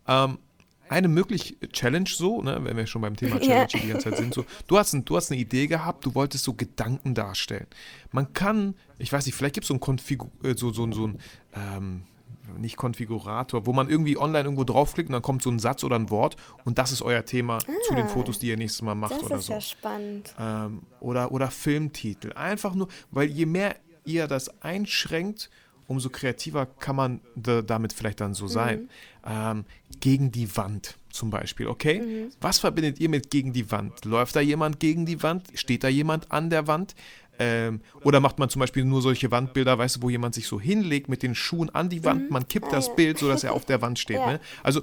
Ähm, 0.06 0.38
eine 0.88 1.08
mögliche 1.08 1.58
Challenge 1.70 2.08
so, 2.08 2.42
ne, 2.42 2.60
wenn 2.62 2.76
wir 2.76 2.86
schon 2.86 3.02
beim 3.02 3.16
Thema 3.16 3.40
Challenge 3.40 3.68
ja. 3.72 3.80
die 3.80 3.88
ganze 3.88 4.10
Zeit 4.10 4.18
sind, 4.18 4.34
so, 4.34 4.44
du 4.68 4.78
hast, 4.78 4.92
ein, 4.92 5.04
du 5.04 5.16
hast 5.16 5.32
eine 5.32 5.40
Idee 5.40 5.66
gehabt, 5.66 6.06
du 6.06 6.14
wolltest 6.14 6.44
so 6.44 6.54
Gedanken 6.54 7.14
darstellen. 7.14 7.66
Man 8.12 8.32
kann, 8.32 8.74
ich 8.98 9.12
weiß 9.12 9.26
nicht, 9.26 9.34
vielleicht 9.34 9.54
gibt 9.54 9.64
es 9.64 9.68
so 9.68 9.74
ein 9.74 9.80
Konfigur, 9.80 10.30
äh, 10.44 10.54
so, 10.54 10.72
so, 10.72 10.90
so 10.92 11.08
ein, 11.08 11.18
ähm, 11.54 12.02
nicht 12.58 12.76
Konfigurator, 12.76 13.66
wo 13.66 13.72
man 13.72 13.88
irgendwie 13.88 14.16
online 14.16 14.44
irgendwo 14.44 14.64
draufklickt 14.64 15.08
und 15.08 15.14
dann 15.14 15.22
kommt 15.22 15.42
so 15.42 15.50
ein 15.50 15.58
Satz 15.58 15.84
oder 15.84 15.96
ein 15.96 16.10
Wort 16.10 16.36
und 16.64 16.78
das 16.78 16.92
ist 16.92 17.02
euer 17.02 17.24
Thema 17.24 17.58
ah, 17.58 17.72
zu 17.88 17.94
den 17.94 18.08
Fotos, 18.08 18.38
die 18.38 18.48
ihr 18.48 18.56
nächstes 18.56 18.82
Mal 18.82 18.94
macht 18.94 19.12
das 19.12 19.22
oder 19.22 19.36
ist 19.36 19.46
so. 19.46 19.52
Ja 19.52 19.60
spannend. 19.60 20.34
Ähm, 20.38 20.82
oder, 21.00 21.32
oder 21.32 21.50
Filmtitel. 21.50 22.32
Einfach 22.32 22.74
nur, 22.74 22.88
weil 23.10 23.28
je 23.28 23.46
mehr 23.46 23.76
ihr 24.04 24.26
das 24.26 24.62
einschränkt, 24.62 25.50
umso 25.86 26.10
kreativer 26.10 26.66
kann 26.66 26.96
man 26.96 27.20
damit 27.34 27.92
vielleicht 27.92 28.20
dann 28.20 28.34
so 28.34 28.46
sein. 28.46 28.82
Mhm. 28.82 28.88
Ähm, 29.24 29.64
gegen 30.00 30.32
die 30.32 30.56
Wand 30.56 30.96
zum 31.10 31.30
Beispiel, 31.30 31.66
okay? 31.66 32.00
Mhm. 32.00 32.30
Was 32.40 32.58
verbindet 32.58 32.98
ihr 32.98 33.08
mit 33.08 33.30
gegen 33.30 33.52
die 33.52 33.70
Wand? 33.70 34.04
Läuft 34.04 34.34
da 34.34 34.40
jemand 34.40 34.80
gegen 34.80 35.06
die 35.06 35.22
Wand? 35.22 35.48
Steht 35.54 35.84
da 35.84 35.88
jemand 35.88 36.32
an 36.32 36.50
der 36.50 36.66
Wand? 36.66 36.94
Ähm, 37.38 37.80
oder 38.04 38.20
macht 38.20 38.38
man 38.38 38.48
zum 38.48 38.60
Beispiel 38.60 38.84
nur 38.84 39.02
solche 39.02 39.30
Wandbilder, 39.30 39.78
weißt 39.78 39.96
du, 39.96 40.02
wo 40.02 40.10
jemand 40.10 40.34
sich 40.34 40.46
so 40.46 40.60
hinlegt 40.60 41.08
mit 41.08 41.22
den 41.22 41.34
Schuhen 41.34 41.70
an 41.70 41.88
die 41.88 42.04
Wand, 42.04 42.24
mhm. 42.24 42.32
man 42.32 42.46
kippt 42.46 42.72
das. 42.72 42.94
Bild, 42.94 43.18
sodass 43.18 43.42
er 43.42 43.54
auf 43.54 43.64
der 43.64 43.80
Wand 43.80 43.98
steht. 43.98 44.18
Ne? 44.18 44.40
Also 44.62 44.82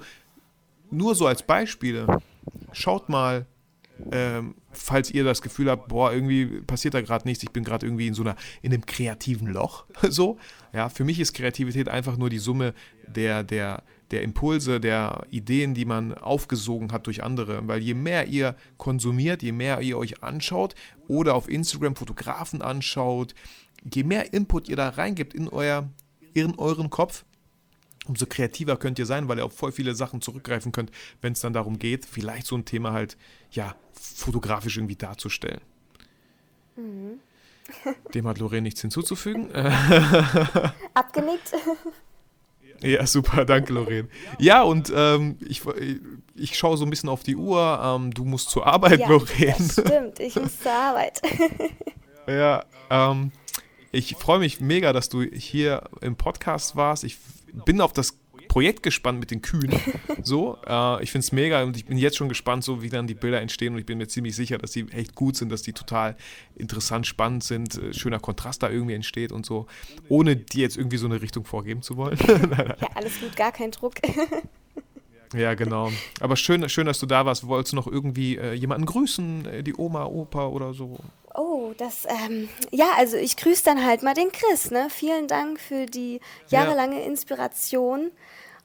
nur 0.90 1.16
so 1.16 1.28
als 1.28 1.44
Beispiele. 1.44 2.22
Schaut 2.72 3.10
mal, 3.10 3.46
ähm, 4.12 4.56
falls 4.72 5.12
ihr 5.12 5.24
das 5.24 5.42
Gefühl 5.42 5.70
habt, 5.70 5.90
boah, 5.90 6.12
irgendwie 6.12 6.62
passiert 6.62 6.94
da 6.94 7.02
gerade 7.02 7.28
nichts, 7.28 7.44
ich 7.44 7.52
bin 7.52 7.64
gerade 7.64 7.86
irgendwie 7.86 8.08
in 8.08 8.14
so 8.14 8.24
einer, 8.24 8.36
in 8.62 8.74
einem 8.74 8.86
kreativen 8.86 9.48
Loch. 9.48 9.86
so, 10.10 10.38
ja, 10.74 10.90
für 10.90 11.04
mich 11.04 11.20
ist 11.20 11.34
Kreativität 11.34 11.90
einfach 11.90 12.18
nur 12.18 12.30
die 12.30 12.40
Summe 12.40 12.74
der, 13.08 13.44
der, 13.44 13.84
der 14.12 14.24
Impulse, 14.24 14.80
der 14.80 15.26
Ideen, 15.30 15.74
die 15.74 15.86
man 15.86 16.14
aufgesogen 16.14 16.92
hat 16.92 17.08
durch 17.08 17.24
andere. 17.24 17.68
Weil 17.68 17.82
je 17.82 17.94
mehr 17.94 18.28
ihr 18.28 18.56
konsumiert, 18.78 19.44
je 19.44 19.52
mehr 19.52 19.82
ihr 19.82 19.98
euch 19.98 20.24
anschaut 20.24 20.76
oder 21.08 21.36
auf 21.36 21.50
Instagram 21.50 21.96
Fotografen 21.96 22.62
anschaut, 22.62 23.36
je 23.94 24.04
mehr 24.04 24.34
Input 24.34 24.68
ihr 24.68 24.76
da 24.76 24.90
reingibt 24.90 25.34
in, 25.34 25.48
euer, 25.48 25.90
in 26.34 26.58
euren 26.58 26.90
Kopf, 26.90 27.24
umso 28.08 28.26
kreativer 28.26 28.78
könnt 28.78 28.98
ihr 29.00 29.06
sein, 29.06 29.28
weil 29.28 29.38
ihr 29.38 29.46
auf 29.46 29.56
voll 29.56 29.72
viele 29.72 29.94
Sachen 29.94 30.22
zurückgreifen 30.22 30.72
könnt, 30.72 30.92
wenn 31.22 31.34
es 31.34 31.42
dann 31.42 31.54
darum 31.54 31.78
geht, 31.78 32.06
vielleicht 32.06 32.48
so 32.48 32.56
ein 32.56 32.66
Thema 32.66 32.92
halt, 32.92 33.18
ja, 33.52 33.76
fotografisch 33.94 34.78
irgendwie 34.78 34.96
darzustellen. 34.96 35.62
Mhm. 36.76 37.20
Dem 38.16 38.28
hat 38.28 38.40
Lorraine 38.40 38.64
nichts 38.64 38.82
hinzuzufügen. 38.82 39.52
Abgenickt. 40.94 41.54
Ja, 42.82 43.06
super, 43.06 43.46
danke, 43.46 43.74
Lorraine. 43.74 44.08
Ja, 44.38 44.64
und 44.64 44.92
ähm, 44.96 45.38
ich, 45.48 45.62
ich 46.36 46.58
schaue 46.58 46.78
so 46.78 46.86
ein 46.86 46.90
bisschen 46.90 47.10
auf 47.10 47.24
die 47.24 47.36
Uhr. 47.36 47.80
Ähm, 47.84 48.14
du 48.14 48.26
musst 48.26 48.50
zur 48.50 48.66
Arbeit, 48.66 49.00
ja, 49.00 49.10
Lorraine. 49.10 49.56
Das 49.58 49.72
stimmt, 49.74 50.20
ich 50.20 50.36
muss 50.36 50.60
zur 50.60 50.72
Arbeit. 50.72 51.22
ja, 52.28 52.64
ähm, 52.90 53.32
ich 53.92 54.16
freue 54.16 54.40
mich 54.40 54.60
mega, 54.60 54.94
dass 54.94 55.10
du 55.10 55.22
hier 55.22 55.84
im 56.02 56.16
Podcast 56.16 56.76
warst. 56.76 57.04
Ich 57.04 57.18
bin 57.66 57.82
auf 57.82 57.94
das 57.94 58.18
Projekt 58.50 58.84
gespannt 58.84 59.22
mit 59.22 59.32
den 59.32 59.42
Kühen. 59.42 59.72
So, 60.22 60.58
äh, 60.68 61.02
ich 61.02 61.12
finde 61.12 61.24
es 61.24 61.32
mega 61.32 61.64
und 61.64 61.78
ich 61.78 61.86
bin 61.86 61.98
jetzt 61.98 62.18
schon 62.18 62.28
gespannt, 62.28 62.64
so 62.64 62.82
wie 62.82 62.90
dann 62.90 63.08
die 63.08 63.14
Bilder 63.14 63.40
entstehen 63.40 63.74
und 63.74 63.80
ich 63.80 63.86
bin 63.86 63.98
mir 63.98 64.08
ziemlich 64.08 64.36
sicher, 64.36 64.58
dass 64.58 64.72
die 64.72 64.92
echt 64.92 65.16
gut 65.16 65.38
sind, 65.38 65.50
dass 65.50 65.62
die 65.62 65.72
total 65.72 66.18
interessant, 66.56 67.08
spannend 67.08 67.44
sind, 67.44 67.78
äh, 67.78 67.94
schöner 67.94 68.20
Kontrast 68.20 68.62
da 68.62 68.70
irgendwie 68.70 68.96
entsteht 68.96 69.32
und 69.32 69.46
so, 69.46 69.68
ohne 70.10 70.36
dir 70.36 70.64
jetzt 70.64 70.76
irgendwie 70.76 70.98
so 70.98 71.06
eine 71.06 71.22
Richtung 71.22 71.46
vorgeben 71.46 71.82
zu 71.82 71.96
wollen. 71.96 72.18
ja, 72.82 72.88
alles 72.96 73.20
gut, 73.22 73.36
gar 73.38 73.52
kein 73.54 73.72
Druck. 73.72 73.96
Ja, 75.36 75.54
genau. 75.54 75.92
Aber 76.22 76.36
schön, 76.36 76.68
schön, 76.70 76.88
dass 76.88 77.00
du 77.00 77.06
da 77.06 77.24
warst. 77.24 77.46
Wolltest 77.46 77.74
du 77.74 77.76
noch 77.76 77.86
irgendwie 77.86 78.38
äh, 78.38 78.54
jemanden 78.54 78.88
grüßen, 78.88 79.46
äh, 79.46 79.64
die 79.64 79.76
Oma, 79.76 80.06
Opa 80.06 80.48
oder 80.48 80.74
so? 80.74 80.98
Oh, 81.36 81.74
das, 81.78 82.06
ähm, 82.08 82.50
ja, 82.72 82.92
also 82.98 83.18
ich 83.18 83.38
grüße 83.38 83.64
dann 83.64 83.86
halt 83.86 84.04
mal 84.04 84.14
den 84.14 84.32
Chris, 84.32 84.72
ne? 84.72 84.88
Vielen 84.90 85.28
Dank 85.28 85.60
für 85.60 85.86
die 85.86 86.20
jahrelange 86.48 87.00
ja. 87.00 87.06
Inspiration 87.06 88.12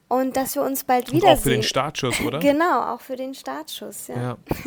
und 0.07 0.35
dass 0.37 0.55
wir 0.55 0.63
uns 0.63 0.83
bald 0.83 1.11
wiedersehen. 1.11 1.37
Auch 1.37 1.41
für 1.41 1.49
den 1.49 1.63
Startschuss, 1.63 2.21
oder? 2.21 2.39
genau, 2.39 2.93
auch 2.93 3.01
für 3.01 3.15
den 3.15 3.33
Startschuss, 3.33 4.07
ja. 4.07 4.15
ja. 4.15 4.37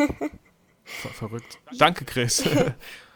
Ver 0.84 1.10
verrückt. 1.10 1.58
Danke, 1.76 2.04
Chris. 2.04 2.42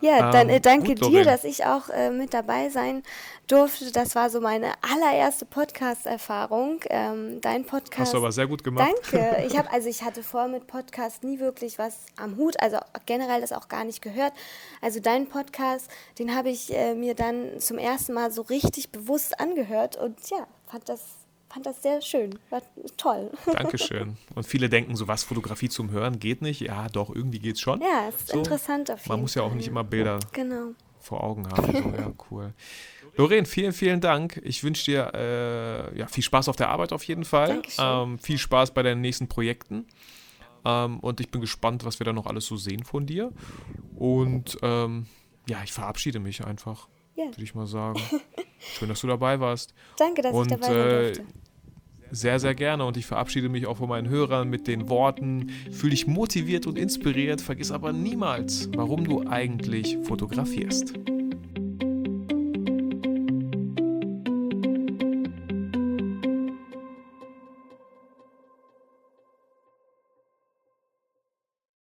ja, 0.00 0.30
dann 0.32 0.48
äh, 0.48 0.56
ähm, 0.56 0.62
danke 0.62 0.94
gut, 0.94 1.08
dir, 1.08 1.24
dass 1.24 1.44
ich 1.44 1.64
auch 1.64 1.88
äh, 1.88 2.10
mit 2.10 2.34
dabei 2.34 2.68
sein 2.68 3.02
durfte. 3.46 3.90
Das 3.92 4.14
war 4.14 4.30
so 4.30 4.40
meine 4.40 4.72
allererste 4.82 5.46
Podcast-Erfahrung. 5.46 6.80
Ähm, 6.90 7.40
dein 7.40 7.64
Podcast. 7.64 8.00
Hast 8.00 8.14
du 8.14 8.18
aber 8.18 8.32
sehr 8.32 8.46
gut 8.46 8.64
gemacht. 8.64 8.92
Danke. 9.10 9.44
Ich 9.46 9.58
habe 9.58 9.70
also 9.70 9.88
ich 9.88 10.02
hatte 10.02 10.22
vorher 10.22 10.48
mit 10.48 10.66
Podcast 10.66 11.22
nie 11.22 11.38
wirklich 11.38 11.78
was 11.78 12.06
am 12.16 12.36
Hut, 12.36 12.58
also 12.60 12.78
generell 13.06 13.40
das 13.40 13.52
auch 13.52 13.68
gar 13.68 13.84
nicht 13.84 14.00
gehört. 14.00 14.32
Also 14.80 15.00
dein 15.00 15.28
Podcast, 15.28 15.90
den 16.18 16.34
habe 16.34 16.50
ich 16.50 16.74
äh, 16.74 16.94
mir 16.94 17.14
dann 17.14 17.60
zum 17.60 17.78
ersten 17.78 18.14
Mal 18.14 18.30
so 18.30 18.42
richtig 18.42 18.90
bewusst 18.90 19.38
angehört 19.38 19.96
und 19.96 20.18
ja, 20.30 20.46
fand 20.66 20.88
das 20.88 21.00
fand 21.54 21.66
das 21.66 21.82
sehr 21.82 22.02
schön. 22.02 22.38
War 22.50 22.62
toll. 22.96 23.30
Dankeschön. 23.52 24.16
Und 24.34 24.44
viele 24.44 24.68
denken 24.68 24.96
so, 24.96 25.06
was 25.06 25.22
Fotografie 25.22 25.68
zum 25.68 25.90
Hören 25.90 26.18
geht 26.18 26.42
nicht. 26.42 26.60
Ja, 26.60 26.88
doch, 26.88 27.14
irgendwie 27.14 27.38
geht 27.38 27.54
es 27.54 27.60
schon. 27.60 27.80
Ja, 27.80 28.08
es 28.08 28.16
ist 28.16 28.28
so. 28.28 28.38
interessant 28.38 28.90
auf 28.90 29.00
jeden 29.00 29.08
Man 29.08 29.20
muss 29.20 29.34
ja 29.34 29.42
auch 29.42 29.54
nicht 29.54 29.68
immer 29.68 29.84
Bilder 29.84 30.18
genau. 30.32 30.72
vor 30.98 31.22
Augen 31.22 31.48
haben. 31.48 31.72
So, 31.72 31.96
ja, 31.96 32.12
cool. 32.30 32.52
Lorraine, 33.16 33.46
vielen, 33.46 33.72
vielen 33.72 34.00
Dank. 34.00 34.40
Ich 34.44 34.64
wünsche 34.64 34.84
dir 34.86 35.12
äh, 35.14 35.96
ja, 35.96 36.08
viel 36.08 36.24
Spaß 36.24 36.48
auf 36.48 36.56
der 36.56 36.70
Arbeit 36.70 36.92
auf 36.92 37.04
jeden 37.04 37.24
Fall. 37.24 37.62
Ähm, 37.78 38.18
viel 38.18 38.38
Spaß 38.38 38.74
bei 38.74 38.82
deinen 38.82 39.00
nächsten 39.00 39.28
Projekten. 39.28 39.86
Ähm, 40.64 40.98
und 40.98 41.20
ich 41.20 41.30
bin 41.30 41.40
gespannt, 41.40 41.84
was 41.84 42.00
wir 42.00 42.04
da 42.04 42.12
noch 42.12 42.26
alles 42.26 42.46
so 42.46 42.56
sehen 42.56 42.84
von 42.84 43.06
dir. 43.06 43.32
Und 43.94 44.58
ähm, 44.62 45.06
ja, 45.48 45.58
ich 45.62 45.72
verabschiede 45.72 46.18
mich 46.18 46.44
einfach, 46.44 46.88
ja. 47.14 47.26
würde 47.26 47.44
ich 47.44 47.54
mal 47.54 47.66
sagen. 47.66 48.00
Schön, 48.58 48.88
dass 48.88 49.02
du 49.02 49.06
dabei 49.06 49.38
warst. 49.38 49.74
Danke, 49.98 50.22
dass 50.22 50.34
und, 50.34 50.50
ich 50.50 50.58
dabei 50.58 50.66
sein 50.66 50.76
äh, 50.76 51.12
durfte. 51.12 51.43
Sehr, 52.14 52.38
sehr 52.38 52.54
gerne 52.54 52.84
und 52.84 52.96
ich 52.96 53.06
verabschiede 53.06 53.48
mich 53.48 53.66
auch 53.66 53.78
von 53.78 53.88
meinen 53.88 54.08
Hörern 54.08 54.48
mit 54.48 54.68
den 54.68 54.88
Worten, 54.88 55.50
fühl 55.72 55.90
dich 55.90 56.06
motiviert 56.06 56.64
und 56.64 56.78
inspiriert, 56.78 57.40
vergiss 57.40 57.72
aber 57.72 57.92
niemals, 57.92 58.68
warum 58.72 59.02
du 59.02 59.26
eigentlich 59.26 59.98
fotografierst. 60.04 60.94